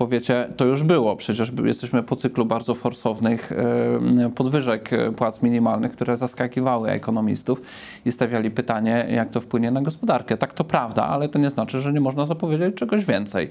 powiecie, 0.00 0.48
to 0.56 0.64
już 0.64 0.82
było. 0.82 1.16
Przecież 1.16 1.52
jesteśmy 1.64 2.02
po 2.02 2.16
cyklu 2.16 2.44
bardzo 2.44 2.74
forsownych 2.74 3.52
e, 3.52 4.30
podwyżek 4.34 4.90
płac 5.16 5.42
minimalnych, 5.42 5.92
które 5.92 6.16
zaskakiwały 6.16 6.90
ekonomistów 6.90 7.62
i 8.04 8.12
stawiali 8.12 8.50
pytanie, 8.50 9.06
jak 9.10 9.30
to 9.30 9.40
wpłynie 9.40 9.70
na 9.70 9.82
gospodarkę. 9.82 10.36
Tak 10.36 10.54
to 10.54 10.64
prawda, 10.64 11.06
ale 11.06 11.28
to 11.28 11.38
nie 11.38 11.50
znaczy, 11.50 11.80
że 11.80 11.92
nie 11.92 12.00
można 12.00 12.26
zapowiedzieć 12.26 12.74
czegoś 12.74 13.04
więcej. 13.04 13.48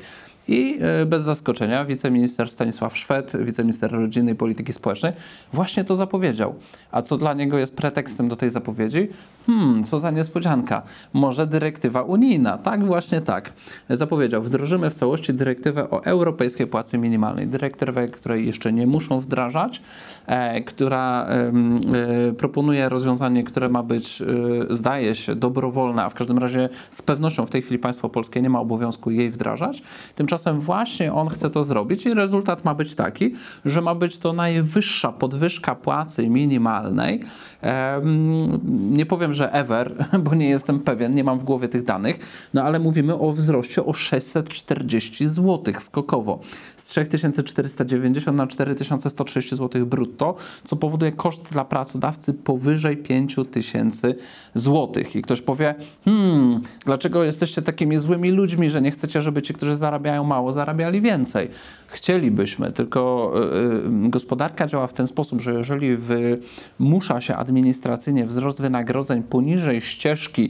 I 0.49 0.79
e, 0.81 1.05
bez 1.05 1.23
zaskoczenia 1.23 1.85
wiceminister 1.85 2.49
Stanisław 2.49 2.97
Szwed, 2.97 3.33
wiceminister 3.43 3.91
rodziny 3.91 4.31
i 4.31 4.35
polityki 4.35 4.73
społecznej, 4.73 5.13
właśnie 5.53 5.83
to 5.83 5.95
zapowiedział. 5.95 6.55
A 6.91 7.01
co 7.01 7.17
dla 7.17 7.33
niego 7.33 7.57
jest 7.57 7.75
pretekstem 7.75 8.29
do 8.29 8.35
tej 8.35 8.49
zapowiedzi? 8.49 9.07
Hmm, 9.45 9.83
co 9.83 9.99
za 9.99 10.11
niespodzianka. 10.11 10.81
Może 11.13 11.47
dyrektywa 11.47 12.03
unijna. 12.03 12.57
Tak, 12.57 12.85
właśnie 12.85 13.21
tak. 13.21 13.53
Zapowiedział, 13.89 14.41
wdrożymy 14.41 14.89
w 14.89 14.93
całości 14.93 15.33
dyrektywę 15.33 15.89
o 15.89 16.05
europejskiej 16.05 16.67
płacy 16.67 16.97
minimalnej. 16.97 17.47
Dyrektywę, 17.47 18.07
której 18.07 18.45
jeszcze 18.45 18.73
nie 18.73 18.87
muszą 18.87 19.19
wdrażać, 19.19 19.81
e, 20.27 20.61
która 20.61 21.27
e, 21.27 22.33
proponuje 22.33 22.89
rozwiązanie, 22.89 23.43
które 23.43 23.67
ma 23.67 23.83
być, 23.83 24.21
e, 24.21 24.25
zdaje 24.75 25.15
się, 25.15 25.35
dobrowolne, 25.35 26.03
a 26.03 26.09
w 26.09 26.13
każdym 26.13 26.37
razie 26.37 26.69
z 26.91 27.01
pewnością 27.01 27.45
w 27.45 27.49
tej 27.49 27.61
chwili 27.61 27.79
państwo 27.79 28.09
polskie 28.09 28.41
nie 28.41 28.49
ma 28.49 28.59
obowiązku 28.59 29.11
jej 29.11 29.29
wdrażać. 29.29 29.83
Tymczasem 30.15 30.38
właśnie 30.59 31.13
on 31.13 31.27
chce 31.29 31.49
to 31.49 31.63
zrobić 31.63 32.05
i 32.05 32.13
rezultat 32.13 32.65
ma 32.65 32.75
być 32.75 32.95
taki, 32.95 33.33
że 33.65 33.81
ma 33.81 33.95
być 33.95 34.19
to 34.19 34.33
najwyższa 34.33 35.11
podwyżka 35.11 35.75
płacy 35.75 36.29
minimalnej. 36.29 37.23
Nie 38.89 39.05
powiem, 39.05 39.33
że 39.33 39.53
ever, 39.53 40.05
bo 40.23 40.35
nie 40.35 40.49
jestem 40.49 40.79
pewien, 40.79 41.15
nie 41.15 41.23
mam 41.23 41.39
w 41.39 41.43
głowie 41.43 41.69
tych 41.69 41.83
danych, 41.83 42.19
no 42.53 42.63
ale 42.63 42.79
mówimy 42.79 43.19
o 43.19 43.31
wzroście 43.31 43.85
o 43.85 43.93
640 43.93 45.29
zł 45.29 45.73
skokowo. 45.79 46.39
Z 46.89 46.93
3490 46.93 48.37
na 48.37 48.47
4130 48.47 49.55
zł 49.57 49.85
brutto, 49.85 50.35
co 50.65 50.75
powoduje 50.75 51.11
koszt 51.11 51.51
dla 51.51 51.65
pracodawcy 51.65 52.33
powyżej 52.33 52.97
5000 52.97 54.15
zł. 54.55 55.03
I 55.15 55.21
ktoś 55.21 55.41
powie, 55.41 55.75
hmm, 56.05 56.61
dlaczego 56.85 57.23
jesteście 57.23 57.61
takimi 57.61 57.97
złymi 57.99 58.31
ludźmi, 58.31 58.69
że 58.69 58.81
nie 58.81 58.91
chcecie, 58.91 59.21
żeby 59.21 59.41
ci, 59.41 59.53
którzy 59.53 59.75
zarabiają 59.75 60.23
mało, 60.23 60.53
zarabiali 60.53 61.01
więcej? 61.01 61.49
Chcielibyśmy, 61.87 62.71
tylko 62.71 63.33
y, 63.35 64.05
y, 64.05 64.09
gospodarka 64.09 64.67
działa 64.67 64.87
w 64.87 64.93
ten 64.93 65.07
sposób, 65.07 65.41
że 65.41 65.53
jeżeli 65.53 65.97
wymusza 65.97 67.21
się 67.21 67.35
administracyjnie 67.35 68.25
wzrost 68.25 68.61
wynagrodzeń 68.61 69.23
poniżej 69.23 69.81
ścieżki 69.81 70.49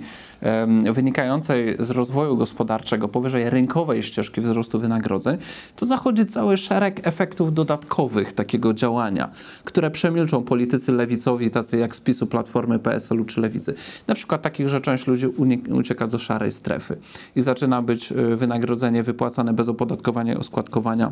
wynikającej 0.93 1.75
z 1.79 1.89
rozwoju 1.89 2.37
gospodarczego, 2.37 3.07
powyżej 3.07 3.49
rynkowej 3.49 4.03
ścieżki 4.03 4.41
wzrostu 4.41 4.79
wynagrodzeń, 4.79 5.37
to 5.75 5.85
zachodzi 5.85 6.25
cały 6.25 6.57
szereg 6.57 7.07
efektów 7.07 7.53
dodatkowych 7.53 8.33
takiego 8.33 8.73
działania, 8.73 9.29
które 9.63 9.91
przemilczą 9.91 10.43
politycy 10.43 10.91
lewicowi, 10.91 11.51
tacy 11.51 11.77
jak 11.77 11.95
z 11.95 11.99
PiSu, 11.99 12.27
Platformy, 12.27 12.79
PSL-u 12.79 13.25
czy 13.25 13.41
Lewicy. 13.41 13.73
Na 14.07 14.15
przykład 14.15 14.41
takich, 14.41 14.67
że 14.69 14.81
część 14.81 15.07
ludzi 15.07 15.27
ucieka 15.73 16.07
do 16.07 16.19
szarej 16.19 16.51
strefy 16.51 16.97
i 17.35 17.41
zaczyna 17.41 17.81
być 17.81 18.11
y, 18.11 18.35
wynagrodzenie 18.35 19.03
wypłacane 19.03 19.53
bez 19.53 19.69
opodatkowania 19.69 20.33
i 20.33 20.37
oskładkowania 20.37 21.11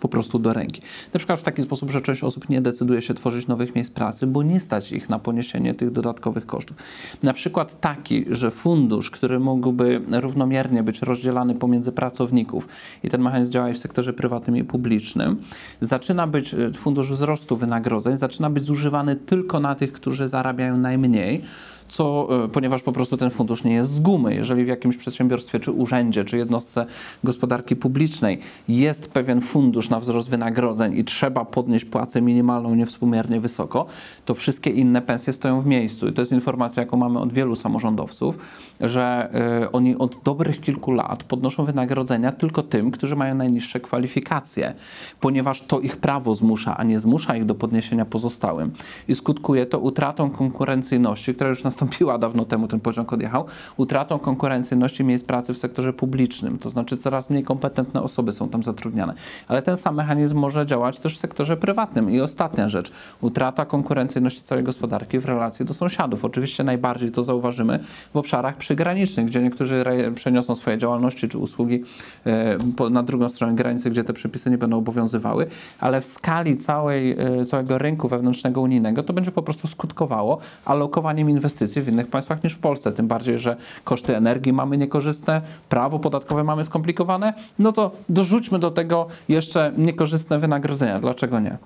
po 0.00 0.08
prostu 0.08 0.38
do 0.38 0.52
ręki. 0.52 0.80
Na 1.14 1.18
przykład 1.18 1.40
w 1.40 1.42
taki 1.42 1.62
sposób, 1.62 1.90
że 1.90 2.00
część 2.00 2.24
osób 2.24 2.48
nie 2.48 2.60
decyduje 2.60 3.02
się 3.02 3.14
tworzyć 3.14 3.46
nowych 3.46 3.74
miejsc 3.74 3.90
pracy, 3.90 4.26
bo 4.26 4.42
nie 4.42 4.60
stać 4.60 4.92
ich 4.92 5.08
na 5.08 5.18
poniesienie 5.18 5.74
tych 5.74 5.90
dodatkowych 5.90 6.46
kosztów. 6.46 6.76
Na 7.22 7.32
przykład 7.32 7.80
taki, 7.80 8.24
że 8.30 8.50
fundusz, 8.50 9.10
który 9.10 9.40
mógłby 9.40 10.00
równomiernie 10.10 10.82
być 10.82 11.02
rozdzielany 11.02 11.54
pomiędzy 11.54 11.92
pracowników 11.92 12.68
i 13.02 13.08
ten 13.08 13.22
mechanizm 13.22 13.52
działa 13.52 13.70
i 13.70 13.74
w 13.74 13.78
sektorze 13.78 14.12
prywatnym 14.12 14.56
i 14.56 14.64
publicznym, 14.64 15.36
zaczyna 15.80 16.26
być 16.26 16.54
e, 16.54 16.72
fundusz 16.72 17.10
wzrostu 17.10 17.56
wynagrodzeń, 17.56 18.16
zaczyna 18.16 18.50
być 18.50 18.64
zużywany 18.64 19.16
tylko 19.16 19.60
na 19.60 19.74
tych, 19.74 19.92
którzy 19.92 20.28
zarabiają 20.28 20.76
najmniej, 20.76 21.42
co, 21.88 22.28
e, 22.44 22.48
ponieważ 22.48 22.82
po 22.82 22.92
prostu 22.92 23.16
ten 23.16 23.30
fundusz 23.30 23.64
nie 23.64 23.74
jest 23.74 23.90
z 23.90 24.00
gumy. 24.00 24.34
Jeżeli 24.34 24.64
w 24.64 24.68
jakimś 24.68 24.96
przedsiębiorstwie, 24.96 25.60
czy 25.60 25.72
urzędzie, 25.72 26.24
czy 26.24 26.36
jednostce 26.36 26.86
gospodarki 27.24 27.76
publicznej 27.76 28.38
jest 28.68 29.08
pewien 29.08 29.40
fundusz 29.40 29.90
na 29.90 30.00
wzrost 30.00 30.30
wynagrodzeń 30.30 30.98
i 30.98 31.04
trzeba 31.04 31.44
podnieść 31.44 31.84
płacę 31.84 32.22
minimalną 32.22 32.74
niewspółmiernie 32.74 33.40
wysoko, 33.40 33.86
to 34.24 34.34
wszystkie 34.34 34.70
inne 34.70 35.02
pensje 35.02 35.32
stoją 35.32 35.60
w 35.60 35.66
miejscu. 35.66 36.08
I 36.08 36.12
to 36.12 36.22
jest 36.22 36.32
informacja, 36.32 36.82
jaką 36.82 36.96
mamy 36.96 37.18
od 37.18 37.32
wielu 37.32 37.54
samorządowców, 37.54 38.38
że 38.80 39.30
e, 39.62 39.72
oni 39.72 39.96
od 39.96 40.22
dobrych 40.24 40.60
kilku 40.60 40.92
lat 40.92 41.24
podnoszą 41.24 41.64
wynagrodzenia 41.64 42.32
tylko 42.32 42.62
tym, 42.62 42.90
którzy 42.90 43.16
mają 43.16 43.34
najniższe 43.34 43.80
kwalifikacje, 43.80 44.74
ponieważ 45.20 45.60
to 45.60 45.80
ich 45.80 45.96
prawo 45.96 46.34
zmusza, 46.34 46.76
a 46.76 46.84
nie 46.84 47.00
zmusza 47.00 47.36
ich 47.36 47.44
do 47.44 47.54
podniesienia 47.54 48.04
pozostałym. 48.04 48.72
I 49.08 49.14
skutkuje 49.14 49.66
to 49.66 49.78
utratą 49.78 50.30
konkurencyjności, 50.30 51.34
która 51.34 51.50
już 51.50 51.64
nastąpiła 51.78 52.18
dawno 52.18 52.44
temu, 52.44 52.68
ten 52.68 52.80
pociąg 52.80 53.12
odjechał, 53.12 53.44
utratą 53.76 54.18
konkurencyjności 54.18 55.04
miejsc 55.04 55.24
pracy 55.24 55.54
w 55.54 55.58
sektorze 55.58 55.92
publicznym. 55.92 56.58
To 56.58 56.70
znaczy 56.70 56.96
coraz 56.96 57.30
mniej 57.30 57.44
kompetentne 57.44 58.02
osoby 58.02 58.32
są 58.32 58.48
tam 58.48 58.62
zatrudniane. 58.62 59.14
Ale 59.48 59.62
ten 59.62 59.76
sam 59.76 59.94
mechanizm 59.94 60.38
może 60.38 60.66
działać 60.66 61.00
też 61.00 61.14
w 61.14 61.18
sektorze 61.18 61.56
prywatnym. 61.56 62.10
I 62.10 62.20
ostatnia 62.20 62.68
rzecz, 62.68 62.92
utrata 63.20 63.66
konkurencyjności 63.66 64.40
całej 64.40 64.64
gospodarki 64.64 65.18
w 65.18 65.24
relacji 65.24 65.66
do 65.66 65.74
sąsiadów. 65.74 66.24
Oczywiście 66.24 66.64
najbardziej 66.64 67.10
to 67.10 67.22
zauważymy 67.22 67.78
w 68.14 68.16
obszarach 68.16 68.56
przygranicznych, 68.56 69.26
gdzie 69.26 69.42
niektórzy 69.42 69.84
przeniosą 70.14 70.54
swoje 70.54 70.78
działalności 70.78 71.28
czy 71.28 71.38
usługi 71.38 71.84
e, 72.26 72.90
na 72.90 73.02
drugą 73.02 73.28
stronę 73.28 73.54
granicy, 73.54 73.90
gdzie 73.90 74.04
te 74.04 74.12
przepisy 74.12 74.50
nie 74.50 74.58
będą 74.58 74.78
obowiązywały, 74.78 75.46
ale 75.80 76.00
w 76.00 76.06
skali 76.06 76.58
całej, 76.58 77.16
e, 77.40 77.44
całego 77.44 77.78
rynku 77.78 78.08
wewnętrznego 78.08 78.60
unijnego 78.60 79.02
to 79.02 79.12
będzie 79.12 79.30
po 79.30 79.42
prostu 79.42 79.68
skutkowało 79.68 80.38
alokowaniem 80.64 81.30
inwestycji 81.30 81.67
w 81.76 81.88
innych 81.88 82.06
państwach 82.06 82.44
niż 82.44 82.52
w 82.52 82.58
Polsce. 82.58 82.92
Tym 82.92 83.08
bardziej, 83.08 83.38
że 83.38 83.56
koszty 83.84 84.16
energii 84.16 84.52
mamy 84.52 84.78
niekorzystne, 84.78 85.42
prawo 85.68 85.98
podatkowe 85.98 86.44
mamy 86.44 86.64
skomplikowane, 86.64 87.34
no 87.58 87.72
to 87.72 87.90
dorzućmy 88.08 88.58
do 88.58 88.70
tego 88.70 89.06
jeszcze 89.28 89.72
niekorzystne 89.76 90.38
wynagrodzenia. 90.38 90.98
Dlaczego 90.98 91.40
nie? 91.40 91.58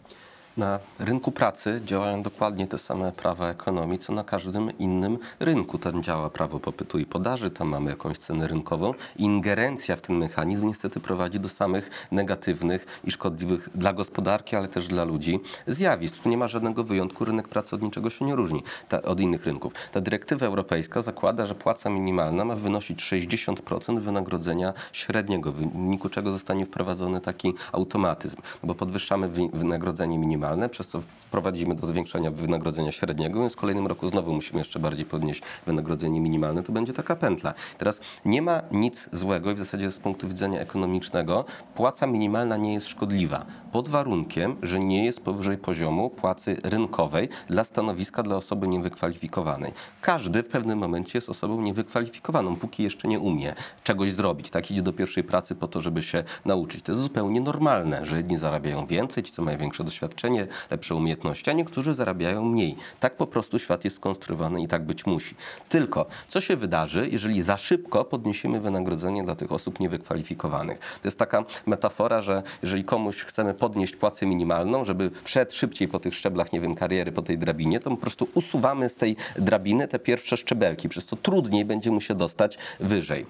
Na 0.56 0.78
rynku 0.98 1.32
pracy 1.32 1.80
działają 1.84 2.22
dokładnie 2.22 2.66
te 2.66 2.78
same 2.78 3.12
prawa 3.12 3.48
ekonomii, 3.48 3.98
co 3.98 4.12
na 4.12 4.24
każdym 4.24 4.78
innym 4.78 5.18
rynku. 5.40 5.78
Tam 5.78 6.02
działa 6.02 6.30
prawo 6.30 6.60
popytu 6.60 6.98
i 6.98 7.06
podaży, 7.06 7.50
tam 7.50 7.68
mamy 7.68 7.90
jakąś 7.90 8.18
cenę 8.18 8.46
rynkową. 8.46 8.94
Ingerencja 9.16 9.96
w 9.96 10.00
ten 10.00 10.16
mechanizm 10.16 10.66
niestety 10.66 11.00
prowadzi 11.00 11.40
do 11.40 11.48
samych 11.48 11.90
negatywnych 12.10 13.00
i 13.04 13.10
szkodliwych 13.10 13.68
dla 13.74 13.92
gospodarki, 13.92 14.56
ale 14.56 14.68
też 14.68 14.88
dla 14.88 15.04
ludzi 15.04 15.40
zjawisk. 15.66 16.18
Tu 16.18 16.28
nie 16.28 16.36
ma 16.36 16.48
żadnego 16.48 16.84
wyjątku, 16.84 17.24
rynek 17.24 17.48
pracy 17.48 17.76
od 17.76 17.82
niczego 17.82 18.10
się 18.10 18.24
nie 18.24 18.34
różni 18.34 18.62
ta, 18.88 19.02
od 19.02 19.20
innych 19.20 19.46
rynków. 19.46 19.72
Ta 19.92 20.00
dyrektywa 20.00 20.46
europejska 20.46 21.02
zakłada, 21.02 21.46
że 21.46 21.54
płaca 21.54 21.90
minimalna 21.90 22.44
ma 22.44 22.56
wynosić 22.56 23.02
60% 23.02 24.00
wynagrodzenia 24.00 24.72
średniego, 24.92 25.52
w 25.52 25.56
wyniku 25.56 26.08
czego 26.08 26.32
zostanie 26.32 26.66
wprowadzony 26.66 27.20
taki 27.20 27.54
automatyzm, 27.72 28.36
no 28.62 28.66
bo 28.66 28.74
podwyższamy 28.74 29.28
wy- 29.28 29.48
wynagrodzenie 29.52 30.18
minimalne, 30.18 30.41
przez 30.70 30.88
co 30.88 31.02
prowadzimy 31.30 31.74
do 31.74 31.86
zwiększenia 31.86 32.30
wynagrodzenia 32.30 32.92
średniego, 32.92 33.40
więc 33.40 33.52
w 33.52 33.56
kolejnym 33.56 33.86
roku 33.86 34.08
znowu 34.08 34.34
musimy 34.34 34.58
jeszcze 34.58 34.78
bardziej 34.78 35.06
podnieść 35.06 35.42
wynagrodzenie 35.66 36.20
minimalne, 36.20 36.62
to 36.62 36.72
będzie 36.72 36.92
taka 36.92 37.16
pętla. 37.16 37.54
Teraz 37.78 38.00
nie 38.24 38.42
ma 38.42 38.62
nic 38.72 39.08
złego 39.12 39.50
i 39.50 39.54
w 39.54 39.58
zasadzie 39.58 39.90
z 39.90 39.98
punktu 39.98 40.28
widzenia 40.28 40.60
ekonomicznego 40.60 41.44
płaca 41.74 42.06
minimalna 42.06 42.56
nie 42.56 42.74
jest 42.74 42.88
szkodliwa, 42.88 43.46
pod 43.72 43.88
warunkiem, 43.88 44.56
że 44.62 44.78
nie 44.78 45.04
jest 45.04 45.20
powyżej 45.20 45.58
poziomu 45.58 46.10
płacy 46.10 46.56
rynkowej 46.64 47.28
dla 47.48 47.64
stanowiska 47.64 48.22
dla 48.22 48.36
osoby 48.36 48.68
niewykwalifikowanej. 48.68 49.72
Każdy 50.00 50.42
w 50.42 50.48
pewnym 50.48 50.78
momencie 50.78 51.18
jest 51.18 51.28
osobą 51.28 51.60
niewykwalifikowaną, 51.60 52.56
póki 52.56 52.82
jeszcze 52.82 53.08
nie 53.08 53.20
umie 53.20 53.54
czegoś 53.84 54.12
zrobić. 54.12 54.50
Tak 54.50 54.70
idzie 54.70 54.82
do 54.82 54.92
pierwszej 54.92 55.24
pracy 55.24 55.54
po 55.54 55.68
to, 55.68 55.80
żeby 55.80 56.02
się 56.02 56.24
nauczyć. 56.44 56.82
To 56.82 56.92
jest 56.92 57.02
zupełnie 57.02 57.40
normalne, 57.40 58.06
że 58.06 58.16
jedni 58.16 58.38
zarabiają 58.38 58.86
więcej, 58.86 59.22
ci 59.22 59.32
co 59.32 59.42
mają 59.42 59.58
większe 59.58 59.84
doświadczenie, 59.84 60.31
lepsze 60.70 60.94
umiejętności, 60.94 61.50
a 61.50 61.52
niektórzy 61.52 61.94
zarabiają 61.94 62.44
mniej. 62.44 62.76
Tak 63.00 63.16
po 63.16 63.26
prostu 63.26 63.58
świat 63.58 63.84
jest 63.84 63.96
skonstruowany 63.96 64.62
i 64.62 64.68
tak 64.68 64.86
być 64.86 65.06
musi. 65.06 65.34
Tylko 65.68 66.06
co 66.28 66.40
się 66.40 66.56
wydarzy, 66.56 67.08
jeżeli 67.10 67.42
za 67.42 67.56
szybko 67.56 68.04
podniesiemy 68.04 68.60
wynagrodzenie 68.60 69.24
dla 69.24 69.34
tych 69.34 69.52
osób 69.52 69.80
niewykwalifikowanych? 69.80 70.78
To 70.78 71.08
jest 71.08 71.18
taka 71.18 71.44
metafora, 71.66 72.22
że 72.22 72.42
jeżeli 72.62 72.84
komuś 72.84 73.22
chcemy 73.22 73.54
podnieść 73.54 73.96
płacę 73.96 74.26
minimalną, 74.26 74.84
żeby 74.84 75.10
wszedł 75.24 75.52
szybciej 75.52 75.88
po 75.88 75.98
tych 75.98 76.14
szczeblach, 76.14 76.52
nie 76.52 76.60
wiem, 76.60 76.74
kariery, 76.74 77.12
po 77.12 77.22
tej 77.22 77.38
drabinie, 77.38 77.78
to 77.78 77.90
po 77.90 77.96
prostu 77.96 78.28
usuwamy 78.34 78.88
z 78.88 78.96
tej 78.96 79.16
drabiny 79.36 79.88
te 79.88 79.98
pierwsze 79.98 80.36
szczebelki, 80.36 80.88
przez 80.88 81.06
co 81.06 81.16
trudniej 81.16 81.64
będzie 81.64 81.90
mu 81.90 82.00
się 82.00 82.14
dostać 82.14 82.58
wyżej. 82.80 83.26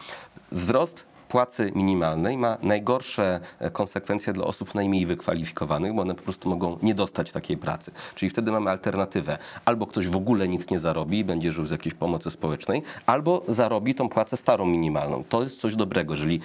Wzrost 0.53 1.12
płacy 1.33 1.73
minimalnej 1.75 2.37
ma 2.37 2.59
najgorsze 2.63 3.41
e, 3.59 3.71
konsekwencje 3.71 4.33
dla 4.33 4.45
osób 4.45 4.75
najmniej 4.75 5.07
wykwalifikowanych, 5.07 5.95
bo 5.95 6.03
one 6.03 6.15
po 6.15 6.23
prostu 6.23 6.49
mogą 6.49 6.79
nie 6.83 6.95
dostać 6.95 7.33
takiej 7.33 7.57
pracy. 7.57 7.91
Czyli 8.15 8.31
wtedy 8.31 8.53
mamy 8.53 8.71
alternatywę. 8.71 9.39
Albo 9.65 9.87
ktoś 9.87 10.09
w 10.09 10.17
ogóle 10.17 10.49
nic 10.49 10.71
nie 10.71 10.79
zarobi 10.79 11.19
i 11.19 11.25
będzie 11.25 11.53
żył 11.53 11.67
z 11.67 11.71
jakiejś 11.71 11.95
pomocy 11.95 12.31
społecznej, 12.31 12.83
albo 13.07 13.43
zarobi 13.49 13.95
tą 13.95 14.09
płacę 14.09 14.37
starą 14.37 14.67
minimalną. 14.67 15.25
To 15.29 15.43
jest 15.43 15.61
coś 15.61 15.77
dobrego, 15.77 16.15
jeżeli 16.15 16.41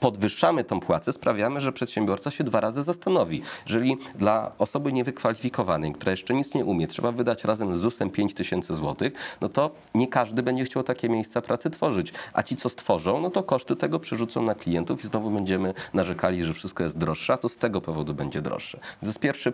podwyższamy 0.00 0.64
tą 0.64 0.80
płacę, 0.80 1.12
sprawiamy, 1.12 1.60
że 1.60 1.72
przedsiębiorca 1.72 2.30
się 2.30 2.44
dwa 2.44 2.60
razy 2.60 2.82
zastanowi. 2.82 3.42
Jeżeli 3.66 3.96
dla 4.14 4.52
osoby 4.58 4.92
niewykwalifikowanej, 4.92 5.92
która 5.92 6.10
jeszcze 6.10 6.34
nic 6.34 6.54
nie 6.54 6.64
umie, 6.64 6.86
trzeba 6.86 7.12
wydać 7.12 7.44
razem 7.44 7.76
z 7.76 7.80
ZUS-em 7.80 8.10
5 8.10 8.34
tysięcy 8.34 8.74
złotych, 8.74 9.12
no 9.40 9.48
to 9.48 9.70
nie 9.94 10.08
każdy 10.08 10.42
będzie 10.42 10.64
chciał 10.64 10.82
takie 10.82 11.08
miejsca 11.08 11.40
pracy 11.40 11.70
tworzyć. 11.70 12.12
A 12.32 12.42
ci, 12.42 12.56
co 12.56 12.68
stworzą, 12.68 13.20
no 13.20 13.30
to 13.30 13.42
koszty 13.42 13.76
tego 13.76 14.00
przerzucą 14.00 14.42
na 14.42 14.54
klientów 14.54 15.04
i 15.04 15.08
znowu 15.08 15.30
będziemy 15.30 15.74
narzekali, 15.94 16.44
że 16.44 16.54
wszystko 16.54 16.84
jest 16.84 16.98
droższe, 16.98 17.32
a 17.32 17.36
to 17.36 17.48
z 17.48 17.56
tego 17.56 17.80
powodu 17.80 18.14
będzie 18.14 18.42
droższe. 18.42 18.78
To 19.00 19.06
jest 19.06 19.18
pierwszy 19.18 19.50
y, 19.50 19.52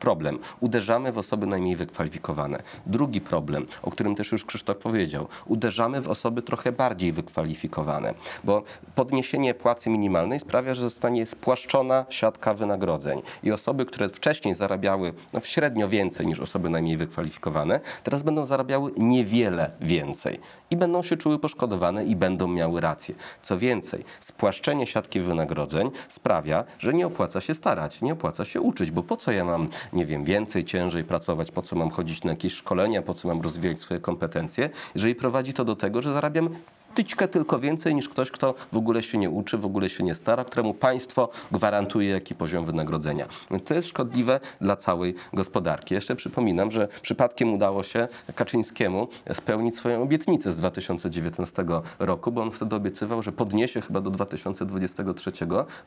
problem. 0.00 0.38
Uderzamy 0.60 1.12
w 1.12 1.18
osoby 1.18 1.46
najmniej 1.46 1.76
wykwalifikowane. 1.76 2.62
Drugi 2.86 3.20
problem, 3.20 3.66
o 3.82 3.90
którym 3.90 4.14
też 4.14 4.32
już 4.32 4.44
Krzysztof 4.44 4.76
powiedział, 4.76 5.28
uderzamy 5.46 6.00
w 6.00 6.08
osoby 6.08 6.42
trochę 6.42 6.72
bardziej 6.72 7.12
wykwalifikowane, 7.12 8.14
bo 8.44 8.62
podniesienie 8.94 9.54
płacy 9.54 9.73
minimalnej 9.86 10.40
sprawia, 10.40 10.74
że 10.74 10.82
zostanie 10.82 11.26
spłaszczona 11.26 12.06
siatka 12.08 12.54
wynagrodzeń 12.54 13.22
i 13.42 13.52
osoby, 13.52 13.86
które 13.86 14.08
wcześniej 14.08 14.54
zarabiały 14.54 15.12
no, 15.32 15.40
średnio 15.40 15.88
więcej 15.88 16.26
niż 16.26 16.40
osoby 16.40 16.70
najmniej 16.70 16.96
wykwalifikowane, 16.96 17.80
teraz 18.02 18.22
będą 18.22 18.46
zarabiały 18.46 18.92
niewiele 18.96 19.70
więcej 19.80 20.40
i 20.70 20.76
będą 20.76 21.02
się 21.02 21.16
czuły 21.16 21.38
poszkodowane 21.38 22.04
i 22.04 22.16
będą 22.16 22.48
miały 22.48 22.80
rację. 22.80 23.14
Co 23.42 23.58
więcej, 23.58 24.04
spłaszczenie 24.20 24.86
siatki 24.86 25.20
wynagrodzeń 25.20 25.90
sprawia, 26.08 26.64
że 26.78 26.94
nie 26.94 27.06
opłaca 27.06 27.40
się 27.40 27.54
starać, 27.54 28.02
nie 28.02 28.12
opłaca 28.12 28.44
się 28.44 28.60
uczyć, 28.60 28.90
bo 28.90 29.02
po 29.02 29.16
co 29.16 29.32
ja 29.32 29.44
mam, 29.44 29.66
nie 29.92 30.06
wiem, 30.06 30.24
więcej, 30.24 30.64
ciężej 30.64 31.04
pracować, 31.04 31.50
po 31.50 31.62
co 31.62 31.76
mam 31.76 31.90
chodzić 31.90 32.24
na 32.24 32.30
jakieś 32.30 32.52
szkolenia, 32.52 33.02
po 33.02 33.14
co 33.14 33.28
mam 33.28 33.40
rozwijać 33.40 33.80
swoje 33.80 34.00
kompetencje, 34.00 34.70
jeżeli 34.94 35.14
prowadzi 35.14 35.52
to 35.52 35.64
do 35.64 35.76
tego, 35.76 36.02
że 36.02 36.12
zarabiam 36.12 36.48
tyćkę 36.94 37.28
tylko 37.28 37.58
więcej 37.58 37.94
niż 37.94 38.08
ktoś, 38.08 38.30
kto 38.30 38.54
w 38.72 38.76
ogóle 38.76 39.02
się 39.02 39.18
nie 39.18 39.30
uczy, 39.30 39.58
w 39.58 39.64
ogóle 39.64 39.90
się 39.90 40.04
nie 40.04 40.14
stara, 40.14 40.44
któremu 40.44 40.74
państwo 40.74 41.28
gwarantuje 41.52 42.10
jaki 42.10 42.34
poziom 42.34 42.66
wynagrodzenia. 42.66 43.26
To 43.64 43.74
jest 43.74 43.88
szkodliwe 43.88 44.40
dla 44.60 44.76
całej 44.76 45.14
gospodarki. 45.32 45.94
Jeszcze 45.94 46.16
przypominam, 46.16 46.70
że 46.70 46.88
przypadkiem 47.02 47.54
udało 47.54 47.82
się 47.82 48.08
Kaczyńskiemu 48.34 49.08
spełnić 49.32 49.76
swoją 49.76 50.02
obietnicę 50.02 50.52
z 50.52 50.56
2019 50.56 51.64
roku, 51.98 52.32
bo 52.32 52.42
on 52.42 52.50
wtedy 52.50 52.76
obiecywał, 52.76 53.22
że 53.22 53.32
podniesie 53.32 53.80
chyba 53.80 54.00
do 54.00 54.10
2023 54.10 55.32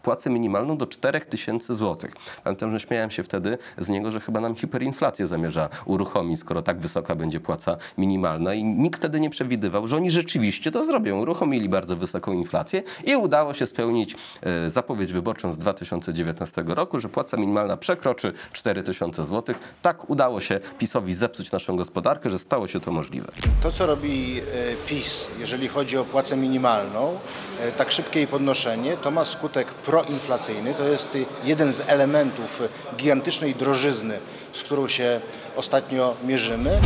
płacę 0.03 0.29
minimalną 0.29 0.77
do 0.77 0.87
4000 0.87 1.75
zł. 1.75 2.09
Pamiętam, 2.43 2.71
że 2.71 2.79
śmiałem 2.79 3.11
się 3.11 3.23
wtedy 3.23 3.57
z 3.77 3.89
niego, 3.89 4.11
że 4.11 4.19
chyba 4.19 4.39
nam 4.39 4.55
hiperinflację 4.55 5.27
zamierza 5.27 5.69
uruchomić, 5.85 6.39
skoro 6.39 6.61
tak 6.61 6.79
wysoka 6.79 7.15
będzie 7.15 7.39
płaca 7.39 7.77
minimalna 7.97 8.53
i 8.53 8.63
nikt 8.63 8.99
wtedy 8.99 9.19
nie 9.19 9.29
przewidywał, 9.29 9.87
że 9.87 9.95
oni 9.95 10.11
rzeczywiście 10.11 10.71
to 10.71 10.85
zrobią. 10.85 10.96
Uruchomili 10.97 11.69
bardzo 11.69 11.95
wysoką 11.95 12.33
inflację 12.33 12.83
i 13.03 13.15
udało 13.15 13.53
się 13.53 13.67
spełnić 13.67 14.15
e, 14.41 14.69
zapowiedź 14.69 15.13
wyborczą 15.13 15.53
z 15.53 15.57
2019 15.57 16.63
roku, 16.67 16.99
że 16.99 17.09
płaca 17.09 17.37
minimalna 17.37 17.77
przekroczy 17.77 18.33
4000 18.53 19.25
zł. 19.25 19.55
Tak 19.81 20.09
udało 20.09 20.39
się 20.39 20.59
PiSowi 20.79 21.13
zepsuć 21.13 21.51
naszą 21.51 21.75
gospodarkę, 21.75 22.29
że 22.29 22.39
stało 22.39 22.67
się 22.67 22.79
to 22.79 22.91
możliwe. 22.91 23.27
To, 23.63 23.71
co 23.71 23.85
robi 23.85 24.39
e, 24.39 24.75
PiS, 24.87 25.27
jeżeli 25.39 25.67
chodzi 25.67 25.97
o 25.97 26.05
płacę 26.05 26.37
minimalną, 26.37 27.19
e, 27.61 27.71
tak 27.71 27.91
szybkie 27.91 28.19
jej 28.19 28.27
podnoszenie, 28.27 28.97
to 28.97 29.11
ma 29.11 29.25
skutek 29.25 29.67
proinflacyjny. 29.67 30.73
To 30.73 30.83
jest 30.83 31.17
jeden 31.43 31.73
z 31.73 31.89
elementów 31.89 32.61
gigantycznej 32.97 33.55
drożyzny, 33.55 34.19
z 34.53 34.63
którą 34.63 34.87
się 34.87 35.21
ostatnio 35.57 36.15
mierzymy. 36.27 36.79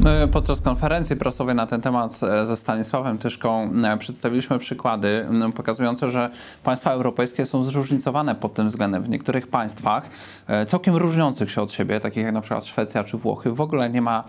My 0.00 0.28
podczas 0.32 0.60
konferencji 0.60 1.16
prasowej 1.16 1.54
na 1.54 1.66
ten 1.66 1.80
temat 1.80 2.20
e, 2.22 2.46
ze 2.46 2.56
Stanisławem 2.56 3.18
Tyszką 3.18 3.70
e, 3.84 3.98
przedstawiliśmy 3.98 4.58
przykłady 4.58 5.26
pokazujące, 5.56 6.10
że 6.10 6.30
państwa 6.64 6.90
europejskie 6.90 7.46
są 7.46 7.62
zróżnicowane 7.62 8.34
pod 8.34 8.54
tym 8.54 8.68
względem. 8.68 9.02
W 9.02 9.08
niektórych 9.08 9.46
państwach, 9.46 10.08
e, 10.46 10.66
całkiem 10.66 10.96
różniących 10.96 11.50
się 11.50 11.62
od 11.62 11.72
siebie, 11.72 12.00
takich 12.00 12.24
jak 12.24 12.34
na 12.34 12.40
przykład 12.40 12.66
Szwecja 12.66 13.04
czy 13.04 13.16
Włochy, 13.16 13.52
w 13.52 13.60
ogóle 13.60 13.90
nie 13.90 14.02
ma 14.02 14.24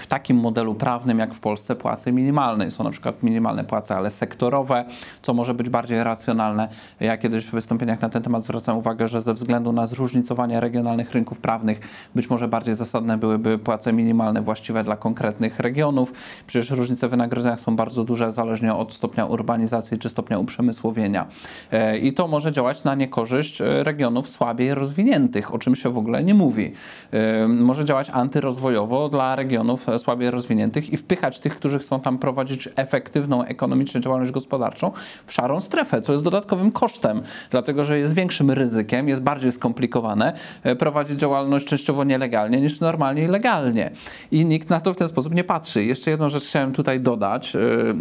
w 0.00 0.06
takim 0.08 0.36
modelu 0.36 0.74
prawnym 0.74 1.18
jak 1.18 1.34
w 1.34 1.40
Polsce 1.40 1.76
płacy 1.76 2.12
minimalnej. 2.12 2.70
Są 2.70 2.84
na 2.84 2.90
przykład 2.90 3.22
minimalne 3.22 3.64
płace, 3.64 3.96
ale 3.96 4.10
sektorowe, 4.10 4.84
co 5.22 5.34
może 5.34 5.54
być 5.54 5.70
bardziej 5.70 6.04
racjonalne. 6.04 6.68
Ja 7.00 7.18
kiedyś 7.18 7.46
w 7.46 7.50
wystąpieniach 7.50 8.00
na 8.00 8.08
ten 8.08 8.22
temat 8.22 8.42
zwracam 8.42 8.78
uwagę, 8.78 9.08
że 9.08 9.20
ze 9.20 9.34
względu 9.34 9.72
na 9.72 9.86
zróżnicowanie 9.86 10.60
regionalnych 10.60 11.12
rynków 11.12 11.40
prawnych, 11.40 11.80
być 12.14 12.30
może 12.30 12.48
bardziej 12.48 12.74
zasadne 12.74 13.11
byłyby 13.18 13.58
płace 13.58 13.92
minimalne 13.92 14.42
właściwe 14.42 14.84
dla 14.84 14.96
konkretnych 14.96 15.60
regionów. 15.60 16.12
Przecież 16.46 16.70
różnice 16.70 17.08
w 17.08 17.10
wynagrodzeniach 17.10 17.60
są 17.60 17.76
bardzo 17.76 18.04
duże, 18.04 18.32
zależnie 18.32 18.74
od 18.74 18.94
stopnia 18.94 19.26
urbanizacji 19.26 19.98
czy 19.98 20.08
stopnia 20.08 20.38
uprzemysłowienia. 20.38 21.26
E, 21.72 21.98
I 21.98 22.12
to 22.12 22.28
może 22.28 22.52
działać 22.52 22.84
na 22.84 22.94
niekorzyść 22.94 23.60
e, 23.60 23.84
regionów 23.84 24.28
słabiej 24.28 24.74
rozwiniętych, 24.74 25.54
o 25.54 25.58
czym 25.58 25.74
się 25.74 25.90
w 25.90 25.98
ogóle 25.98 26.24
nie 26.24 26.34
mówi. 26.34 26.72
E, 27.10 27.48
Może 27.48 27.84
działać 27.84 28.10
antyrozwojowo 28.10 29.08
dla 29.08 29.36
regionów 29.36 29.86
słabiej 29.98 30.30
rozwiniętych 30.30 30.92
i 30.92 30.96
wpychać 30.96 31.40
tych, 31.40 31.56
którzy 31.56 31.78
chcą 31.78 32.00
tam 32.00 32.18
prowadzić 32.18 32.68
efektywną 32.76 33.44
ekonomicznie 33.44 34.00
działalność 34.00 34.32
gospodarczą 34.32 34.92
w 35.26 35.32
szarą 35.32 35.60
strefę, 35.60 36.02
co 36.02 36.12
jest 36.12 36.24
dodatkowym 36.24 36.72
kosztem, 36.72 37.22
dlatego 37.50 37.84
że 37.84 37.98
jest 37.98 38.14
większym 38.14 38.50
ryzykiem, 38.50 39.08
jest 39.08 39.22
bardziej 39.22 39.52
skomplikowane 39.52 40.32
prowadzić 40.78 41.18
działalność 41.18 41.66
częściowo 41.66 42.04
nielegalnie 42.04 42.60
niż 42.60 42.80
normalnie 42.80 43.01
i 43.10 43.26
legalnie. 43.26 43.90
I 44.30 44.44
nikt 44.44 44.70
na 44.70 44.80
to 44.80 44.94
w 44.94 44.96
ten 44.96 45.08
sposób 45.08 45.34
nie 45.34 45.44
patrzy. 45.44 45.84
Jeszcze 45.84 46.10
jedną 46.10 46.28
rzecz 46.28 46.44
chciałem 46.44 46.72
tutaj 46.72 47.00
dodać. 47.00 47.54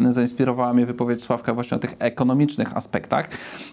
Yy, 0.03 0.13
Zainspirowała 0.13 0.73
mnie 0.73 0.85
wypowiedź 0.85 1.23
Sławka 1.23 1.53
właśnie 1.53 1.77
o 1.77 1.79
tych 1.79 1.95
ekonomicznych 1.99 2.77
aspektach, 2.77 3.29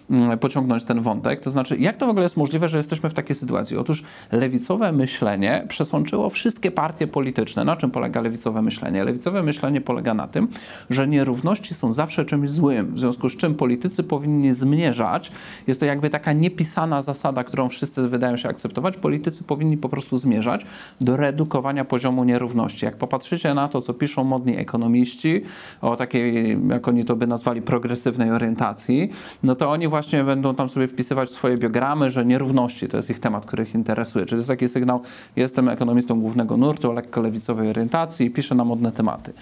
yy, 0.09 0.37
pociągnąć 0.37 0.85
ten 0.85 1.01
wątek. 1.01 1.41
To 1.41 1.51
znaczy, 1.51 1.77
jak 1.77 1.97
to 1.97 2.05
w 2.05 2.09
ogóle 2.09 2.23
jest 2.23 2.37
możliwe, 2.37 2.69
że 2.69 2.77
jesteśmy 2.77 3.09
w 3.09 3.13
takiej 3.13 3.35
sytuacji? 3.35 3.77
Otóż 3.77 4.03
lewicowe 4.31 4.91
myślenie 4.91 5.65
przesączyło 5.67 6.29
wszystkie 6.29 6.71
partie 6.71 7.07
polityczne. 7.07 7.65
Na 7.65 7.75
czym 7.75 7.91
polega 7.91 8.21
lewicowe 8.21 8.61
myślenie? 8.61 9.03
Lewicowe 9.03 9.43
myślenie 9.43 9.81
polega 9.81 10.13
na 10.13 10.27
tym, 10.27 10.47
że 10.89 11.07
nierówności 11.07 11.73
są 11.73 11.93
zawsze 11.93 12.25
czymś 12.25 12.49
złym, 12.49 12.95
w 12.95 12.99
związku 12.99 13.29
z 13.29 13.37
czym 13.37 13.55
politycy 13.55 14.03
powinni 14.03 14.53
zmierzać. 14.53 15.31
Jest 15.67 15.79
to 15.79 15.85
jakby 15.85 16.09
taka 16.09 16.33
niepisana 16.33 17.01
zasada, 17.01 17.43
którą 17.43 17.69
wszyscy 17.69 18.07
wydają 18.07 18.37
się 18.37 18.49
akceptować. 18.49 18.97
Politycy 18.97 19.43
powinni 19.43 19.77
po 19.77 19.89
prostu 19.89 20.17
zmierzać 20.17 20.65
do 21.01 21.17
redukowania 21.19 21.85
poziomu 21.85 22.23
nierówności. 22.23 22.85
Jak 22.85 22.97
popatrzycie 22.97 23.53
na 23.53 23.67
to, 23.67 23.81
co 23.81 23.93
piszą 23.93 24.23
modni 24.23 24.57
ekonomiści 24.57 25.41
o 25.81 25.95
takiej, 25.95 26.57
jak 26.69 26.87
oni 26.87 27.05
to 27.05 27.15
by 27.15 27.27
nazwali, 27.27 27.61
progresywnej 27.61 28.31
orientacji, 28.31 29.09
no 29.43 29.55
to 29.55 29.71
oni 29.71 29.87
właśnie 29.87 30.23
będą 30.23 30.55
tam 30.55 30.69
sobie 30.69 30.87
wpisywać 30.87 31.31
swoje 31.31 31.57
biogramy, 31.57 32.09
że 32.09 32.25
nierówności 32.25 32.87
to 32.87 32.97
jest 32.97 33.09
ich 33.09 33.19
temat, 33.19 33.45
który 33.45 33.63
ich 33.63 33.75
interesuje. 33.75 34.25
Czyli 34.25 34.29
to 34.29 34.35
jest 34.35 34.49
taki 34.49 34.69
sygnał, 34.69 35.01
jestem 35.35 35.69
ekonomistą 35.69 36.21
głównego 36.21 36.57
nurtu 36.57 36.89
o 36.89 36.93
lekko 36.93 37.21
lewicowej 37.21 37.69
orientacji 37.69 38.25
i 38.25 38.31
piszę 38.31 38.55
na 38.55 38.63
modne 38.63 38.91
tematy. 38.91 39.33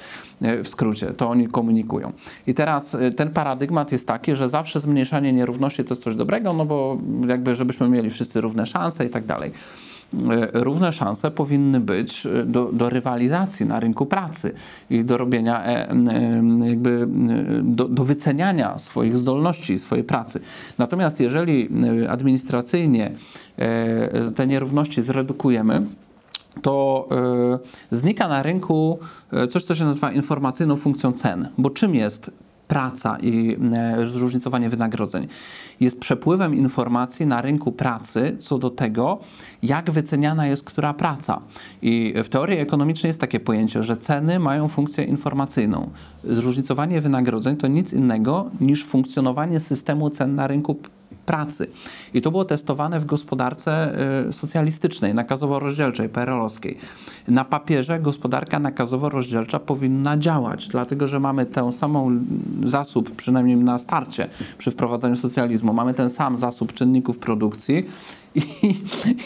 E, 0.42 0.64
W 0.64 0.70
skrócie, 0.70 1.08
to 1.08 1.30
oni 1.30 1.48
komunikują. 1.48 2.12
I 2.48 2.54
teraz 2.54 2.96
e, 2.96 3.12
ten 3.12 3.30
paradygmat 3.30 3.92
jest 3.92 4.08
taki, 4.08 4.36
że 4.36 4.50
zawsze 4.50 4.80
zmniejszanie 4.80 5.34
nierówności 5.34 5.84
to 5.84 5.92
jest 5.92 6.04
coś 6.04 6.16
dobrego, 6.16 6.54
no 6.54 6.66
bo 6.66 6.98
jakby 7.28 7.56
żebyśmy 7.56 7.90
mieli 7.90 8.10
wszyscy 8.10 8.42
równe 8.42 8.66
szanse 8.66 9.06
i 9.06 9.10
tak 9.10 9.26
dalej 9.26 9.52
równe 10.54 10.92
szanse 10.92 11.32
powinny 11.32 11.80
być 11.80 12.26
e, 12.26 12.44
do, 12.46 12.70
do 12.74 12.90
rywalizacji 12.90 13.66
na 13.66 13.80
rynku 13.80 14.06
pracy 14.06 14.54
i 14.90 15.06
do 15.06 15.18
robienia, 15.18 15.66
e, 15.66 15.90
e, 15.90 15.98
jakby 16.70 16.90
e, 16.90 17.64
do, 17.64 17.88
do 17.88 18.04
wyceniania 18.04 18.78
swoich 18.78 19.18
zdolności 19.18 19.74
i 19.74 19.78
swojej 19.78 20.04
pracy. 20.04 20.40
Natomiast 20.78 21.20
jeżeli 21.20 21.70
e, 22.04 22.12
administracyjnie 22.12 23.12
e, 23.58 24.32
te 24.32 24.48
nierówności 24.48 25.02
zredukujemy, 25.02 25.86
to 26.62 27.08
e, 27.92 27.96
znika 27.96 28.28
na 28.28 28.44
rynku 28.44 29.00
e, 29.34 29.48
coś, 29.48 29.64
co 29.64 29.76
się 29.76 29.86
nazywa 29.86 30.12
informacyjną 30.12 30.76
funkcją 30.76 31.12
cen. 31.12 31.50
Bo 31.58 31.70
czym 31.70 31.96
jest 31.96 32.32
praca 32.68 33.18
i 33.20 33.58
e, 33.74 34.08
zróżnicowanie 34.08 34.70
wynagrodzeń? 34.70 35.28
Jest 35.80 36.00
przepływem 36.00 36.56
informacji 36.56 37.26
na 37.26 37.42
rynku 37.42 37.72
pracy 37.72 38.36
co 38.40 38.58
do 38.58 38.70
tego, 38.70 39.20
jak 39.64 39.92
wyceniana 39.92 40.48
jest 40.48 40.64
która 40.64 40.94
praca. 40.94 41.42
I 41.82 42.14
w 42.24 42.30
teorii 42.30 42.58
ekonomicznej 42.58 43.10
jest 43.10 43.22
takie 43.22 43.40
pojęcie, 43.40 43.84
że 43.84 43.98
ceny 43.98 44.40
mają 44.40 44.68
funkcję 44.68 45.04
informacyjną. 45.04 45.90
Zróżnicowanie 46.24 47.02
wynagrodzeń 47.02 47.58
to 47.58 47.68
nic 47.68 47.94
innego 47.94 48.50
niż 48.62 48.86
funkcjonowanie 48.86 49.60
systemu 49.60 50.10
cen 50.10 50.36
na 50.36 50.48
rynku 50.48 50.76
pracy. 50.76 50.97
I 52.14 52.22
to 52.22 52.32
było 52.32 52.46
testowane 52.46 53.00
w 53.00 53.06
gospodarce 53.06 53.96
y, 54.30 54.34
socjalistycznej, 54.34 55.14
nakazowo-rozdzielczej, 55.14 56.10
PRL-owskiej. 56.10 56.78
Na 57.28 57.46
papierze 57.46 58.00
gospodarka 58.00 58.60
nakazowo-rozdzielcza 58.60 59.60
powinna 59.60 60.18
działać, 60.18 60.68
dlatego 60.68 61.08
że 61.08 61.20
mamy 61.20 61.46
tę 61.46 61.72
samą 61.72 62.20
zasób, 62.64 63.16
przynajmniej 63.16 63.58
na 63.58 63.80
starcie, 63.80 64.28
przy 64.58 64.72
wprowadzaniu 64.72 65.16
socjalizmu, 65.16 65.74
mamy 65.74 65.94
ten 65.94 66.10
sam 66.10 66.38
zasób 66.38 66.74
czynników 66.74 67.18
produkcji, 67.18 67.86
i, 68.36 68.42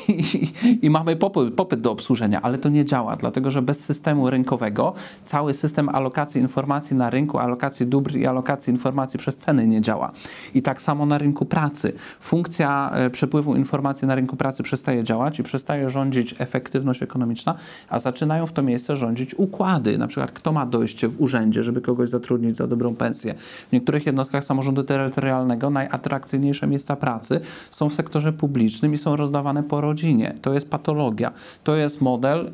i, 0.07 0.85
i 0.85 0.89
mamy 0.89 1.15
popyt, 1.15 1.53
popyt 1.53 1.81
do 1.81 1.91
obsłużenia, 1.91 2.41
ale 2.41 2.57
to 2.57 2.69
nie 2.69 2.85
działa, 2.85 3.15
dlatego 3.15 3.51
że 3.51 3.61
bez 3.61 3.85
systemu 3.85 4.29
rynkowego 4.29 4.93
cały 5.23 5.53
system 5.53 5.89
alokacji 5.89 6.41
informacji 6.41 6.95
na 6.95 7.09
rynku, 7.09 7.37
alokacji 7.37 7.87
dóbr 7.87 8.15
i 8.15 8.27
alokacji 8.27 8.71
informacji 8.71 9.19
przez 9.19 9.37
ceny 9.37 9.67
nie 9.67 9.81
działa. 9.81 10.11
I 10.53 10.61
tak 10.61 10.81
samo 10.81 11.05
na 11.05 11.17
rynku 11.17 11.45
pracy. 11.45 11.93
Funkcja 12.19 12.91
e, 12.93 13.09
przepływu 13.09 13.55
informacji 13.55 14.07
na 14.07 14.15
rynku 14.15 14.35
pracy 14.35 14.63
przestaje 14.63 15.03
działać 15.03 15.39
i 15.39 15.43
przestaje 15.43 15.89
rządzić 15.89 16.35
efektywność 16.39 17.03
ekonomiczna, 17.03 17.55
a 17.89 17.99
zaczynają 17.99 18.45
w 18.45 18.53
to 18.53 18.61
miejsce 18.61 18.95
rządzić 18.95 19.35
układy. 19.35 19.97
Na 19.97 20.07
przykład 20.07 20.31
kto 20.31 20.51
ma 20.51 20.65
dojście 20.65 21.07
w 21.07 21.21
urzędzie, 21.21 21.63
żeby 21.63 21.81
kogoś 21.81 22.09
zatrudnić 22.09 22.57
za 22.57 22.67
dobrą 22.67 22.95
pensję. 22.95 23.33
W 23.69 23.71
niektórych 23.71 24.05
jednostkach 24.05 24.43
samorządu 24.43 24.83
terytorialnego 24.83 25.69
najatrakcyjniejsze 25.69 26.67
miejsca 26.67 26.95
pracy 26.95 27.39
są 27.71 27.89
w 27.89 27.93
sektorze 27.93 28.33
publicznym 28.33 28.90
i 28.93 28.97
są 28.97 29.15
rozdawane 29.15 29.63
po 29.63 29.81
rodzinie. 29.81 30.35
To 30.41 30.53
jest 30.53 30.69
patologia. 30.69 31.31
To 31.63 31.75
jest 31.75 32.01
model, 32.01 32.51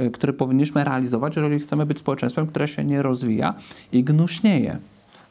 y, 0.00 0.04
y, 0.04 0.10
który 0.10 0.32
powinniśmy 0.32 0.84
realizować, 0.84 1.36
jeżeli 1.36 1.58
chcemy 1.58 1.86
być 1.86 1.98
społeczeństwem, 1.98 2.46
które 2.46 2.68
się 2.68 2.84
nie 2.84 3.02
rozwija 3.02 3.54
i 3.92 4.04
gnuśnieje. 4.04 4.78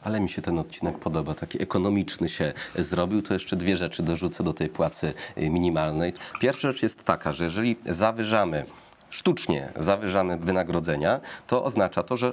Ale 0.02 0.20
mi 0.20 0.28
się 0.28 0.42
ten 0.42 0.58
odcinek 0.58 0.98
podoba, 0.98 1.34
taki 1.34 1.62
ekonomiczny 1.62 2.28
się 2.28 2.52
zrobił. 2.78 3.22
To 3.22 3.34
jeszcze 3.34 3.56
dwie 3.56 3.76
rzeczy 3.76 4.02
dorzucę 4.02 4.44
do 4.44 4.52
tej 4.52 4.68
płacy 4.68 5.12
y, 5.38 5.50
minimalnej. 5.50 6.12
Pierwsza 6.40 6.68
rzecz 6.68 6.82
jest 6.82 7.04
taka, 7.04 7.32
że 7.32 7.44
jeżeli 7.44 7.76
zawyżamy 7.86 8.64
sztucznie 9.10 9.72
zawyżamy 9.76 10.38
wynagrodzenia, 10.38 11.20
to 11.46 11.64
oznacza 11.64 12.02
to, 12.02 12.16
że 12.16 12.30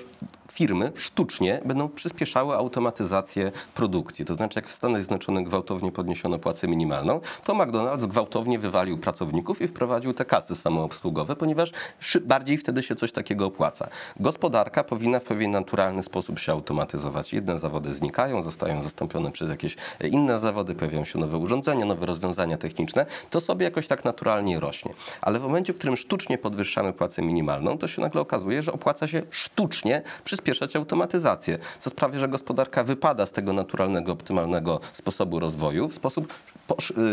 firmy 0.52 0.92
sztucznie 0.96 1.62
będą 1.66 1.90
przyspieszały 1.90 2.56
automatyzację 2.56 3.52
produkcji. 3.74 4.26
To 4.26 4.34
znaczy, 4.34 4.60
jak 4.60 4.70
w 4.70 4.72
Stanach 4.72 5.02
Zjednoczonych 5.02 5.48
gwałtownie 5.48 5.92
podniesiono 5.92 6.40
płacę 6.40 6.68
minimalną, 6.68 7.20
to 7.46 7.54
McDonald's 7.54 8.08
gwałtownie 8.08 8.60
wywalił 8.60 8.98
pracowników 8.98 9.62
i 9.62 9.68
wprowadził 9.68 10.14
te 10.14 10.26
kasy 10.26 10.56
samoobsługowe, 10.56 11.36
ponieważ 11.36 11.72
bardziej 12.22 12.58
wtedy 12.58 12.84
się 12.84 12.96
coś 12.96 13.12
takiego 13.12 13.46
opłaca. 13.46 13.88
Gospodarka 14.20 14.84
powinna 14.84 15.20
w 15.20 15.24
pewien 15.24 15.52
naturalny 15.52 16.04
sposób 16.04 16.40
się 16.40 16.52
automatyzować. 16.52 17.34
Jedne 17.34 17.60
zawody 17.60 17.94
znikają, 17.94 18.44
zostają 18.44 18.82
zastąpione 18.82 19.32
przez 19.32 19.50
jakieś 19.50 19.76
inne 20.12 20.40
zawody, 20.40 20.76
pojawiają 20.76 21.06
się 21.06 21.20
nowe 21.20 21.38
urządzenia, 21.38 21.86
nowe 21.86 22.06
rozwiązania 22.06 22.58
techniczne. 22.58 23.06
To 23.30 23.42
sobie 23.42 23.66
jakoś 23.66 23.88
tak 23.88 24.06
naturalnie 24.06 24.60
rośnie. 24.60 24.94
Ale 25.22 25.40
w 25.40 25.42
momencie, 25.44 25.74
w 25.74 25.78
którym 25.78 25.98
sztucznie 25.98 26.38
podwyższamy 26.38 26.94
płacę 26.94 27.22
minimalną, 27.22 27.78
to 27.78 27.88
się 27.88 28.02
nagle 28.02 28.22
okazuje, 28.22 28.64
że 28.64 28.74
opłaca 28.74 29.08
się 29.08 29.22
sztucznie 29.32 30.02
przyspieszać 30.38 30.76
automatyzację, 30.76 31.58
co 31.80 31.90
sprawia, 31.90 32.20
że 32.20 32.28
gospodarka 32.28 32.84
wypada 32.84 33.26
z 33.26 33.32
tego 33.32 33.54
naturalnego, 33.54 34.12
optymalnego 34.12 34.80
sposobu 34.94 35.40
rozwoju 35.40 35.88
w 35.88 35.94
sposób 35.94 36.34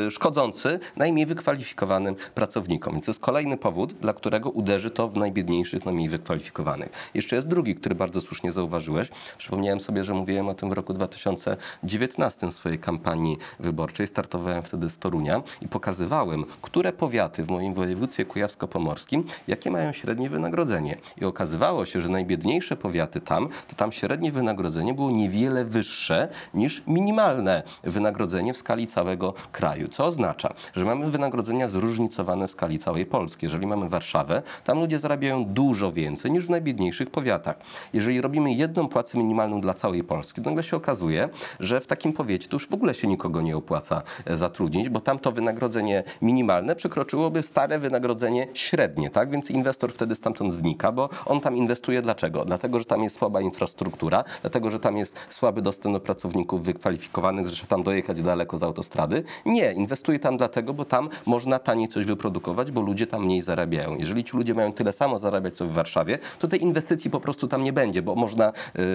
y, 0.06 0.10
szkodzący 0.10 0.80
najmniej 0.96 1.26
wykwalifikowanym 1.26 2.16
pracownikom. 2.34 2.92
Więc 2.92 3.04
to 3.04 3.10
jest 3.10 3.20
kolejny 3.20 3.56
powód, 3.56 3.92
dla 3.92 4.12
którego 4.12 4.50
uderzy 4.50 4.90
to 4.90 5.08
w 5.08 5.16
najbiedniejszych, 5.16 5.84
najmniej 5.84 6.08
wykwalifikowanych. 6.08 7.10
Jeszcze 7.14 7.36
jest 7.36 7.48
drugi, 7.48 7.74
który 7.74 7.94
bardzo 7.94 8.20
słusznie 8.20 8.52
zauważyłeś. 8.52 9.08
Przypomniałem 9.38 9.80
sobie, 9.80 10.04
że 10.04 10.14
mówiłem 10.14 10.48
o 10.48 10.54
tym 10.54 10.70
w 10.70 10.72
roku 10.72 10.94
2019 10.94 12.46
w 12.46 12.52
swojej 12.52 12.78
kampanii 12.78 13.38
wyborczej. 13.60 14.06
Startowałem 14.06 14.62
wtedy 14.62 14.88
z 14.88 14.98
Torunia 14.98 15.42
i 15.62 15.68
pokazywałem, 15.68 16.44
które 16.62 16.92
powiaty 16.92 17.44
w 17.44 17.50
moim 17.50 17.74
województwie 17.74 18.24
kujawsko-pomorskim, 18.24 19.24
jakie 19.48 19.70
mają 19.70 19.92
średnie 19.92 20.30
wynagrodzenie. 20.30 20.96
I 21.20 21.24
okazywało 21.24 21.86
się, 21.86 22.00
że 22.00 22.08
najbiedniejsze 22.08 22.76
powiaty 22.76 23.13
tam, 23.20 23.48
to 23.68 23.76
tam 23.76 23.92
średnie 23.92 24.32
wynagrodzenie 24.32 24.94
było 24.94 25.10
niewiele 25.10 25.64
wyższe 25.64 26.28
niż 26.54 26.82
minimalne 26.86 27.62
wynagrodzenie 27.82 28.54
w 28.54 28.56
skali 28.56 28.86
całego 28.86 29.34
kraju. 29.52 29.88
Co 29.88 30.04
oznacza, 30.04 30.54
że 30.74 30.84
mamy 30.84 31.10
wynagrodzenia 31.10 31.68
zróżnicowane 31.68 32.48
w 32.48 32.50
skali 32.50 32.78
całej 32.78 33.06
Polski. 33.06 33.46
Jeżeli 33.46 33.66
mamy 33.66 33.88
Warszawę, 33.88 34.42
tam 34.64 34.78
ludzie 34.78 34.98
zarabiają 34.98 35.44
dużo 35.44 35.92
więcej 35.92 36.32
niż 36.32 36.46
w 36.46 36.50
najbiedniejszych 36.50 37.10
powiatach. 37.10 37.56
Jeżeli 37.92 38.20
robimy 38.20 38.52
jedną 38.52 38.88
płacę 38.88 39.18
minimalną 39.18 39.60
dla 39.60 39.74
całej 39.74 40.04
Polski, 40.04 40.42
to 40.42 40.50
nagle 40.50 40.62
się 40.62 40.76
okazuje, 40.76 41.28
że 41.60 41.80
w 41.80 41.86
takim 41.86 42.12
powiecie 42.12 42.48
to 42.48 42.56
już 42.56 42.68
w 42.68 42.74
ogóle 42.74 42.94
się 42.94 43.08
nikogo 43.08 43.42
nie 43.42 43.56
opłaca 43.56 44.02
e, 44.24 44.36
zatrudnić, 44.36 44.88
bo 44.88 45.00
tam 45.00 45.18
to 45.18 45.32
wynagrodzenie 45.32 46.02
minimalne 46.22 46.76
przekroczyłoby 46.76 47.42
stare 47.42 47.78
wynagrodzenie 47.78 48.48
średnie, 48.54 49.10
tak? 49.10 49.30
Więc 49.30 49.50
inwestor 49.50 49.92
wtedy 49.92 50.14
stamtąd 50.14 50.54
znika, 50.54 50.92
bo 50.92 51.08
on 51.26 51.40
tam 51.40 51.56
inwestuje 51.56 52.02
dlaczego? 52.02 52.44
Dlatego, 52.44 52.78
że 52.78 52.84
tam 52.84 53.02
jest 53.04 53.16
słaba 53.16 53.40
infrastruktura, 53.40 54.24
dlatego, 54.40 54.70
że 54.70 54.80
tam 54.80 54.96
jest 54.96 55.20
słaby 55.30 55.62
dostęp 55.62 55.94
do 55.94 56.00
pracowników 56.00 56.62
wykwalifikowanych, 56.62 57.48
że 57.48 57.66
tam 57.66 57.82
dojechać 57.82 58.22
daleko 58.22 58.58
z 58.58 58.62
autostrady. 58.62 59.24
Nie, 59.46 59.72
inwestuje 59.72 60.18
tam 60.18 60.36
dlatego, 60.36 60.74
bo 60.74 60.84
tam 60.84 61.08
można 61.26 61.58
taniej 61.58 61.88
coś 61.88 62.04
wyprodukować, 62.04 62.70
bo 62.70 62.80
ludzie 62.80 63.06
tam 63.06 63.24
mniej 63.24 63.40
zarabiają. 63.42 63.96
Jeżeli 63.96 64.24
ci 64.24 64.36
ludzie 64.36 64.54
mają 64.54 64.72
tyle 64.72 64.92
samo 64.92 65.18
zarabiać, 65.18 65.56
co 65.56 65.66
w 65.66 65.72
Warszawie, 65.72 66.18
to 66.38 66.48
tej 66.48 66.62
inwestycji 66.62 67.10
po 67.10 67.20
prostu 67.20 67.48
tam 67.48 67.62
nie 67.62 67.72
będzie, 67.72 68.02
bo 68.02 68.14
można 68.14 68.52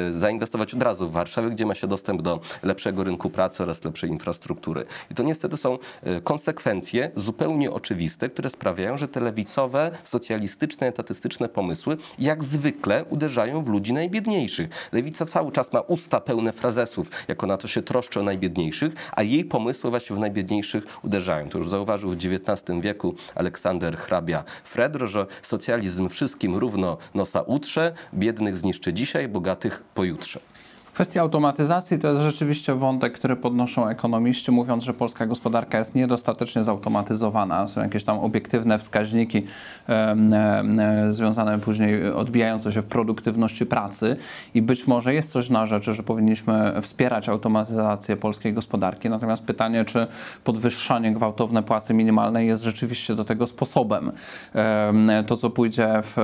y, 0.10 0.14
zainwestować 0.14 0.74
od 0.74 0.84
razu 0.84 1.10
w 1.10 1.12
Warszawie, 1.12 1.50
gdzie 1.50 1.66
ma 1.66 1.76
się 1.76 1.88
dostęp 1.88 2.22
do 2.22 2.40
lepszego 2.64 3.04
rynku 3.04 3.30
pracy 3.30 3.64
oraz 3.64 3.84
lepszej 3.84 4.10
infrastruktury. 4.10 4.86
I 5.12 5.16
to 5.16 5.24
niestety 5.24 5.58
są 5.58 5.78
y, 6.08 6.22
konsekwencje 6.22 7.12
zupełnie 7.16 7.72
oczywiste, 7.72 8.30
które 8.30 8.50
sprawiają, 8.50 8.98
że 8.98 9.08
te 9.08 9.20
lewicowe, 9.20 9.92
socjalistyczne, 10.04 10.88
etatystyczne 10.88 11.50
pomysły 11.50 11.98
jak 12.20 12.44
zwykle 12.44 13.06
uderzają 13.10 13.64
w 13.64 13.68
ludzi 13.68 13.94
najbiedniejszych. 14.00 14.70
Lewica 14.92 15.26
cały 15.26 15.52
czas 15.52 15.74
ma 15.74 15.80
usta 15.80 16.22
pełne 16.22 16.54
frazesów, 16.54 17.12
jak 17.28 17.44
ona 17.44 17.58
to 17.58 17.68
się 17.68 17.82
troszczy 17.82 18.20
o 18.20 18.24
najbiedniejszych, 18.24 18.94
a 19.12 19.24
jej 19.24 19.46
pomysły 19.46 19.90
właśnie 19.90 20.16
w 20.16 20.20
najbiedniejszych 20.20 20.84
uderzają. 21.04 21.50
To 21.50 21.58
już 21.58 21.70
zauważył 21.70 22.10
w 22.10 22.16
XIX 22.16 22.82
wieku 22.82 23.16
Aleksander 23.36 23.98
hrabia 23.98 24.44
Fredro, 24.64 25.08
że 25.08 25.26
socjalizm 25.42 26.10
wszystkim 26.10 26.56
równo 26.56 26.98
nosa 27.14 27.42
utrze, 27.42 27.94
biednych 28.14 28.58
zniszczy 28.58 28.94
dzisiaj, 28.94 29.28
bogatych 29.28 29.84
pojutrze. 29.94 30.40
Kwestia 31.00 31.22
automatyzacji 31.22 32.00
to 32.00 32.08
jest 32.08 32.24
rzeczywiście 32.24 32.76
wątek, 32.76 33.14
który 33.14 33.36
podnoszą 33.36 33.88
ekonomiści, 33.88 34.52
mówiąc, 34.52 34.84
że 34.84 34.94
polska 34.94 35.26
gospodarka 35.26 35.78
jest 35.78 35.96
niedostatecznie 35.96 36.64
zautomatyzowana. 36.64 37.68
Są 37.68 37.82
jakieś 37.82 38.04
tam 38.04 38.20
obiektywne 38.20 38.78
wskaźniki 38.78 39.44
em, 39.88 40.34
em, 40.34 40.80
związane 41.14 41.60
później 41.60 42.12
odbijające 42.12 42.72
się 42.72 42.82
w 42.82 42.86
produktywności 42.86 43.66
pracy 43.66 44.16
i 44.54 44.62
być 44.62 44.88
może 44.88 45.14
jest 45.14 45.32
coś 45.32 45.50
na 45.50 45.66
rzeczy, 45.66 45.94
że 45.94 46.04
powinniśmy 46.04 46.74
wspierać 46.82 47.30
automatyzację 47.30 48.18
polskiej 48.18 48.54
gospodarki. 48.54 49.10
Natomiast 49.10 49.44
pytanie, 49.44 49.86
czy 49.86 50.08
podwyższanie 50.44 51.14
gwałtowne 51.14 51.64
płacy 51.64 51.94
minimalnej 51.94 52.48
jest 52.48 52.64
rzeczywiście 52.64 53.16
do 53.16 53.24
tego 53.24 53.48
sposobem. 53.48 54.12
Em, 54.54 55.10
To, 55.28 55.38
co 55.38 55.50
pójdzie 55.50 55.90
w 56.04 56.16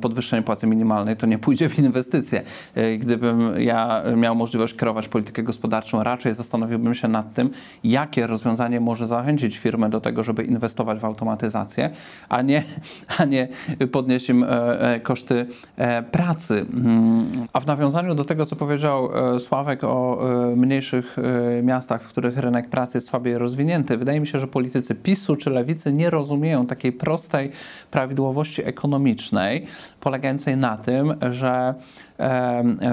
podwyższenie 0.00 0.42
płacy 0.42 0.66
minimalnej, 0.66 1.16
to 1.16 1.26
nie 1.26 1.38
pójdzie 1.38 1.68
w 1.68 1.78
inwestycje. 1.78 2.42
E, 2.74 2.98
Gdybym 2.98 3.60
ja 3.60 4.03
miał 4.16 4.34
możliwość 4.34 4.76
kierować 4.76 5.08
politykę 5.08 5.42
gospodarczą, 5.42 6.02
raczej 6.02 6.34
zastanowiłbym 6.34 6.94
się 6.94 7.08
nad 7.08 7.34
tym, 7.34 7.50
jakie 7.84 8.26
rozwiązanie 8.26 8.80
może 8.80 9.06
zachęcić 9.06 9.58
firmy 9.58 9.90
do 9.90 10.00
tego, 10.00 10.22
żeby 10.22 10.44
inwestować 10.44 10.98
w 10.98 11.04
automatyzację, 11.04 11.90
a 12.28 12.42
nie, 12.42 12.64
a 13.18 13.24
nie 13.24 13.48
podnieść 13.92 14.28
im 14.28 14.44
e, 14.44 14.80
e, 14.80 15.00
koszty 15.00 15.46
e, 15.76 16.02
pracy. 16.02 16.66
Mm, 16.72 17.46
A 17.52 17.60
w 17.60 17.66
nawiązaniu 17.66 18.14
do 18.14 18.24
tego, 18.24 18.46
co 18.46 18.56
powiedział 18.56 19.10
Sławek 19.38 19.84
o 19.84 20.20
mniejszych 20.56 21.16
miastach, 21.62 22.02
w 22.02 22.08
których 22.08 22.38
rynek 22.38 22.68
pracy 22.68 22.96
jest 22.96 23.08
słabiej 23.08 23.38
rozwinięty, 23.38 23.96
wydaje 23.96 24.20
mi 24.20 24.26
się, 24.26 24.38
że 24.38 24.46
politycy 24.46 24.94
PiSu 24.94 25.36
czy 25.36 25.50
Lewicy 25.50 25.92
nie 25.92 26.10
rozumieją 26.10 26.66
takiej 26.66 26.92
prostej 26.92 27.50
prawidłowości 27.90 28.64
ekonomicznej, 28.64 29.66
polegającej 30.04 30.56
na 30.56 30.76
tym, 30.76 31.14
że 31.30 31.74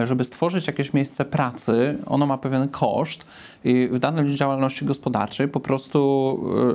żeby 0.03 0.24
stworzyć 0.24 0.68
jakieś 0.68 0.93
miejsce 0.93 1.26
pracy, 1.26 1.97
ono 2.05 2.26
ma 2.26 2.38
pewien 2.38 2.68
koszt 2.68 3.26
i 3.64 3.89
w 3.91 3.99
danej 3.99 4.36
działalności 4.36 4.86
gospodarczej 4.86 5.47
po 5.47 5.59
prostu 5.59 5.99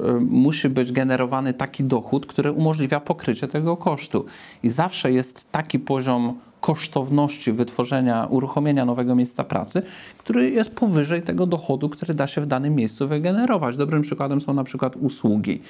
y, 0.05 0.09
y, 0.09 0.20
musi 0.20 0.68
być 0.68 0.93
generowany 0.93 1.55
taki 1.55 1.84
dochód, 1.84 2.26
który 2.26 2.53
umożliwia 2.53 3.01
pokrycie 3.01 3.49
tego 3.49 3.76
kosztu. 3.76 4.24
I 4.62 4.70
zawsze 4.70 5.12
jest 5.12 5.53
taki 5.53 5.78
poziom 5.78 6.39
kosztowności 6.66 7.52
wytworzenia, 7.52 8.26
uruchomienia 8.30 8.84
nowego 8.84 9.14
miejsca 9.14 9.44
pracy, 9.44 9.82
który 10.18 10.50
jest 10.50 10.70
powyżej 10.70 11.22
tego 11.22 11.46
dochodu, 11.46 11.88
który 11.88 12.14
da 12.14 12.26
się 12.26 12.40
w 12.40 12.46
danym 12.46 12.74
miejscu 12.74 13.08
wygenerować. 13.08 13.76
Dobrym 13.76 14.02
przykładem 14.02 14.40
są 14.40 14.54
na 14.54 14.64
przykład 14.64 14.96
usługi. 14.96 15.60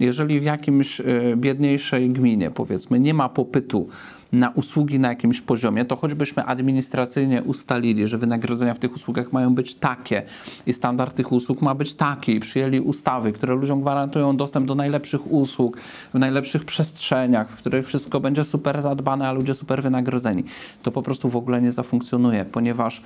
Jeżeli 0.00 0.40
w 0.40 0.44
jakimś 0.44 1.00
e, 1.00 1.04
biedniejszej 1.36 2.08
gminie, 2.08 2.50
powiedzmy, 2.50 3.00
nie 3.00 3.14
ma 3.14 3.28
popytu 3.28 3.88
na 4.32 4.50
usługi 4.50 4.98
na 4.98 5.08
jakimś 5.08 5.40
poziomie, 5.40 5.84
to 5.84 5.96
choćbyśmy 5.96 6.44
administracyjnie 6.44 7.42
ustalili, 7.42 8.06
że 8.06 8.18
wynagrodzenia 8.18 8.74
w 8.74 8.78
tych 8.78 8.94
usługach 8.94 9.32
mają 9.32 9.54
być 9.54 9.74
takie 9.74 10.22
i 10.66 10.72
standard 10.72 11.16
tych 11.16 11.32
usług 11.32 11.62
ma 11.62 11.74
być 11.74 11.94
taki, 11.94 12.34
i 12.34 12.40
przyjęli 12.40 12.80
ustawy, 12.80 13.32
które 13.32 13.54
ludziom 13.54 13.80
gwarantują 13.80 14.36
dostęp 14.36 14.66
do 14.66 14.74
najlepszych 14.74 15.32
usług, 15.32 15.78
w 16.14 16.18
najlepszych 16.18 16.64
przestrzeniach, 16.64 17.50
w 17.50 17.56
których 17.56 17.86
wszystko 17.86 18.20
będzie 18.20 18.44
super 18.44 18.82
zadbane, 18.82 19.28
a 19.28 19.32
ludzie 19.32 19.54
super 19.54 19.82
wynagrodzeni, 19.82 20.44
to 20.82 20.92
po 20.92 21.02
prostu 21.02 21.28
w 21.28 21.36
ogóle 21.36 21.62
nie 21.62 21.72
zafunkcjonuje, 21.72 22.44
ponieważ 22.44 23.02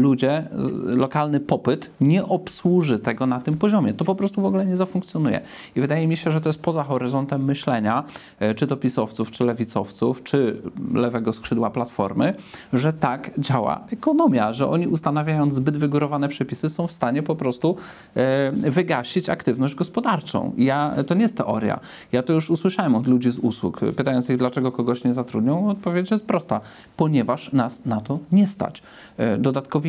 ludzie, 0.00 0.48
lokalny 0.84 1.40
popyt 1.40 1.90
nie 2.00 2.24
obsłuży 2.24 2.98
tego 2.98 3.26
na 3.26 3.40
tym 3.40 3.54
poziomie. 3.54 3.94
To 3.94 4.04
po 4.04 4.14
prostu 4.14 4.42
w 4.42 4.44
ogóle 4.44 4.66
nie 4.66 4.76
zafunkcjonuje. 4.76 5.40
I 5.76 5.80
wydaje 5.80 6.08
mi 6.08 6.16
się, 6.16 6.30
że 6.30 6.40
to 6.40 6.48
jest 6.48 6.62
poza 6.62 6.84
horyzontem 6.84 7.44
myślenia, 7.44 8.04
e, 8.38 8.54
czy 8.54 8.66
to 8.66 8.76
pisowców, 8.76 9.30
czy 9.30 9.44
lewicowców, 9.44 10.22
czy 10.22 10.62
lewego 10.94 11.32
skrzydła 11.32 11.70
platformy, 11.70 12.34
że 12.72 12.92
tak 12.92 13.30
działa 13.38 13.84
ekonomia, 13.90 14.52
że 14.52 14.68
oni 14.68 14.86
ustanawiając 14.86 15.54
zbyt 15.54 15.76
wygórowane 15.76 16.28
przepisy 16.28 16.68
są 16.68 16.86
w 16.86 16.92
stanie 16.92 17.22
po 17.22 17.36
prostu 17.36 17.76
e, 18.14 18.52
wygasić 18.52 19.28
aktywność 19.28 19.74
gospodarczą. 19.74 20.52
Ja, 20.56 20.92
to 21.06 21.14
nie 21.14 21.22
jest 21.22 21.36
teoria. 21.36 21.80
Ja 22.12 22.22
to 22.22 22.32
już 22.32 22.50
usłyszałem 22.50 22.94
od 22.94 23.06
ludzi 23.06 23.30
z 23.30 23.38
usług, 23.38 23.80
pytając 23.96 24.30
ich, 24.30 24.36
dlaczego 24.36 24.72
kogoś 24.72 25.04
nie 25.04 25.14
zatrudnią. 25.14 25.70
Odpowiedź 25.70 26.10
jest 26.10 26.26
prosta. 26.26 26.60
Ponieważ 26.96 27.52
nas 27.52 27.86
na 27.86 28.00
to 28.00 28.18
nie 28.32 28.46
stać. 28.46 28.82
E, 29.16 29.38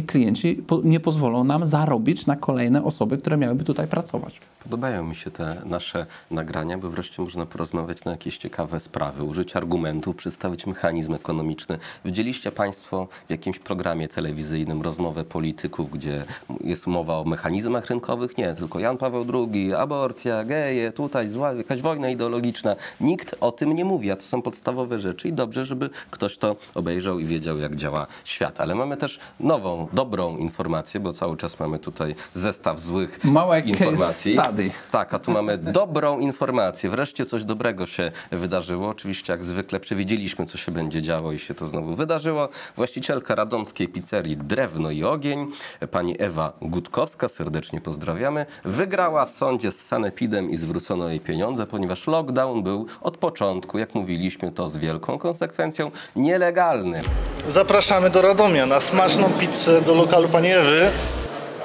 Klienci 0.03 0.63
nie 0.83 0.99
pozwolą 0.99 1.43
nam 1.43 1.65
zarobić 1.65 2.25
na 2.25 2.35
kolejne 2.35 2.83
osoby, 2.83 3.17
które 3.17 3.37
miałyby 3.37 3.63
tutaj 3.63 3.87
pracować. 3.87 4.39
Podobają 4.63 5.03
mi 5.03 5.15
się 5.15 5.31
te 5.31 5.61
nasze 5.65 6.05
nagrania, 6.31 6.77
bo 6.77 6.89
wreszcie 6.89 7.21
można 7.21 7.45
porozmawiać 7.45 8.03
na 8.03 8.11
jakieś 8.11 8.37
ciekawe 8.37 8.79
sprawy, 8.79 9.23
użyć 9.23 9.55
argumentów, 9.55 10.15
przedstawić 10.15 10.65
mechanizm 10.65 11.13
ekonomiczny. 11.13 11.77
Widzieliście 12.05 12.51
Państwo 12.51 13.07
w 13.27 13.29
jakimś 13.29 13.59
programie 13.59 14.07
telewizyjnym 14.07 14.81
rozmowę 14.81 15.23
polityków, 15.23 15.91
gdzie 15.91 16.23
jest 16.63 16.87
mowa 16.87 17.17
o 17.17 17.23
mechanizmach 17.23 17.87
rynkowych? 17.87 18.37
Nie, 18.37 18.53
tylko 18.53 18.79
Jan 18.79 18.97
Paweł 18.97 19.25
II, 19.33 19.73
aborcja, 19.73 20.43
geje, 20.43 20.91
tutaj 20.91 21.29
zła, 21.29 21.53
jakaś 21.53 21.81
wojna 21.81 22.09
ideologiczna. 22.09 22.75
Nikt 23.01 23.35
o 23.39 23.51
tym 23.51 23.73
nie 23.73 23.85
mówi, 23.85 24.11
a 24.11 24.15
to 24.15 24.21
są 24.21 24.41
podstawowe 24.41 24.99
rzeczy 24.99 25.27
i 25.27 25.33
dobrze, 25.33 25.65
żeby 25.65 25.89
ktoś 26.11 26.37
to 26.37 26.55
obejrzał 26.75 27.19
i 27.19 27.25
wiedział, 27.25 27.57
jak 27.57 27.75
działa 27.75 28.07
świat. 28.25 28.61
Ale 28.61 28.75
mamy 28.75 28.97
też 28.97 29.19
nową, 29.39 29.76
dobrą 29.93 30.37
informację, 30.37 30.99
bo 30.99 31.13
cały 31.13 31.37
czas 31.37 31.59
mamy 31.59 31.79
tutaj 31.79 32.15
zestaw 32.33 32.79
złych 32.79 33.23
Małe 33.23 33.59
informacji. 33.59 34.37
study. 34.37 34.71
Tak, 34.91 35.13
a 35.13 35.19
tu 35.19 35.31
mamy 35.31 35.57
dobrą 35.57 36.19
informację. 36.19 36.89
Wreszcie 36.89 37.25
coś 37.25 37.45
dobrego 37.45 37.85
się 37.85 38.11
wydarzyło. 38.31 38.89
Oczywiście, 38.89 39.33
jak 39.33 39.43
zwykle, 39.43 39.79
przewidzieliśmy, 39.79 40.45
co 40.45 40.57
się 40.57 40.71
będzie 40.71 41.01
działo 41.01 41.31
i 41.31 41.39
się 41.39 41.53
to 41.53 41.67
znowu 41.67 41.95
wydarzyło. 41.95 42.49
Właścicielka 42.75 43.35
radomskiej 43.35 43.87
pizzerii 43.87 44.37
Drewno 44.37 44.91
i 44.91 45.03
Ogień, 45.03 45.47
pani 45.91 46.15
Ewa 46.19 46.53
Gutkowska, 46.61 47.27
serdecznie 47.29 47.81
pozdrawiamy, 47.81 48.45
wygrała 48.65 49.25
w 49.25 49.31
sądzie 49.31 49.71
z 49.71 49.85
Sanepidem 49.85 50.49
i 50.49 50.57
zwrócono 50.57 51.09
jej 51.09 51.19
pieniądze, 51.19 51.67
ponieważ 51.67 52.07
lockdown 52.07 52.63
był 52.63 52.85
od 53.01 53.17
początku, 53.17 53.77
jak 53.77 53.95
mówiliśmy, 53.95 54.51
to 54.51 54.69
z 54.69 54.77
wielką 54.77 55.17
konsekwencją, 55.17 55.91
nielegalny. 56.15 57.01
Zapraszamy 57.47 58.09
do 58.09 58.21
Radomia 58.21 58.65
na 58.65 58.79
smaczną 58.79 59.29
pizzę 59.39 59.81
do 59.81 59.93
lokalu 59.93 60.29
pani 60.29 60.51
Ewy. 60.51 60.89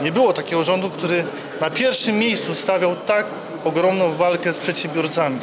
Nie 0.00 0.12
było 0.12 0.32
takiego 0.32 0.64
rządu, 0.64 0.90
który 0.90 1.24
na 1.60 1.70
pierwszym 1.70 2.18
miejscu 2.18 2.54
stawiał 2.54 2.96
tak 2.96 3.26
ogromną 3.64 4.12
walkę 4.12 4.52
z 4.52 4.58
przedsiębiorcami. 4.58 5.38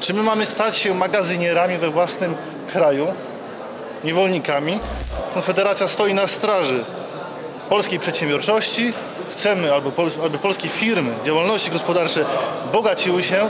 Czy 0.00 0.14
my 0.14 0.22
mamy 0.22 0.46
stać 0.46 0.76
się 0.76 0.94
magazynierami 0.94 1.76
we 1.76 1.90
własnym 1.90 2.34
kraju, 2.72 3.06
niewolnikami? 4.04 4.78
Konfederacja 5.34 5.88
stoi 5.88 6.14
na 6.14 6.26
straży 6.26 6.84
polskiej 7.68 7.98
przedsiębiorczości. 7.98 8.92
Chcemy, 9.30 9.72
albo, 9.72 9.90
pol, 9.90 10.10
aby 10.26 10.38
polskie 10.38 10.68
firmy, 10.68 11.10
działalności 11.24 11.70
gospodarcze 11.70 12.24
bogaciły 12.72 13.22
się 13.22 13.48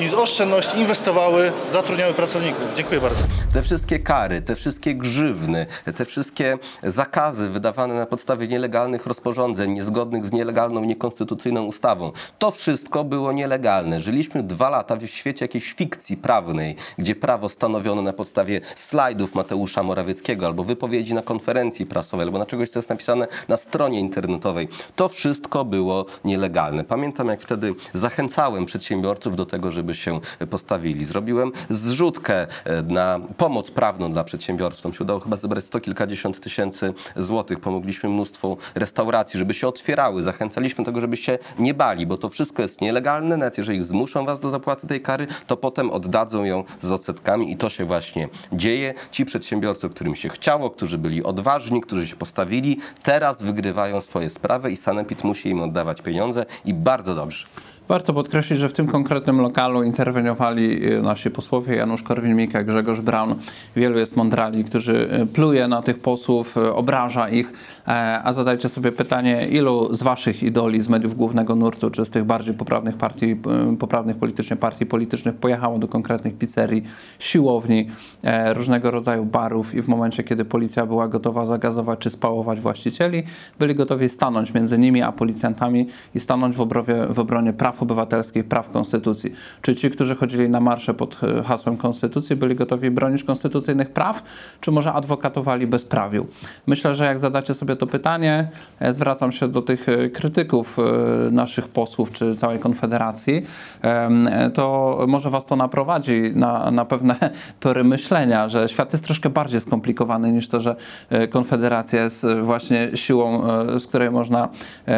i 0.00 0.08
z 0.08 0.14
oszczędności 0.14 0.78
inwestowały, 0.78 1.52
zatrudniały 1.70 2.14
pracowników. 2.14 2.64
Dziękuję 2.76 3.00
bardzo. 3.00 3.24
Te 3.52 3.62
wszystkie 3.62 3.98
kary, 3.98 4.42
te 4.42 4.56
wszystkie 4.56 4.94
grzywny, 4.94 5.66
te 5.96 6.04
wszystkie 6.04 6.58
zakazy 6.82 7.48
wydawane 7.50 7.94
na 7.94 8.06
podstawie 8.06 8.48
nielegalnych 8.48 9.06
rozporządzeń, 9.06 9.72
niezgodnych 9.72 10.26
z 10.26 10.32
nielegalną, 10.32 10.84
niekonstytucyjną 10.84 11.62
ustawą, 11.62 12.12
to 12.38 12.50
wszystko 12.50 13.04
było 13.04 13.32
nielegalne. 13.32 14.00
Żyliśmy 14.00 14.42
dwa 14.42 14.70
lata 14.70 14.96
w 14.96 15.06
świecie 15.06 15.44
jakiejś 15.44 15.72
fikcji 15.72 16.16
prawnej, 16.16 16.76
gdzie 16.98 17.14
prawo 17.14 17.48
stanowiono 17.48 18.02
na 18.02 18.12
podstawie 18.12 18.60
slajdów 18.76 19.34
Mateusza 19.34 19.82
Morawieckiego 19.82 20.46
albo 20.46 20.64
wypowiedzi 20.64 21.14
na 21.14 21.22
konferencji 21.22 21.86
prasowej, 21.86 22.24
albo 22.26 22.38
na 22.38 22.46
czegoś, 22.46 22.68
co 22.68 22.78
jest 22.78 22.88
napisane 22.88 23.26
na 23.48 23.56
stronie 23.56 24.00
internetowej. 24.00 24.68
To 24.96 25.08
wszystko 25.08 25.64
było 25.64 26.06
nielegalne. 26.24 26.84
Pamiętam, 26.84 27.28
jak 27.28 27.40
wtedy 27.40 27.74
zachęcałem 27.94 28.66
przedsiębiorców 28.66 29.36
do 29.36 29.46
tego, 29.46 29.72
żeby 29.72 29.89
się 29.94 30.20
postawili. 30.50 31.04
Zrobiłem 31.04 31.52
zrzutkę 31.70 32.46
e, 32.64 32.82
na 32.82 33.20
pomoc 33.36 33.70
prawną 33.70 34.12
dla 34.12 34.24
przedsiębiorców. 34.24 34.82
Tam 34.82 34.92
się 34.92 35.04
udało 35.04 35.20
chyba 35.20 35.36
zebrać 35.36 35.64
sto 35.64 35.80
kilkadziesiąt 35.80 36.40
tysięcy 36.40 36.94
złotych. 37.16 37.60
Pomogliśmy 37.60 38.08
mnóstwu 38.08 38.56
restauracji, 38.74 39.38
żeby 39.38 39.54
się 39.54 39.68
otwierały. 39.68 40.22
Zachęcaliśmy 40.22 40.84
tego, 40.84 41.00
żeby 41.00 41.16
się 41.16 41.38
nie 41.58 41.74
bali, 41.74 42.06
bo 42.06 42.16
to 42.16 42.28
wszystko 42.28 42.62
jest 42.62 42.80
nielegalne. 42.80 43.36
Nawet 43.36 43.58
jeżeli 43.58 43.82
zmuszą 43.84 44.24
was 44.24 44.40
do 44.40 44.50
zapłaty 44.50 44.86
tej 44.86 45.00
kary, 45.00 45.26
to 45.46 45.56
potem 45.56 45.90
oddadzą 45.90 46.44
ją 46.44 46.64
z 46.80 46.90
odsetkami 46.90 47.52
i 47.52 47.56
to 47.56 47.68
się 47.68 47.84
właśnie 47.84 48.28
dzieje. 48.52 48.94
Ci 49.10 49.24
przedsiębiorcy, 49.24 49.88
którym 49.88 50.14
się 50.14 50.28
chciało, 50.28 50.70
którzy 50.70 50.98
byli 50.98 51.24
odważni, 51.24 51.80
którzy 51.80 52.08
się 52.08 52.16
postawili, 52.16 52.78
teraz 53.02 53.42
wygrywają 53.42 54.00
swoje 54.00 54.30
sprawy 54.30 54.72
i 54.72 54.76
Sanepid 54.76 55.24
musi 55.24 55.48
im 55.48 55.62
oddawać 55.62 56.02
pieniądze 56.02 56.46
i 56.64 56.74
bardzo 56.74 57.14
dobrze. 57.14 57.46
Warto 57.90 58.14
podkreślić, 58.14 58.58
że 58.58 58.68
w 58.68 58.72
tym 58.72 58.86
konkretnym 58.86 59.40
lokalu 59.40 59.82
interweniowali 59.82 60.92
y, 60.92 61.02
nasi 61.02 61.30
posłowie 61.30 61.76
Janusz 61.76 62.02
Korwin-Mikke, 62.02 62.64
Grzegorz 62.64 63.00
Braun. 63.00 63.34
Wielu 63.76 63.98
jest 63.98 64.16
mądrali, 64.16 64.64
którzy 64.64 65.08
y, 65.22 65.26
pluje 65.26 65.68
na 65.68 65.82
tych 65.82 65.98
posłów, 65.98 66.56
y, 66.56 66.74
obraża 66.74 67.28
ich. 67.28 67.52
E, 67.88 68.20
A 68.24 68.32
zadajcie 68.32 68.68
sobie 68.68 68.92
pytanie, 68.92 69.48
ilu 69.48 69.94
z 69.94 70.02
waszych 70.02 70.42
idoli 70.42 70.80
z 70.80 70.88
mediów 70.88 71.16
głównego 71.16 71.54
nurtu, 71.54 71.90
czy 71.90 72.04
z 72.04 72.10
tych 72.10 72.24
bardziej 72.24 72.54
poprawnych 72.54 72.96
partii, 72.96 73.36
poprawnych 73.78 74.16
politycznie 74.16 74.56
partii 74.56 74.86
politycznych 74.86 75.34
pojechało 75.34 75.78
do 75.78 75.88
konkretnych 75.88 76.38
pizzerii, 76.38 76.84
siłowni, 77.18 77.88
e, 78.22 78.54
różnego 78.54 78.90
rodzaju 78.90 79.24
barów 79.24 79.74
i 79.74 79.82
w 79.82 79.88
momencie, 79.88 80.24
kiedy 80.24 80.44
policja 80.44 80.86
była 80.86 81.08
gotowa 81.08 81.46
zagazować 81.46 81.98
czy 81.98 82.10
spałować 82.10 82.60
właścicieli, 82.60 83.22
byli 83.58 83.74
gotowi 83.74 84.08
stanąć 84.08 84.54
między 84.54 84.78
nimi 84.78 85.02
a 85.02 85.12
policjantami 85.12 85.86
i 86.14 86.20
stanąć 86.20 86.56
w, 86.56 86.60
obrowie, 86.60 87.06
w 87.06 87.18
obronie 87.18 87.52
praw 87.52 87.79
obywatelskich, 87.82 88.44
praw 88.44 88.70
konstytucji. 88.70 89.32
Czy 89.62 89.74
ci, 89.74 89.90
którzy 89.90 90.16
chodzili 90.16 90.48
na 90.48 90.60
marsze 90.60 90.94
pod 90.94 91.20
e, 91.24 91.42
hasłem 91.42 91.76
konstytucji, 91.76 92.36
byli 92.36 92.54
gotowi 92.54 92.90
bronić 92.90 93.24
konstytucyjnych 93.24 93.90
praw, 93.90 94.22
czy 94.60 94.70
może 94.70 94.92
adwokatowali 94.92 95.66
bezprawiu? 95.66 96.26
Myślę, 96.66 96.94
że 96.94 97.04
jak 97.04 97.18
zadacie 97.18 97.54
sobie 97.54 97.76
to 97.76 97.86
pytanie, 97.86 98.48
e, 98.80 98.92
zwracam 98.92 99.32
się 99.32 99.48
do 99.48 99.62
tych 99.62 99.88
e, 99.88 100.08
krytyków 100.08 100.76
naszych 101.30 101.68
posłów 101.68 102.12
czy 102.12 102.36
całej 102.36 102.58
Konfederacji, 102.58 103.46
to 104.54 104.98
może 105.08 105.30
was 105.30 105.46
to 105.46 105.56
naprowadzi 105.56 106.32
na, 106.34 106.70
na 106.70 106.84
pewne 106.84 107.30
tory 107.60 107.84
myślenia, 107.84 108.48
że 108.48 108.68
świat 108.68 108.92
jest 108.92 109.04
troszkę 109.04 109.30
bardziej 109.30 109.60
skomplikowany 109.60 110.32
niż 110.32 110.48
to, 110.48 110.60
że 110.60 110.76
Konfederacja 111.30 112.02
jest 112.04 112.26
właśnie 112.42 112.90
siłą, 112.94 113.42
z 113.78 113.86
której 113.86 114.10
można 114.10 114.48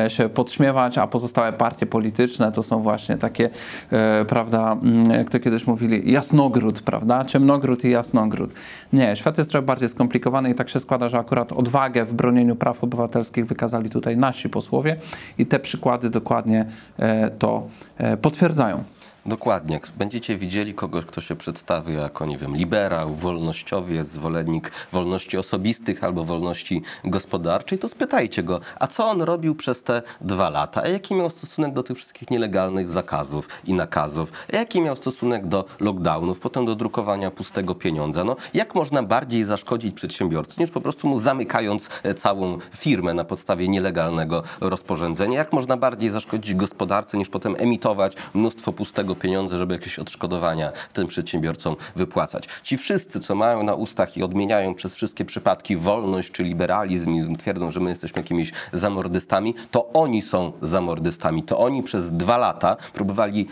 się 0.09 0.29
podśmiewać, 0.29 0.99
a 0.99 1.07
pozostałe 1.07 1.53
partie 1.53 1.87
polityczne 1.87 2.53
to 2.53 2.63
są 2.63 2.72
właśnie 2.79 3.19
takie, 3.19 3.51
e, 3.93 4.25
prawda, 4.25 4.73
mm, 4.83 5.11
jak 5.11 5.31
to 5.31 5.41
kiedyś 5.41 5.67
mówili, 5.67 6.13
jasnogród, 6.13 6.83
prawda, 6.83 7.25
ciemnogród 7.25 7.85
i 7.85 7.91
jasnogród. 7.91 8.55
Nie, 8.93 9.17
świat 9.17 9.39
jest 9.39 9.51
trochę 9.51 9.67
bardziej 9.67 9.89
skomplikowany 9.89 10.51
i 10.51 10.55
tak 10.55 10.69
się 10.69 10.81
składa, 10.81 11.09
że 11.09 11.19
akurat 11.19 11.53
odwagę 11.53 12.05
w 12.05 12.15
bronieniu 12.15 12.57
praw 12.57 12.85
obywatelskich 12.85 13.47
wykazali 13.47 13.91
tutaj 13.91 14.17
nasi 14.17 14.49
posłowie 14.49 14.97
i 15.39 15.47
te 15.47 15.61
przykłady 15.61 16.11
dokładnie 16.11 16.67
e, 16.99 17.31
to 17.31 17.63
e, 17.99 18.17
potwierdzają. 18.17 18.85
Dokładnie. 19.27 19.75
Jak 19.75 19.91
będziecie 19.91 20.37
widzieli 20.37 20.75
kogoś, 20.75 21.05
kto 21.05 21.21
się 21.21 21.37
przedstawia 21.37 22.01
jako, 22.01 22.27
nie 22.27 22.39
wiem, 22.39 22.57
liberał, 22.57 23.15
wolnościowiec, 23.15 24.09
zwolennik 24.09 24.73
wolności 24.93 25.39
osobistych 25.39 26.05
albo 26.05 26.25
wolności 26.25 26.83
gospodarczej, 27.05 27.79
to 27.79 27.89
spytajcie 27.89 28.43
go, 28.43 28.61
a 28.81 28.87
co 28.87 29.11
on 29.11 29.23
robił 29.23 29.55
przez 29.55 29.83
te 29.83 30.03
dwa 30.21 30.51
lata? 30.51 30.83
A 30.83 30.89
jaki 30.89 31.15
miał 31.15 31.31
stosunek 31.31 31.73
do 31.73 31.83
tych 31.83 31.97
wszystkich 31.97 32.31
nielegalnych 32.31 32.89
zakazów 32.89 33.49
i 33.65 33.75
nakazów? 33.75 34.33
A 34.53 34.57
jaki 34.57 34.81
miał 34.81 34.97
stosunek 34.97 35.47
do 35.47 35.65
lockdownów, 35.81 36.41
potem 36.41 36.67
do 36.67 36.75
drukowania 36.75 37.31
pustego 37.31 37.75
pieniądza? 37.75 38.25
No, 38.25 38.37
jak 38.55 38.75
można 38.75 39.03
bardziej 39.03 39.45
zaszkodzić 39.45 39.95
przedsiębiorcy, 39.95 40.61
niż 40.61 40.71
po 40.71 40.81
prostu 40.81 41.09
mu 41.09 41.19
zamykając 41.19 41.89
e, 42.03 42.15
całą 42.15 42.59
firmę 42.77 43.15
na 43.15 43.25
podstawie 43.25 43.69
nielegalnego 43.69 44.43
rozporządzenia? 44.61 45.39
Jak 45.39 45.53
można 45.53 45.77
bardziej 45.77 46.11
zaszkodzić 46.11 46.55
gospodarce, 46.55 47.19
niż 47.19 47.29
potem 47.29 47.57
emitować 47.59 48.17
mnóstwo 48.35 48.73
pustego 48.73 49.12
pieniądza, 49.17 49.59
żeby 49.59 49.75
jakieś 49.75 49.99
odszkodowania 49.99 50.73
tym 50.93 51.07
przedsiębiorcom 51.07 51.77
wypłacać? 51.97 52.49
Ci 52.63 52.79
wszyscy, 52.79 53.21
co 53.21 53.35
mają 53.35 53.63
na 53.63 53.75
ustach 53.75 54.17
i 54.17 54.23
odmieniają 54.23 54.75
przez 54.75 54.95
wszystkie 54.95 55.25
przypadki 55.25 55.77
wolność 55.77 56.31
czy 56.31 56.43
liberalizm 56.43 57.33
i 57.33 57.37
twierdzą, 57.37 57.71
że 57.71 57.81
my 57.81 57.91
jesteśmy 57.91 58.23
jakimiś 58.23 58.53
zamordystami, 58.73 59.55
to 59.71 59.93
oni 59.93 60.23
są 60.23 60.53
zamordystami. 60.63 61.43
To 61.43 61.59
oni 61.59 61.83
przez 61.83 62.13
dwa 62.13 62.37
lata 62.37 62.77
próbowali 62.93 63.49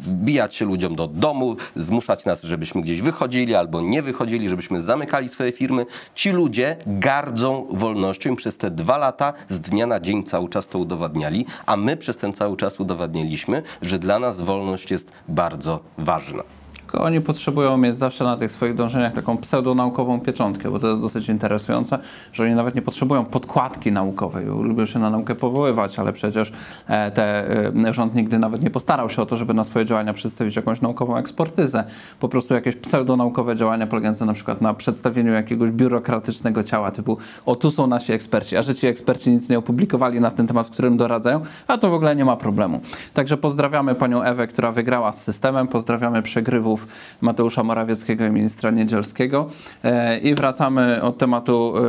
wbijać 0.00 0.54
się 0.54 0.64
ludziom 0.64 0.96
do 0.96 1.08
domu, 1.08 1.56
zmuszać 1.76 2.24
nas, 2.24 2.42
żebyśmy 2.42 2.82
gdzieś 2.82 3.02
wychodzili 3.02 3.54
albo 3.54 3.80
nie 3.80 4.02
wychodzili, 4.02 4.48
żebyśmy 4.48 4.82
zamykali 4.82 5.28
swoje 5.28 5.52
firmy. 5.52 5.86
Ci 6.14 6.30
ludzie 6.30 6.76
gardzą 6.86 7.66
wolnością 7.70 8.32
i 8.32 8.36
przez 8.36 8.58
te 8.58 8.70
dwa 8.70 8.98
lata 8.98 9.32
z 9.48 9.60
dnia 9.60 9.86
na 9.86 10.00
dzień 10.00 10.24
cały 10.24 10.48
czas 10.48 10.68
to 10.68 10.78
udowadniali, 10.78 11.46
a 11.66 11.76
my 11.76 11.96
przez 11.96 12.16
ten 12.16 12.32
cały 12.32 12.56
czas 12.56 12.80
udowadniliśmy, 12.80 13.62
że 13.82 13.98
dla 13.98 14.18
nas 14.18 14.40
wolność 14.40 14.90
jest 14.90 15.12
bardzo 15.28 15.80
ważna. 15.98 16.42
Tylko 16.86 17.04
oni 17.04 17.20
potrzebują 17.20 17.76
mieć 17.76 17.96
zawsze 17.96 18.24
na 18.24 18.36
tych 18.36 18.52
swoich 18.52 18.74
dążeniach 18.74 19.12
taką 19.12 19.36
pseudonaukową 19.36 20.20
pieczątkę, 20.20 20.70
bo 20.70 20.78
to 20.78 20.88
jest 20.88 21.02
dosyć 21.02 21.28
interesujące, 21.28 21.98
że 22.32 22.44
oni 22.44 22.54
nawet 22.54 22.74
nie 22.74 22.82
potrzebują 22.82 23.24
podkładki 23.24 23.92
naukowej. 23.92 24.46
Lubią 24.46 24.86
się 24.86 24.98
na 24.98 25.10
naukę 25.10 25.34
powoływać, 25.34 25.98
ale 25.98 26.12
przecież 26.12 26.52
e, 26.88 27.10
te, 27.10 27.50
e, 27.86 27.94
rząd 27.94 28.14
nigdy 28.14 28.38
nawet 28.38 28.62
nie 28.62 28.70
postarał 28.70 29.10
się 29.10 29.22
o 29.22 29.26
to, 29.26 29.36
żeby 29.36 29.54
na 29.54 29.64
swoje 29.64 29.84
działania 29.84 30.12
przedstawić 30.12 30.56
jakąś 30.56 30.80
naukową 30.80 31.16
ekspertyzę. 31.16 31.84
Po 32.20 32.28
prostu 32.28 32.54
jakieś 32.54 32.76
pseudonaukowe 32.76 33.56
działania 33.56 33.86
polegające 33.86 34.26
na 34.26 34.32
przykład 34.32 34.60
na 34.60 34.74
przedstawieniu 34.74 35.32
jakiegoś 35.32 35.70
biurokratycznego 35.70 36.64
ciała 36.64 36.90
typu 36.90 37.18
o 37.46 37.56
tu 37.56 37.70
są 37.70 37.86
nasi 37.86 38.12
eksperci, 38.12 38.56
a 38.56 38.62
że 38.62 38.74
ci 38.74 38.86
eksperci 38.86 39.30
nic 39.30 39.48
nie 39.48 39.58
opublikowali 39.58 40.20
na 40.20 40.30
ten 40.30 40.46
temat, 40.46 40.66
w 40.66 40.70
którym 40.70 40.96
doradzają, 40.96 41.40
a 41.68 41.78
to 41.78 41.90
w 41.90 41.94
ogóle 41.94 42.16
nie 42.16 42.24
ma 42.24 42.36
problemu. 42.36 42.80
Także 43.14 43.36
pozdrawiamy 43.36 43.94
panią 43.94 44.22
Ewę, 44.22 44.46
która 44.46 44.72
wygrała 44.72 45.12
z 45.12 45.22
systemem, 45.22 45.68
pozdrawiamy 45.68 46.22
przegrywów 46.22 46.75
Mateusza 47.20 47.62
Morawieckiego 47.62 48.26
i 48.26 48.30
ministra 48.30 48.70
Niedzielskiego 48.70 49.46
E, 49.84 50.18
i 50.18 50.34
wracamy 50.34 51.02
od 51.02 51.18
tematu 51.18 51.74
e, 51.76 51.80
e, 51.80 51.82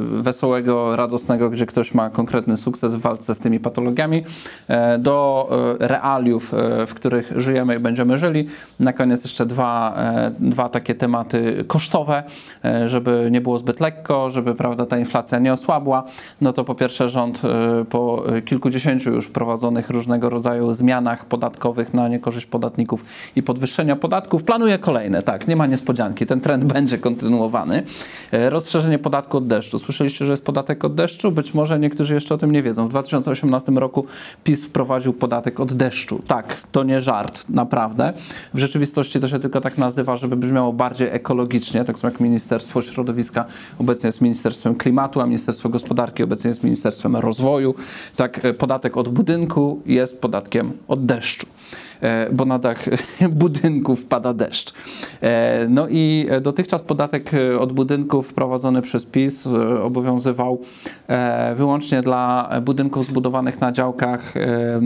wesołego, 0.00 0.96
radosnego, 0.96 1.50
gdzie 1.50 1.66
ktoś 1.66 1.94
ma 1.94 2.10
konkretny 2.10 2.56
sukces 2.56 2.94
w 2.94 3.00
walce 3.00 3.34
z 3.34 3.38
tymi 3.38 3.60
patologiami, 3.60 4.24
do 4.98 5.48
realiów, 5.80 6.52
w 6.86 6.94
których 6.94 7.32
żyjemy 7.36 7.76
i 7.76 7.78
będziemy 7.78 8.18
żyli. 8.18 8.46
Na 8.80 8.92
koniec 8.92 9.24
jeszcze 9.24 9.46
dwa, 9.46 9.96
dwa 10.40 10.68
takie 10.68 10.94
tematy 10.94 11.64
kosztowe, 11.66 12.22
żeby 12.86 13.28
nie 13.30 13.40
było 13.40 13.58
zbyt 13.58 13.80
lekko, 13.80 14.30
żeby 14.30 14.54
prawda, 14.54 14.86
ta 14.86 14.98
inflacja 14.98 15.38
nie 15.38 15.52
osłabła. 15.52 16.04
No 16.40 16.52
to 16.52 16.64
po 16.64 16.74
pierwsze 16.74 17.08
rząd 17.08 17.42
po 17.90 18.24
kilkudziesięciu 18.44 19.12
już 19.12 19.26
wprowadzonych 19.26 19.90
różnego 19.90 20.30
rodzaju 20.30 20.72
zmianach 20.72 21.24
podatkowych 21.24 21.94
na 21.94 22.08
niekorzyść 22.08 22.46
podatników 22.46 23.04
i 23.36 23.42
podwyższenia 23.42 23.96
podatków 23.96 24.25
planuje 24.28 24.78
kolejne. 24.78 25.22
Tak, 25.22 25.48
nie 25.48 25.56
ma 25.56 25.66
niespodzianki. 25.66 26.26
Ten 26.26 26.40
trend 26.40 26.64
będzie 26.74 26.98
kontynuowany. 26.98 27.82
E, 28.32 28.50
Rozszerzenie 28.50 28.98
podatku 28.98 29.36
od 29.36 29.46
deszczu. 29.46 29.78
Słyszeliście, 29.78 30.26
że 30.26 30.32
jest 30.32 30.44
podatek 30.44 30.84
od 30.84 30.94
deszczu? 30.94 31.32
Być 31.32 31.54
może 31.54 31.78
niektórzy 31.78 32.14
jeszcze 32.14 32.34
o 32.34 32.38
tym 32.38 32.52
nie 32.52 32.62
wiedzą. 32.62 32.86
W 32.86 32.90
2018 32.90 33.72
roku 33.72 34.06
PiS 34.44 34.64
wprowadził 34.64 35.12
podatek 35.12 35.60
od 35.60 35.72
deszczu. 35.72 36.22
Tak, 36.26 36.62
to 36.72 36.84
nie 36.84 37.00
żart, 37.00 37.44
naprawdę. 37.48 38.12
W 38.54 38.58
rzeczywistości 38.58 39.20
to 39.20 39.28
się 39.28 39.38
tylko 39.38 39.60
tak 39.60 39.78
nazywa, 39.78 40.16
żeby 40.16 40.36
brzmiało 40.36 40.72
bardziej 40.72 41.08
ekologicznie, 41.08 41.84
tak 41.84 41.98
samo 41.98 42.12
jak 42.12 42.20
Ministerstwo 42.20 42.82
Środowiska 42.82 43.44
obecnie 43.78 44.08
jest 44.08 44.20
Ministerstwem 44.20 44.74
Klimatu, 44.74 45.20
a 45.20 45.26
Ministerstwo 45.26 45.68
Gospodarki 45.68 46.22
obecnie 46.22 46.48
jest 46.48 46.64
Ministerstwem 46.64 47.16
Rozwoju. 47.16 47.74
Tak, 48.16 48.44
e, 48.44 48.54
podatek 48.54 48.96
od 48.96 49.08
budynku 49.08 49.80
jest 49.86 50.20
podatkiem 50.20 50.72
od 50.88 51.06
deszczu 51.06 51.46
bo 52.32 52.44
na 52.44 52.58
dach 52.58 52.84
budynków 53.30 54.04
pada 54.04 54.34
deszcz. 54.34 54.72
E, 55.22 55.66
No 55.68 55.88
i 55.88 56.26
dotychczas 56.42 56.82
podatek 56.82 57.34
e, 57.34 57.58
od 57.58 57.72
budynków 57.72 58.28
wprowadzony 58.28 58.82
przez 58.82 59.06
PiS 59.06 59.46
e, 59.46 59.82
obowiązywał 59.82 60.60
e, 61.08 61.54
wyłącznie 61.54 62.00
dla 62.00 62.50
budynków 62.64 63.04
zbudowanych 63.04 63.60
na 63.60 63.72
działkach 63.72 64.36
e, 64.36 64.80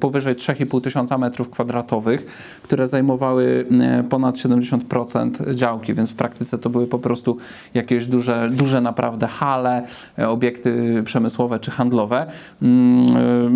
powyżej 0.00 0.34
3,5 0.34 0.80
tysiąca 0.80 1.18
metrów 1.18 1.50
kwadratowych, 1.50 2.26
które 2.62 2.88
zajmowały 2.88 3.66
e, 3.80 4.04
ponad 4.04 4.36
70% 4.36 5.54
działki, 5.54 5.94
więc 5.94 6.10
w 6.10 6.14
praktyce 6.14 6.58
to 6.58 6.70
były 6.70 6.86
po 6.86 6.98
prostu 6.98 7.36
jakieś 7.74 8.06
duże, 8.06 8.48
duże 8.50 8.80
naprawdę 8.80 9.26
hale, 9.26 9.82
e, 10.18 10.28
obiekty 10.28 11.02
przemysłowe 11.04 11.58
czy 11.58 11.70
handlowe. 11.70 12.26
Mm, 12.62 13.02
e, 13.16 13.50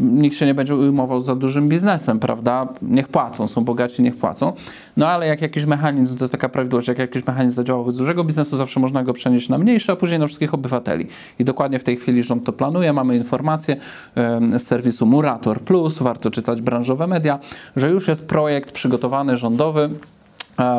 Nikt 0.00 0.36
się 0.36 0.46
nie 0.46 0.54
będzie 0.54 0.76
ujmował 0.76 1.20
za 1.20 1.34
dużym 1.34 1.68
biznesem, 1.68 2.20
prawda? 2.20 2.45
Niech 2.82 3.08
płacą, 3.08 3.48
są 3.48 3.64
bogaci, 3.64 4.02
niech 4.02 4.16
płacą. 4.16 4.52
No 4.96 5.08
ale 5.08 5.26
jak 5.26 5.42
jakiś 5.42 5.64
mechanizm, 5.64 6.16
to 6.16 6.24
jest 6.24 6.32
taka 6.32 6.48
prawidłowość, 6.48 6.88
jak 6.88 6.98
jakiś 6.98 7.26
mechanizm 7.26 7.56
zadziałał 7.56 7.90
z 7.90 7.96
dużego 7.96 8.24
biznesu, 8.24 8.56
zawsze 8.56 8.80
można 8.80 9.04
go 9.04 9.12
przenieść 9.12 9.48
na 9.48 9.58
mniejszy, 9.58 9.92
a 9.92 9.96
później 9.96 10.18
na 10.18 10.26
wszystkich 10.26 10.54
obywateli. 10.54 11.06
I 11.38 11.44
dokładnie 11.44 11.78
w 11.78 11.84
tej 11.84 11.96
chwili 11.96 12.22
rząd 12.22 12.44
to 12.44 12.52
planuje. 12.52 12.92
Mamy 12.92 13.16
informację 13.16 13.76
z 14.58 14.62
serwisu 14.62 15.06
Murator 15.06 15.60
Plus, 15.60 15.98
warto 15.98 16.30
czytać 16.30 16.62
branżowe 16.62 17.06
media, 17.06 17.38
że 17.76 17.90
już 17.90 18.08
jest 18.08 18.28
projekt 18.28 18.72
przygotowany 18.72 19.36
rządowy, 19.36 19.90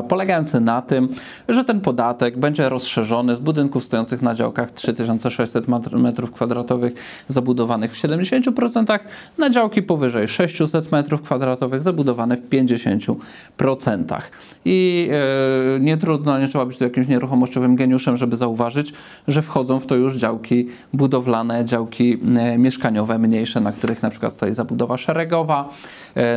polegający 0.07 0.59
na 0.59 0.81
tym, 0.81 1.09
że 1.49 1.63
ten 1.63 1.81
podatek 1.81 2.37
będzie 2.37 2.69
rozszerzony 2.69 3.35
z 3.35 3.39
budynków 3.39 3.83
stojących 3.83 4.21
na 4.21 4.35
działkach 4.35 4.71
3600 4.71 5.65
m2 5.65 6.91
zabudowanych 7.27 7.91
w 7.91 8.01
70% 8.01 8.99
na 9.37 9.49
działki 9.49 9.83
powyżej 9.83 10.27
600 10.27 10.89
m2 10.89 11.81
zabudowane 11.81 12.37
w 12.37 12.49
50%. 12.49 13.15
I 14.65 15.09
e, 15.11 15.79
nie 15.79 15.97
trudno, 15.97 16.39
nie 16.39 16.47
trzeba 16.47 16.65
być 16.65 16.77
tu 16.77 16.83
jakimś 16.83 17.07
nieruchomościowym 17.07 17.75
geniuszem, 17.75 18.17
żeby 18.17 18.35
zauważyć, 18.35 18.93
że 19.27 19.41
wchodzą 19.41 19.79
w 19.79 19.85
to 19.85 19.95
już 19.95 20.15
działki 20.15 20.67
budowlane, 20.93 21.65
działki 21.65 22.19
e, 22.37 22.57
mieszkaniowe 22.57 23.19
mniejsze, 23.19 23.61
na 23.61 23.71
których 23.71 24.03
na 24.03 24.09
przykład 24.09 24.33
stoi 24.33 24.53
zabudowa 24.53 24.97
szeregowa, 24.97 25.69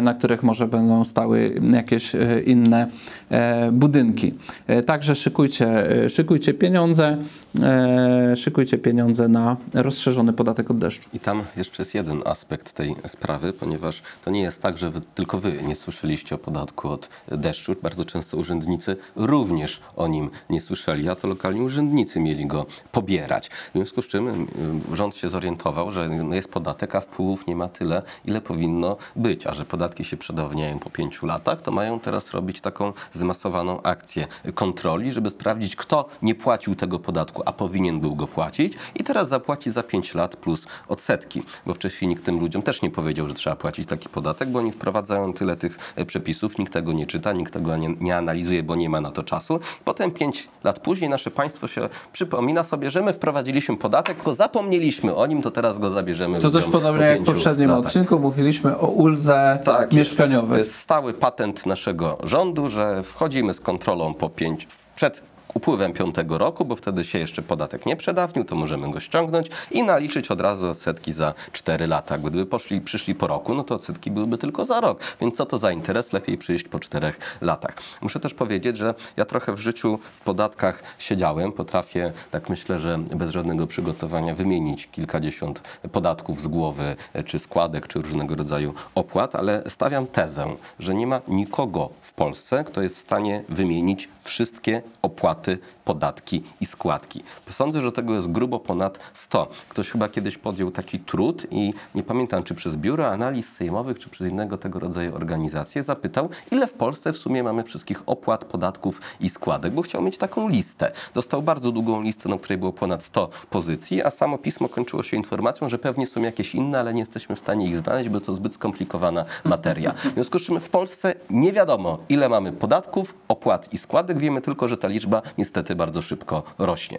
na 0.03 0.14
których 0.14 0.43
może 0.43 0.66
będą 0.66 1.05
stały 1.05 1.61
jakieś 1.72 2.14
e, 2.14 2.41
inne 2.41 2.87
e, 3.31 3.72
budynki. 3.72 4.35
E, 4.66 4.83
Także 4.83 5.14
szykujcie, 5.14 5.91
e, 6.05 6.09
szykujcie 6.09 6.55
pieniądze, 6.55 7.16
e, 7.61 8.37
szykujcie 8.37 8.78
pieniądze 8.78 9.28
na 9.28 9.57
rozszerzony 9.74 10.33
podatek 10.33 10.70
od 10.70 10.78
deszczu. 10.78 11.11
I 11.14 11.20
tam 11.20 11.43
jeszcze 11.57 11.83
jest 11.83 11.95
jeden 11.95 12.22
aspekt 12.24 12.72
tej 12.72 12.95
sprawy, 13.07 13.53
ponieważ 13.53 14.03
to 14.24 14.31
nie 14.31 14.41
jest 14.41 14.62
tak, 14.62 14.78
że 14.78 14.91
wy, 14.91 15.01
tylko 15.14 15.39
wy 15.39 15.53
nie 15.62 15.76
słyszeliście 15.76 16.35
o 16.35 16.39
podatku 16.39 16.89
od 16.89 17.09
deszczu. 17.28 17.74
Bardzo 17.83 18.05
często 18.05 18.37
urzędnicy 18.37 18.97
również 19.16 19.81
o 19.97 20.09
nim 20.09 20.31
nie 20.51 20.61
słyszeli, 20.61 21.09
a 21.09 21.14
to 21.14 21.28
lokalni 21.28 21.61
urzędnicy 21.61 22.20
mieli 22.20 22.47
go 22.47 22.66
pobierać. 22.93 23.49
W 23.49 23.72
związku 23.74 24.03
z 24.03 24.09
czym 24.09 24.28
y, 24.28 24.97
rząd 24.97 25.16
się 25.16 25.28
zorientował, 25.28 25.93
że 25.93 26.11
jest 26.33 26.49
podatek, 26.49 26.95
a 26.95 27.01
wpływów 27.01 27.47
nie 27.47 27.57
ma 27.57 27.68
tyle, 27.68 28.03
ile 28.24 28.41
powinno 28.41 28.97
być, 29.16 29.47
a 29.47 29.55
że 29.55 29.64
podatki 29.71 30.05
się 30.05 30.16
przedawniają 30.16 30.79
po 30.79 30.91
pięciu 30.91 31.27
latach, 31.27 31.62
to 31.62 31.71
mają 31.71 32.01
teraz 32.01 32.31
robić 32.31 32.61
taką 32.61 32.93
zmasowaną 33.12 33.83
akcję 33.83 34.27
kontroli, 34.55 35.12
żeby 35.12 35.31
sprawdzić, 35.31 35.77
kto 35.77 36.09
nie 36.23 36.35
płacił 36.35 36.75
tego 36.75 36.99
podatku, 36.99 37.43
a 37.47 37.53
powinien 37.53 38.01
był 38.01 38.14
go 38.16 38.27
płacić 38.27 38.73
i 38.95 39.05
teraz 39.05 39.29
zapłaci 39.29 39.71
za 39.71 39.83
5 39.83 40.14
lat 40.14 40.37
plus 40.37 40.66
odsetki, 40.89 41.43
bo 41.66 41.75
wcześniej 41.75 42.09
nikt 42.09 42.25
tym 42.25 42.41
ludziom 42.41 42.62
też 42.62 42.83
nie 42.83 42.91
powiedział, 42.91 43.29
że 43.29 43.35
trzeba 43.35 43.57
płacić 43.57 43.89
taki 43.89 44.09
podatek, 44.09 44.49
bo 44.49 44.59
oni 44.59 44.73
wprowadzają 44.73 45.33
tyle 45.33 45.57
tych 45.57 45.79
e, 45.97 46.05
przepisów, 46.05 46.59
nikt 46.59 46.73
tego 46.73 46.93
nie 46.93 47.07
czyta, 47.07 47.33
nikt 47.33 47.53
tego 47.53 47.77
nie, 47.77 47.89
nie 48.01 48.16
analizuje, 48.16 48.62
bo 48.62 48.75
nie 48.77 48.89
ma 48.89 49.01
na 49.01 49.11
to 49.11 49.23
czasu. 49.23 49.61
Potem 49.85 50.11
5 50.11 50.49
lat 50.64 50.79
później 50.79 51.11
nasze 51.11 51.31
państwo 51.31 51.68
się 51.68 51.89
przypomina 52.12 52.64
sobie, 52.64 52.91
że 52.91 53.03
my 53.03 53.12
wprowadziliśmy 53.12 53.77
podatek, 53.77 54.16
tylko 54.16 54.35
zapomnieliśmy 54.35 55.14
o 55.14 55.27
nim, 55.27 55.43
to 55.43 55.51
teraz 55.51 55.79
go 55.79 55.91
zabierzemy 55.91 56.39
To 56.39 56.51
też 56.51 56.64
podobnie 56.64 57.01
po 57.01 57.05
jak 57.07 57.23
w 57.23 57.25
poprzednim 57.25 57.71
latach. 57.71 57.87
odcinku 57.87 58.18
mówiliśmy 58.18 58.79
o 58.79 58.87
uldze 58.87 59.59
Tak, 59.64 59.92
jest. 59.92 60.11
mieszkaniowej. 60.11 60.50
To 60.52 60.58
jest 60.58 60.74
stały 60.74 61.14
patent 61.14 61.66
naszego 61.66 62.18
rządu, 62.22 62.68
że 62.68 63.02
wchodzimy 63.02 63.54
z 63.54 63.61
kontrolą 63.61 64.14
po 64.14 64.28
pięć, 64.28 64.66
przed 64.96 65.22
upływem 65.55 65.92
piątego 65.92 66.38
roku, 66.38 66.64
bo 66.64 66.76
wtedy 66.76 67.05
się 67.05 67.18
jeszcze 67.18 67.42
podatek 67.42 67.86
nie 67.86 67.96
przedawnił, 67.96 68.44
to 68.44 68.57
możemy 68.57 68.90
go 68.90 69.01
ściągnąć 69.01 69.46
i 69.70 69.82
naliczyć 69.82 70.30
od 70.30 70.40
razu 70.40 70.70
odsetki 70.70 71.12
za 71.12 71.34
4 71.53 71.86
lata. 71.86 72.18
Gdyby 72.18 72.46
poszli, 72.46 72.80
przyszli 72.80 73.14
po 73.14 73.26
roku, 73.26 73.55
no 73.55 73.64
to 73.64 73.74
odsetki 73.74 74.11
byłyby 74.11 74.38
tylko 74.38 74.64
za 74.64 74.80
rok. 74.80 75.01
Więc 75.20 75.36
co 75.36 75.46
to 75.46 75.59
za 75.59 75.72
interes? 75.72 76.12
Lepiej 76.12 76.38
przyjść 76.38 76.68
po 76.68 76.78
4 76.78 77.12
latach. 77.40 77.74
Muszę 78.01 78.20
też 78.20 78.34
powiedzieć, 78.34 78.76
że 78.76 78.94
ja 79.16 79.24
trochę 79.24 79.53
w 79.53 79.59
życiu 79.59 79.98
w 80.12 80.20
podatkach 80.20 80.82
siedziałem. 80.98 81.53
Potrafię, 81.53 82.12
tak 82.30 82.48
myślę, 82.48 82.78
że 82.78 82.98
bez 82.98 83.30
żadnego 83.30 83.66
przygotowania 83.66 84.34
wymienić 84.34 84.86
kilkadziesiąt 84.86 85.62
podatków 85.92 86.42
z 86.42 86.46
głowy, 86.46 86.96
e, 87.12 87.22
czy 87.22 87.38
składek, 87.38 87.88
czy 87.88 88.01
różnego 88.01 88.34
rodzaju 88.34 88.74
opłat, 88.94 89.34
ale 89.34 89.62
stawiam 89.68 90.07
tezę, 90.07 90.46
że 90.78 90.94
nie 90.94 91.07
ma 91.07 91.20
nikogo 91.28 91.90
w 92.03 92.12
Polsce, 92.12 92.64
kto 92.64 92.82
jest 92.82 92.96
w 92.96 93.01
stanie 93.01 93.44
wymienić 93.48 94.09
wszystkie 94.24 94.82
opłaty, 95.03 95.39
tematy 95.43 95.61
podatki 95.91 96.43
i 96.61 96.66
składki. 96.66 97.22
Sądzę, 97.51 97.82
że 97.82 97.93
tego 97.93 98.14
jest 98.14 98.30
grubo 98.30 98.61
ponad 98.61 98.99
100. 99.14 99.49
Ktoś 99.68 99.91
chyba 99.91 100.09
kiedyś 100.09 100.38
podjął 100.38 100.70
taki 100.70 101.01
trud 101.01 101.47
i 101.51 101.74
nie 101.95 102.03
pamiętam, 102.03 102.43
czy 102.43 102.55
przez 102.55 102.76
Biuro 102.76 103.09
Analiz 103.09 103.53
Sejmowych, 103.53 103.99
czy 103.99 104.11
przez 104.11 104.30
innego 104.30 104.59
tego 104.59 104.78
rodzaju 104.78 105.16
organizację 105.16 105.82
zapytał, 105.82 106.28
ile 106.51 106.66
w 106.66 106.72
Polsce 106.72 107.12
w 107.12 107.16
sumie 107.16 107.43
mamy 107.43 107.64
wszystkich 107.64 108.03
opłat, 108.07 108.45
podatków 108.45 109.01
i 109.20 109.28
składek, 109.28 109.72
bo 109.72 109.82
chciał 109.82 110.03
mieć 110.03 110.18
taką 110.18 110.49
listę. 110.49 110.93
Dostał 111.14 111.43
bardzo 111.43 111.72
długą 111.72 112.03
listę, 112.03 112.28
na 112.28 112.38
której 112.38 112.59
było 112.59 112.72
ponad 112.72 113.05
100 113.05 113.28
pozycji, 113.51 114.03
a 114.03 114.11
samo 114.11 114.38
pismo 114.38 114.68
kończyło 114.68 115.03
się 115.03 115.16
informacją, 115.16 115.68
że 115.68 115.78
pewnie 115.78 116.07
są 116.07 116.22
jakieś 116.22 116.55
inne, 116.55 116.80
ale 116.80 116.93
nie 116.93 117.01
jesteśmy 117.01 117.36
w 117.36 117.38
stanie 117.38 117.66
ich 117.66 117.76
znaleźć, 117.76 118.09
bo 118.09 118.20
to 118.20 118.32
zbyt 118.32 118.55
skomplikowana 118.55 119.24
materia. 119.45 119.93
W 119.93 120.14
związku 120.14 120.38
z 120.38 120.43
czym 120.43 120.61
w 120.61 120.68
Polsce 120.68 121.14
nie 121.30 121.53
wiadomo, 121.53 121.99
ile 122.09 122.28
mamy 122.28 122.53
podatków, 122.53 123.14
opłat 123.28 123.72
i 123.72 123.78
składek. 123.78 124.18
Wiemy 124.18 124.41
tylko, 124.41 124.68
że 124.68 124.76
ta 124.76 124.88
liczba 124.88 125.22
niestety 125.38 125.80
bardzo 125.81 126.03
szybko 126.03 126.43
rośnie. 126.59 126.99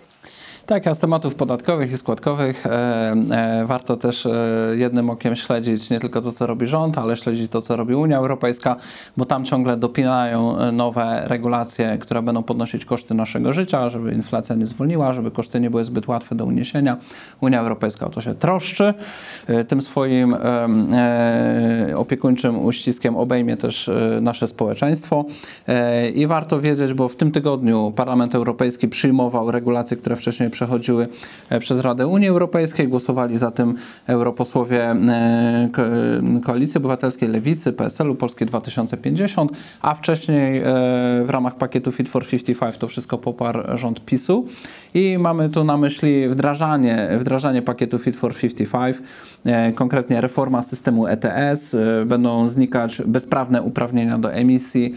Tak, 0.65 0.87
a 0.87 0.93
z 0.93 0.99
tematów 0.99 1.35
podatkowych 1.35 1.91
i 1.91 1.97
składkowych 1.97 2.65
e, 2.65 2.69
e, 3.31 3.65
warto 3.65 3.97
też 3.97 4.25
e, 4.25 4.31
jednym 4.75 5.09
okiem 5.09 5.35
śledzić 5.35 5.89
nie 5.89 5.99
tylko 5.99 6.21
to, 6.21 6.31
co 6.31 6.47
robi 6.47 6.67
rząd, 6.67 6.97
ale 6.97 7.15
śledzić 7.15 7.51
to, 7.51 7.61
co 7.61 7.75
robi 7.75 7.95
Unia 7.95 8.17
Europejska, 8.17 8.75
bo 9.17 9.25
tam 9.25 9.45
ciągle 9.45 9.77
dopinają 9.77 10.71
nowe 10.71 11.23
regulacje, 11.25 11.97
które 11.97 12.21
będą 12.21 12.43
podnosić 12.43 12.85
koszty 12.85 13.13
naszego 13.13 13.53
życia, 13.53 13.89
żeby 13.89 14.13
inflacja 14.13 14.55
nie 14.55 14.67
zwolniła, 14.67 15.13
żeby 15.13 15.31
koszty 15.31 15.59
nie 15.59 15.69
były 15.69 15.83
zbyt 15.83 16.07
łatwe 16.07 16.35
do 16.35 16.45
uniesienia. 16.45 16.97
Unia 17.41 17.59
Europejska 17.59 18.05
o 18.05 18.09
to 18.09 18.21
się 18.21 18.35
troszczy. 18.35 18.93
Tym 19.67 19.81
swoim 19.81 20.35
opiekuńczym 21.95 22.65
uściskiem 22.65 23.17
obejmie 23.17 23.57
też 23.57 23.89
nasze 24.21 24.47
społeczeństwo. 24.47 25.25
I 26.13 26.27
warto 26.27 26.61
wiedzieć, 26.61 26.93
bo 26.93 27.07
w 27.07 27.15
tym 27.15 27.31
tygodniu 27.31 27.93
Parlament 27.95 28.35
Europejski 28.35 28.87
przyjmował 28.87 29.51
regulacje, 29.51 29.97
które 29.97 30.15
wcześniej 30.15 30.50
przechodziły 30.51 31.07
e, 31.49 31.59
przez 31.59 31.79
Radę 31.79 32.07
Unii 32.07 32.27
Europejskiej. 32.27 32.87
Głosowali 32.87 33.37
za 33.37 33.51
tym 33.51 33.75
europosłowie 34.07 34.83
e, 34.89 35.69
Ko- 35.71 35.81
Koalicji 36.43 36.77
Obywatelskiej 36.77 37.29
Lewicy, 37.29 37.73
PSL-u, 37.73 38.15
Polskiej 38.15 38.47
2050, 38.47 39.51
a 39.81 39.95
wcześniej 39.95 40.57
e, 40.57 40.63
w 41.25 41.29
ramach 41.29 41.55
pakietu 41.55 41.91
Fit 41.91 42.09
for 42.09 42.25
55 42.27 42.77
to 42.77 42.87
wszystko 42.87 43.17
poparł 43.17 43.77
rząd 43.77 44.05
PiSu. 44.05 44.45
I 44.93 45.17
mamy 45.17 45.49
tu 45.49 45.63
na 45.63 45.77
myśli 45.77 46.29
wdrażanie, 46.29 47.09
wdrażanie 47.19 47.61
pakietu 47.61 47.99
Fit 47.99 48.15
for 48.15 48.35
55, 48.35 48.97
e, 49.45 49.71
konkretnie 49.71 50.21
reforma 50.21 50.61
systemu 50.61 51.07
ETS, 51.07 51.75
będą 52.05 52.47
znikać 52.47 53.01
bezprawne 53.05 53.61
uprawnienia 53.61 54.17
do 54.17 54.33
emisji, 54.33 54.95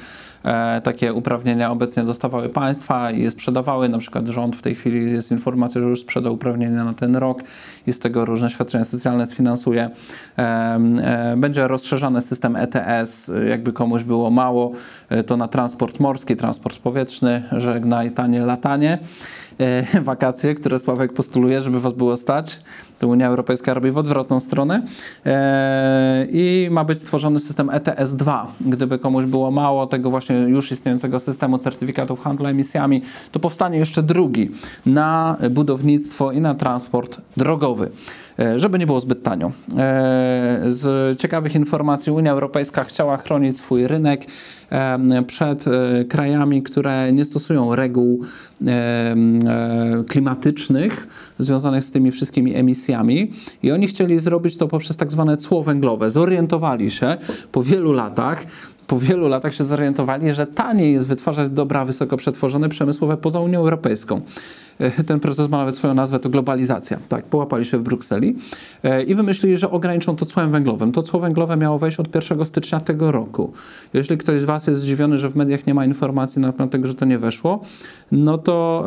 takie 0.82 1.12
uprawnienia 1.12 1.70
obecnie 1.70 2.02
dostawały 2.02 2.48
państwa 2.48 3.10
i 3.10 3.22
je 3.22 3.30
sprzedawały. 3.30 3.88
Na 3.88 3.98
przykład 3.98 4.26
rząd 4.26 4.56
w 4.56 4.62
tej 4.62 4.74
chwili 4.74 5.12
jest 5.12 5.32
informacja, 5.32 5.80
że 5.80 5.86
już 5.86 6.00
sprzedał 6.00 6.34
uprawnienia 6.34 6.84
na 6.84 6.94
ten 6.94 7.16
rok 7.16 7.42
i 7.86 7.92
z 7.92 7.98
tego 7.98 8.24
różne 8.24 8.50
świadczenia 8.50 8.84
socjalne 8.84 9.26
sfinansuje. 9.26 9.90
E, 10.38 10.42
e, 10.42 11.34
Będzie 11.36 11.68
rozszerzany 11.68 12.22
system 12.22 12.56
ETS, 12.56 13.30
jakby 13.48 13.72
komuś 13.72 14.04
było 14.04 14.30
mało, 14.30 14.72
e, 15.08 15.24
to 15.24 15.36
na 15.36 15.48
transport 15.48 16.00
morski, 16.00 16.36
transport 16.36 16.78
powietrzny, 16.78 17.42
żegnaj 17.52 18.10
tanie 18.10 18.40
latanie. 18.40 18.98
E, 19.60 20.00
Wakacje, 20.00 20.54
które 20.54 20.78
Sławek 20.78 21.12
postuluje, 21.12 21.60
żeby 21.60 21.80
was 21.80 21.92
było 21.92 22.16
stać, 22.16 22.60
to 22.98 23.08
Unia 23.08 23.26
Europejska 23.26 23.74
robi 23.74 23.90
w 23.90 23.98
odwrotną 23.98 24.40
stronę. 24.40 24.82
E, 25.26 26.26
I 26.30 26.68
ma 26.70 26.84
być 26.84 26.98
stworzony 26.98 27.38
system 27.38 27.68
ETS-2. 27.68 28.46
Gdyby 28.60 28.98
komuś 28.98 29.24
było 29.24 29.50
mało 29.50 29.86
tego 29.86 30.10
właśnie 30.10 30.36
już 30.36 30.72
istniejącego 30.72 31.20
systemu 31.20 31.58
certyfikatów 31.58 32.20
handlu 32.20 32.46
emisjami, 32.46 33.02
to 33.32 33.40
powstanie 33.40 33.78
jeszcze 33.78 34.02
drugi 34.02 34.50
na 34.86 35.36
budownictwo 35.50 36.32
i 36.32 36.40
na 36.40 36.54
transport 36.54 37.20
drogowy. 37.36 37.90
E, 38.38 38.58
Żeby 38.58 38.78
nie 38.78 38.86
było 38.86 39.00
zbyt 39.00 39.22
tanio. 39.22 39.52
E, 39.76 40.64
Z 40.68 41.18
ciekawych 41.20 41.54
informacji 41.54 42.12
Unia 42.12 42.32
Europejska 42.32 42.84
chciała 42.84 43.16
chronić 43.16 43.58
swój 43.58 43.86
rynek 43.86 44.24
przed 45.26 45.64
e, 45.68 46.04
krajami, 46.04 46.62
które 46.62 47.12
nie 47.12 47.24
stosują 47.24 47.76
reguł 47.76 48.20
klimatycznych 50.08 51.08
związanych 51.38 51.84
z 51.84 51.90
tymi 51.90 52.10
wszystkimi 52.10 52.54
emisjami 52.54 53.30
i 53.62 53.72
oni 53.72 53.86
chcieli 53.86 54.18
zrobić 54.18 54.56
to 54.56 54.68
poprzez 54.68 54.96
tak 54.96 55.12
zwane 55.12 55.36
cło 55.36 55.62
węglowe. 55.62 56.10
Zorientowali 56.10 56.90
się 56.90 57.16
po 57.52 57.62
wielu 57.62 57.92
latach, 57.92 58.44
po 58.86 58.98
wielu 58.98 59.28
latach 59.28 59.54
się 59.54 59.64
zorientowali, 59.64 60.34
że 60.34 60.46
taniej 60.46 60.92
jest 60.92 61.08
wytwarzać 61.08 61.48
dobra 61.50 61.84
wysoko 61.84 62.16
przetworzone 62.16 62.68
przemysłowe 62.68 63.16
poza 63.16 63.40
Unią 63.40 63.60
Europejską. 63.60 64.20
E, 64.78 65.04
Ten 65.04 65.20
proces 65.20 65.48
ma 65.48 65.58
nawet 65.58 65.76
swoją 65.76 65.94
nazwę, 65.94 66.18
to 66.18 66.28
globalizacja. 66.28 66.98
Tak, 67.08 67.24
połapali 67.24 67.64
się 67.64 67.78
w 67.78 67.82
Brukseli 67.82 68.36
e, 68.82 69.02
i 69.02 69.14
wymyślili, 69.14 69.56
że 69.56 69.70
ograniczą 69.70 70.16
to 70.16 70.26
cłem 70.26 70.50
węglowym. 70.50 70.92
To 70.92 71.02
cło 71.02 71.20
węglowe 71.20 71.56
miało 71.56 71.78
wejść 71.78 72.00
od 72.00 72.14
1 72.14 72.44
stycznia 72.44 72.80
tego 72.80 73.12
roku. 73.12 73.52
Jeśli 73.94 74.18
ktoś 74.18 74.40
z 74.40 74.44
Was 74.44 74.66
jest 74.66 74.80
zdziwiony, 74.80 75.18
że 75.18 75.30
w 75.30 75.36
mediach 75.36 75.66
nie 75.66 75.74
ma 75.74 75.84
informacji 75.84 76.42
na 76.42 76.52
temat 76.52 76.70
tego, 76.70 76.86
że 76.86 76.94
to 76.94 77.04
nie 77.04 77.18
weszło, 77.18 77.60
no 78.12 78.38
to, 78.38 78.86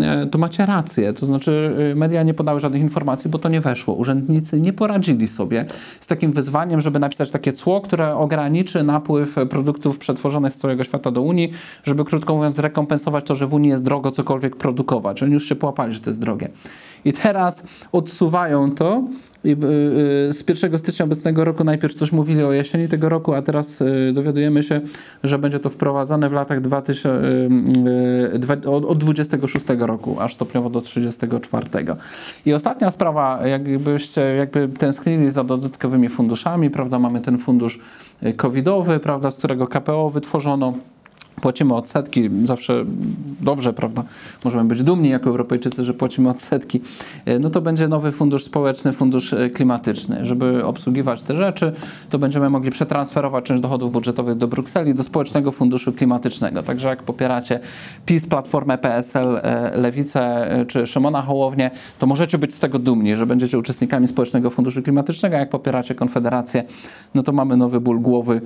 e, 0.00 0.26
to 0.26 0.38
macie 0.38 0.66
rację. 0.66 1.12
To 1.12 1.26
znaczy 1.26 1.76
media 1.96 2.22
nie 2.22 2.34
podały 2.34 2.60
żadnych 2.60 2.82
informacji, 2.82 3.30
bo 3.30 3.38
to 3.38 3.48
nie 3.48 3.60
weszło. 3.60 3.94
Urzędnicy 3.94 4.60
nie 4.60 4.72
poradzili 4.72 5.28
sobie 5.28 5.66
z 6.00 6.06
takim 6.06 6.32
wyzwaniem, 6.32 6.80
żeby 6.80 6.98
napisać 6.98 7.30
takie 7.30 7.52
cło, 7.52 7.80
które 7.80 8.14
ograniczy 8.14 8.82
napływ 8.82 9.36
produktów 9.50 9.98
przetworzonych 9.98 10.52
z 10.52 10.56
całego 10.56 10.84
świata 10.84 11.10
do 11.10 11.22
Unii, 11.22 11.50
żeby 11.84 12.04
krótko 12.04 12.36
mówiąc 12.36 12.54
zrekompensować 12.54 13.24
to, 13.24 13.34
że 13.34 13.46
w 13.46 13.54
Unii 13.54 13.70
jest 13.70 13.82
drogo 13.82 14.10
cokolwiek 14.10 14.56
produkować. 14.56 15.22
Oni 15.26 15.34
już 15.34 15.48
się 15.48 15.54
połapali, 15.54 15.92
że 15.92 16.00
to 16.00 16.10
jest 16.10 16.20
drogie. 16.20 16.48
I 17.04 17.12
teraz 17.12 17.66
odsuwają 17.92 18.74
to 18.74 19.04
y, 19.44 19.48
y, 19.48 19.56
z 20.32 20.44
1 20.48 20.78
stycznia 20.78 21.04
obecnego 21.04 21.44
roku 21.44 21.64
najpierw 21.64 21.94
coś 21.94 22.12
mówili 22.12 22.42
o 22.42 22.52
jesieni 22.52 22.88
tego 22.88 23.08
roku, 23.08 23.34
a 23.34 23.42
teraz 23.42 23.80
y, 23.80 24.12
dowiadujemy 24.14 24.62
się, 24.62 24.80
że 25.24 25.38
będzie 25.38 25.60
to 25.60 25.70
wprowadzane 25.70 26.28
w 26.28 26.32
latach 26.32 26.60
2000, 26.60 27.08
y, 27.08 27.48
y, 28.34 28.38
dwa- 28.38 28.68
od, 28.68 28.84
od 28.84 28.98
26 28.98 29.66
roku, 29.78 30.20
aż 30.20 30.34
stopniowo 30.34 30.70
do 30.70 30.80
34. 30.80 31.66
I 32.46 32.52
ostatnia 32.52 32.90
sprawa, 32.90 33.46
jakbyście 33.46 34.20
jakby 34.20 34.68
tęsknili 34.68 35.30
za 35.30 35.44
dodatkowymi 35.44 36.08
funduszami, 36.08 36.70
prawda, 36.70 36.98
mamy 36.98 37.20
ten 37.20 37.38
fundusz 37.38 37.80
covidowy, 38.36 39.00
prawda, 39.00 39.30
z 39.30 39.36
którego 39.36 39.66
KPO 39.66 40.10
wytworzono. 40.10 40.72
Płacimy 41.40 41.74
odsetki, 41.74 42.30
zawsze 42.44 42.84
dobrze, 43.40 43.72
prawda? 43.72 44.04
Możemy 44.44 44.64
być 44.64 44.82
dumni 44.82 45.08
jako 45.08 45.30
Europejczycy, 45.30 45.84
że 45.84 45.94
płacimy 45.94 46.28
odsetki. 46.28 46.80
E, 47.24 47.38
No 47.38 47.50
to 47.50 47.60
będzie 47.60 47.88
nowy 47.88 48.12
fundusz 48.12 48.44
społeczny, 48.44 48.92
fundusz 48.92 49.32
e, 49.32 49.50
klimatyczny. 49.50 50.26
Żeby 50.26 50.64
obsługiwać 50.64 51.22
te 51.22 51.34
rzeczy, 51.34 51.72
to 52.10 52.18
będziemy 52.18 52.50
mogli 52.50 52.70
przetransferować 52.70 53.44
część 53.44 53.62
dochodów 53.62 53.92
budżetowych 53.92 54.36
do 54.36 54.48
Brukseli, 54.48 54.94
do 54.94 55.02
społecznego 55.02 55.52
funduszu 55.52 55.92
klimatycznego. 55.92 56.62
Także 56.62 56.88
jak 56.88 57.02
popieracie 57.02 57.60
PiS, 58.06 58.26
Platformę, 58.26 58.78
PSL, 58.78 59.36
e, 59.42 59.76
Lewicę 59.76 60.48
czy 60.68 60.86
Szymona 60.86 61.22
Hołownię, 61.22 61.70
to 61.98 62.06
możecie 62.06 62.38
być 62.38 62.54
z 62.54 62.60
tego 62.60 62.78
dumni, 62.78 63.16
że 63.16 63.26
będziecie 63.26 63.58
uczestnikami 63.58 64.08
społecznego 64.08 64.50
funduszu 64.50 64.82
klimatycznego. 64.82 65.36
A 65.36 65.38
jak 65.38 65.50
popieracie 65.50 65.94
Konfederację, 65.94 66.64
no 67.14 67.22
to 67.22 67.32
mamy 67.32 67.56
nowy 67.56 67.80
ból 67.80 68.00
głowy, 68.00 68.40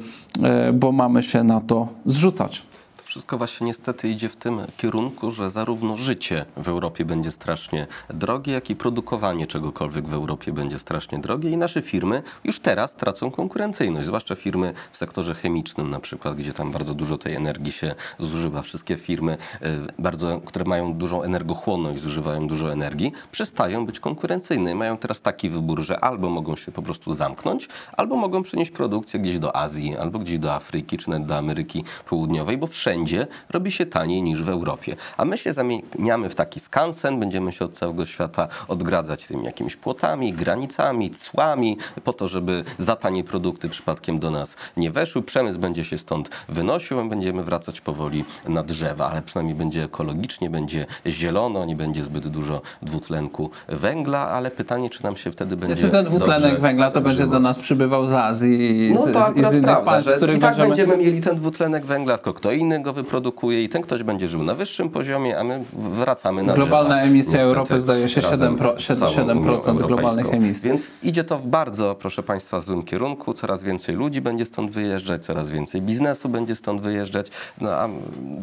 bo 0.75 0.93
mamy 0.93 1.23
się 1.23 1.45
na 1.45 1.61
to 1.61 1.89
zrzucać. 2.07 2.71
Wszystko 3.11 3.39
właśnie 3.39 3.67
niestety 3.67 4.09
idzie 4.09 4.29
w 4.29 4.37
tym 4.37 4.61
kierunku, 4.77 5.31
że 5.31 5.51
zarówno 5.51 5.97
życie 5.97 6.45
w 6.57 6.69
Europie 6.69 7.05
będzie 7.05 7.31
strasznie 7.31 7.87
drogie, 8.09 8.53
jak 8.53 8.71
i 8.71 8.77
produkowanie 8.77 9.47
czegokolwiek 9.47 10.09
w 10.09 10.15
Europie 10.15 10.53
będzie 10.53 10.79
strasznie 10.79 11.19
drogie 11.19 11.51
i 11.51 11.57
nasze 11.57 11.83
firmy 11.83 12.23
już 12.45 12.61
teraz 12.61 12.95
tracą 12.95 13.31
konkurencyjność, 13.31 14.07
zwłaszcza 14.07 14.35
firmy 14.35 14.73
w 14.93 14.97
sektorze 14.97 15.35
chemicznym 15.35 15.91
na 15.91 16.01
przykład, 16.01 16.37
gdzie 16.37 16.53
tam 16.53 16.73
bardzo 16.73 16.95
dużo 16.95 17.19
tej 17.19 17.35
energii 17.35 17.73
się 17.73 17.95
zużywa. 18.19 18.63
Wszystkie 18.63 18.97
firmy, 18.97 19.37
y, 19.63 19.67
bardzo, 19.99 20.41
które 20.41 20.65
mają 20.65 20.95
dużą 20.95 21.23
energochłonność, 21.23 22.03
zużywają 22.03 22.47
dużo 22.47 22.73
energii, 22.73 23.13
przestają 23.33 23.87
być 23.87 24.01
konkurencyjne. 24.01 24.71
I 24.71 24.75
Mają 24.75 24.97
teraz 24.97 25.21
taki 25.21 25.51
wybór, 25.51 25.81
że 25.81 26.05
albo 26.05 26.31
mogą 26.31 26.57
się 26.57 26.73
po 26.73 26.83
prostu 26.83 27.13
zamknąć, 27.13 27.69
albo 27.93 28.17
mogą 28.17 28.43
przenieść 28.43 28.71
produkcję 28.71 29.21
gdzieś 29.21 29.39
do 29.39 29.57
Azji, 29.57 29.97
albo 29.97 30.19
gdzieś 30.19 30.39
do 30.39 30.55
Afryki, 30.55 30.99
czy 30.99 31.11
nawet 31.11 31.27
do 31.27 31.37
Ameryki 31.37 31.85
Południowej, 32.09 32.59
bo 32.59 32.67
wszędzie 32.67 33.00
wszędzie 33.07 33.27
robi 33.51 33.73
się 33.73 33.87
taniej 33.87 34.23
niż 34.23 34.43
w 34.43 34.49
Europie. 34.49 34.97
A 35.17 35.25
my 35.25 35.39
się 35.39 35.53
zamieniamy 35.53 36.31
w 36.31 36.35
taki 36.35 36.61
skansen, 36.61 37.21
będziemy 37.21 37.53
się 37.53 37.65
od 37.65 37.73
całego 37.73 38.07
świata 38.07 38.49
odgradzać 38.69 39.27
tymi 39.27 39.45
jakimiś 39.45 39.77
płotami, 39.77 40.33
granicami, 40.33 41.11
cłami, 41.11 41.77
po 42.05 42.13
to, 42.13 42.29
żeby 42.29 42.65
za 42.79 42.97
tanie 42.97 43.25
produkty 43.25 43.69
przypadkiem 43.69 44.19
do 44.19 44.31
nas 44.31 44.57
nie 44.77 44.91
weszły. 44.91 45.23
Przemysł 45.23 45.59
będzie 45.59 45.85
się 45.85 45.99
stąd 45.99 46.31
wynosił, 46.49 47.01
a 47.01 47.05
będziemy 47.05 47.45
wracać 47.45 47.81
powoli 47.81 48.25
na 48.49 48.63
drzewa, 48.63 49.11
ale 49.11 49.23
przynajmniej 49.23 49.57
będzie 49.57 49.85
ekologicznie, 49.85 50.51
będzie 50.51 50.87
zielono, 51.07 51.65
nie 51.65 51.77
będzie 51.77 52.05
zbyt 52.05 52.29
dużo 52.29 52.63
dwutlenku 52.83 53.51
węgla, 53.69 54.29
ale 54.29 54.51
pytanie, 54.51 54.91
czy 54.91 55.05
nam 55.05 55.17
się 55.17 55.33
wtedy 55.33 55.57
będzie 55.57 55.77
Czy 55.77 55.89
ten 55.89 56.05
dwutlenek 56.05 56.61
węgla 56.61 56.91
to 56.91 57.01
będzie 57.01 57.27
do 57.27 57.41
nas 57.41 57.59
przybywał 57.59 58.07
z 58.07 58.13
Azji 58.13 58.91
i 58.91 58.95
z, 58.95 59.07
No 59.07 59.13
to 59.13 59.33
i 59.33 59.45
z 59.45 59.53
innych 59.53 59.63
prawda, 59.63 59.91
państw, 59.91 60.17
których 60.17 60.37
i 60.37 60.39
tak 60.39 60.57
będziemy... 60.57 60.69
będziemy 60.69 60.97
mieli 60.97 61.21
ten 61.21 61.37
dwutlenek 61.37 61.85
węgla, 61.85 62.17
tylko 62.17 62.35
kto 62.35 62.53
inny 62.53 62.81
go 62.83 62.90
wyprodukuje 62.93 63.65
i 63.65 63.69
ten 63.69 63.83
ktoś 63.83 64.03
będzie 64.03 64.29
żył 64.29 64.43
na 64.43 64.55
wyższym 64.55 64.91
poziomie, 64.91 65.39
a 65.39 65.45
my 65.45 65.65
wracamy 65.73 66.43
na 66.43 66.55
Globalna 66.55 66.89
drzewa. 66.89 67.03
emisja 67.03 67.33
Niestety, 67.33 67.45
Europy 67.45 67.81
zdaje 67.81 68.09
się 68.09 68.21
razem 68.21 68.57
7%, 68.57 68.97
z 68.97 68.99
całą 68.99 69.13
7% 69.13 69.71
Unią 69.71 69.87
globalnych 69.87 70.25
Europejską. 70.27 70.31
emisji. 70.33 70.71
Więc 70.71 70.91
idzie 71.03 71.25
to 71.25 71.39
w 71.39 71.47
bardzo, 71.47 71.95
proszę 71.95 72.23
Państwa, 72.23 72.61
złym 72.61 72.83
kierunku. 72.83 73.35
Coraz 73.35 73.63
więcej 73.63 73.95
ludzi 73.97 74.21
będzie 74.21 74.45
stąd 74.47 74.71
wyjeżdżać, 74.71 75.25
coraz 75.25 75.51
więcej 75.51 75.83
biznesu 75.83 76.29
będzie 76.29 76.57
stąd 76.57 76.81
wyjeżdżać. 76.83 77.27
No 77.61 77.71
a 77.71 77.89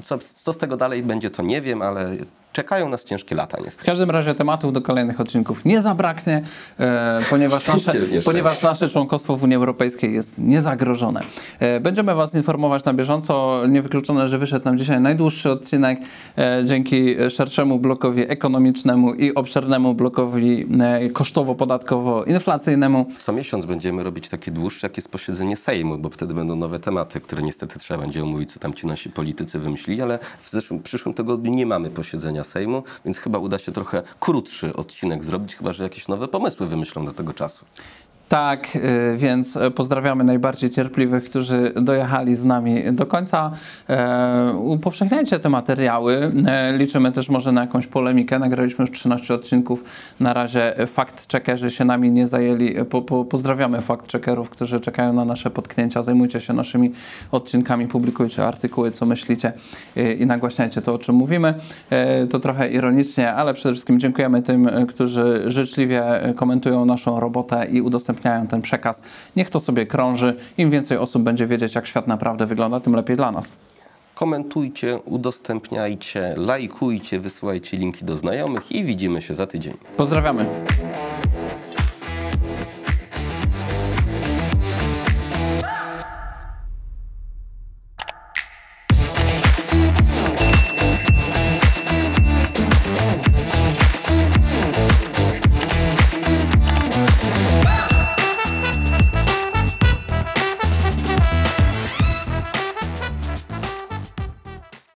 co, 0.04 0.18
co 0.18 0.54
z 0.54 0.58
tego 0.58 0.78
dalej 0.78 1.04
będzie, 1.04 1.30
to 1.30 1.44
nie 1.44 1.62
wiem, 1.62 1.82
ale 1.82 2.16
czekają 2.58 2.90
nas 2.90 3.04
ciężkie 3.04 3.36
lata 3.36 3.58
W 3.58 3.64
niestety. 3.66 3.86
każdym 3.86 4.12
razie 4.12 4.36
tematów 4.36 4.74
do 4.74 4.82
kolejnych 4.82 5.22
odcinków 5.22 5.66
nie 5.66 5.82
zabraknie, 5.82 6.44
e, 6.80 7.20
ponieważ, 7.30 7.68
nasze, 7.74 7.94
ponieważ 8.26 8.62
nasze 8.62 8.90
członkostwo 8.90 9.38
w 9.38 9.44
Unii 9.44 9.56
Europejskiej 9.56 10.14
jest 10.14 10.38
niezagrożone. 10.38 11.22
E, 11.60 11.80
będziemy 11.80 12.16
Was 12.16 12.36
informować 12.36 12.86
na 12.86 12.94
bieżąco. 12.94 13.62
Niewykluczone, 13.70 14.28
że 14.28 14.38
wyszedł 14.38 14.66
nam 14.66 14.78
dzisiaj 14.78 15.02
najdłuższy 15.02 15.52
odcinek 15.52 16.00
e, 16.38 16.62
dzięki 16.66 17.16
szerszemu 17.30 17.80
blokowi 17.80 18.22
ekonomicznemu 18.28 19.14
i 19.14 19.36
obszernemu 19.36 19.94
blokowi 19.94 20.68
e, 20.82 21.10
kosztowo-podatkowo-inflacyjnemu. 21.10 23.06
Co 23.20 23.34
miesiąc 23.34 23.66
będziemy 23.66 24.04
robić 24.04 24.30
takie 24.30 24.52
dłuższe, 24.52 24.88
jak 24.88 24.98
jest 24.98 25.10
posiedzenie 25.10 25.56
Sejmu, 25.56 25.98
bo 25.98 26.10
wtedy 26.10 26.34
będą 26.34 26.56
nowe 26.56 26.80
tematy, 26.80 27.22
które 27.22 27.44
niestety 27.44 27.80
trzeba 27.80 28.00
będzie 28.02 28.24
omówić, 28.24 28.52
co 28.52 28.60
tam 28.60 28.74
ci 28.74 28.88
nasi 28.88 29.10
politycy 29.10 29.60
wymyślili, 29.60 30.02
ale 30.02 30.20
w 30.40 30.50
zeszłym, 30.50 30.80
przyszłym 30.84 31.14
tygodniu 31.14 31.54
nie 31.54 31.66
mamy 31.66 31.90
posiedzenia 31.90 32.44
Sejmu, 32.48 32.84
więc 33.06 33.18
chyba 33.18 33.40
uda 33.40 33.60
się 33.60 33.72
trochę 33.72 34.04
krótszy 34.20 34.74
odcinek 34.74 35.26
zrobić, 35.26 35.56
chyba 35.56 35.74
że 35.74 35.84
jakieś 35.84 36.08
nowe 36.08 36.28
pomysły 36.28 36.68
wymyślą 36.68 37.06
do 37.06 37.14
tego 37.14 37.34
czasu. 37.34 37.66
Tak, 38.30 38.76
y, 38.76 39.18
więc 39.18 39.60
pozdrawiamy 39.76 40.24
najbardziej 40.24 40.70
cierpliwych, 40.70 41.24
którzy 41.24 41.74
dojechali 41.82 42.36
z 42.36 42.46
nami 42.46 42.84
do 42.92 43.06
końca. 43.06 43.52
E, 43.90 44.54
Upowszechniajcie 44.54 45.40
te 45.40 45.50
materiały. 45.50 46.32
E, 46.48 46.78
Liczymy 46.78 47.12
też 47.12 47.30
może 47.30 47.52
na 47.52 47.62
jakąś 47.62 47.88
polemikę. 47.88 48.40
Nagraliśmy 48.40 48.84
już 48.84 48.92
13 48.92 49.34
odcinków. 49.34 49.84
Na 50.20 50.34
razie 50.34 50.76
fakt-checkerzy 50.88 51.70
się 51.72 51.86
nami 51.86 52.12
nie 52.12 52.28
zajęli. 52.28 52.76
Po, 52.86 53.02
po, 53.02 53.26
pozdrawiamy 53.26 53.82
fakt-checkerów, 53.82 54.50
którzy 54.50 54.80
czekają 54.80 55.14
na 55.14 55.26
nasze 55.26 55.50
potknięcia. 55.50 56.04
Zajmujcie 56.04 56.40
się 56.40 56.54
naszymi 56.54 56.92
odcinkami, 57.32 57.88
publikujcie 57.88 58.46
artykuły, 58.46 58.92
co 58.92 59.06
myślicie 59.06 59.54
i 60.20 60.26
nagłaśniajcie 60.26 60.82
to, 60.82 60.94
o 60.94 60.98
czym 60.98 61.16
mówimy. 61.16 61.54
E, 61.90 62.28
To 62.28 62.40
trochę 62.40 62.70
ironicznie, 62.70 63.34
ale 63.34 63.54
przede 63.54 63.74
wszystkim 63.74 64.00
dziękujemy 64.00 64.42
tym, 64.42 64.70
którzy 64.88 65.44
życzliwie 65.46 66.04
komentują 66.36 66.86
naszą 66.86 67.20
robotę 67.20 67.66
i 67.66 67.82
udostępniają 68.18 68.48
ten 68.48 68.62
przekaz. 68.62 69.02
Niech 69.36 69.50
to 69.50 69.60
sobie 69.60 69.86
krąży. 69.86 70.36
Im 70.58 70.72
więcej 70.72 70.98
osób 70.98 71.24
będzie 71.24 71.48
wiedzieć, 71.48 71.76
jak 71.76 71.88
świat 71.88 72.08
naprawdę 72.08 72.46
wygląda, 72.46 72.80
tym 72.80 72.96
lepiej 72.96 73.16
dla 73.16 73.32
nas. 73.32 73.52
Komentujcie, 74.16 74.98
udostępniajcie, 75.06 76.34
lajkujcie, 76.38 77.20
wysyłajcie 77.20 77.78
linki 77.78 78.06
do 78.06 78.16
znajomych 78.16 78.72
i 78.72 78.84
widzimy 78.84 79.22
się 79.22 79.36
za 79.36 79.48
tydzień. 79.48 79.74
Pozdrawiamy. 79.98 80.46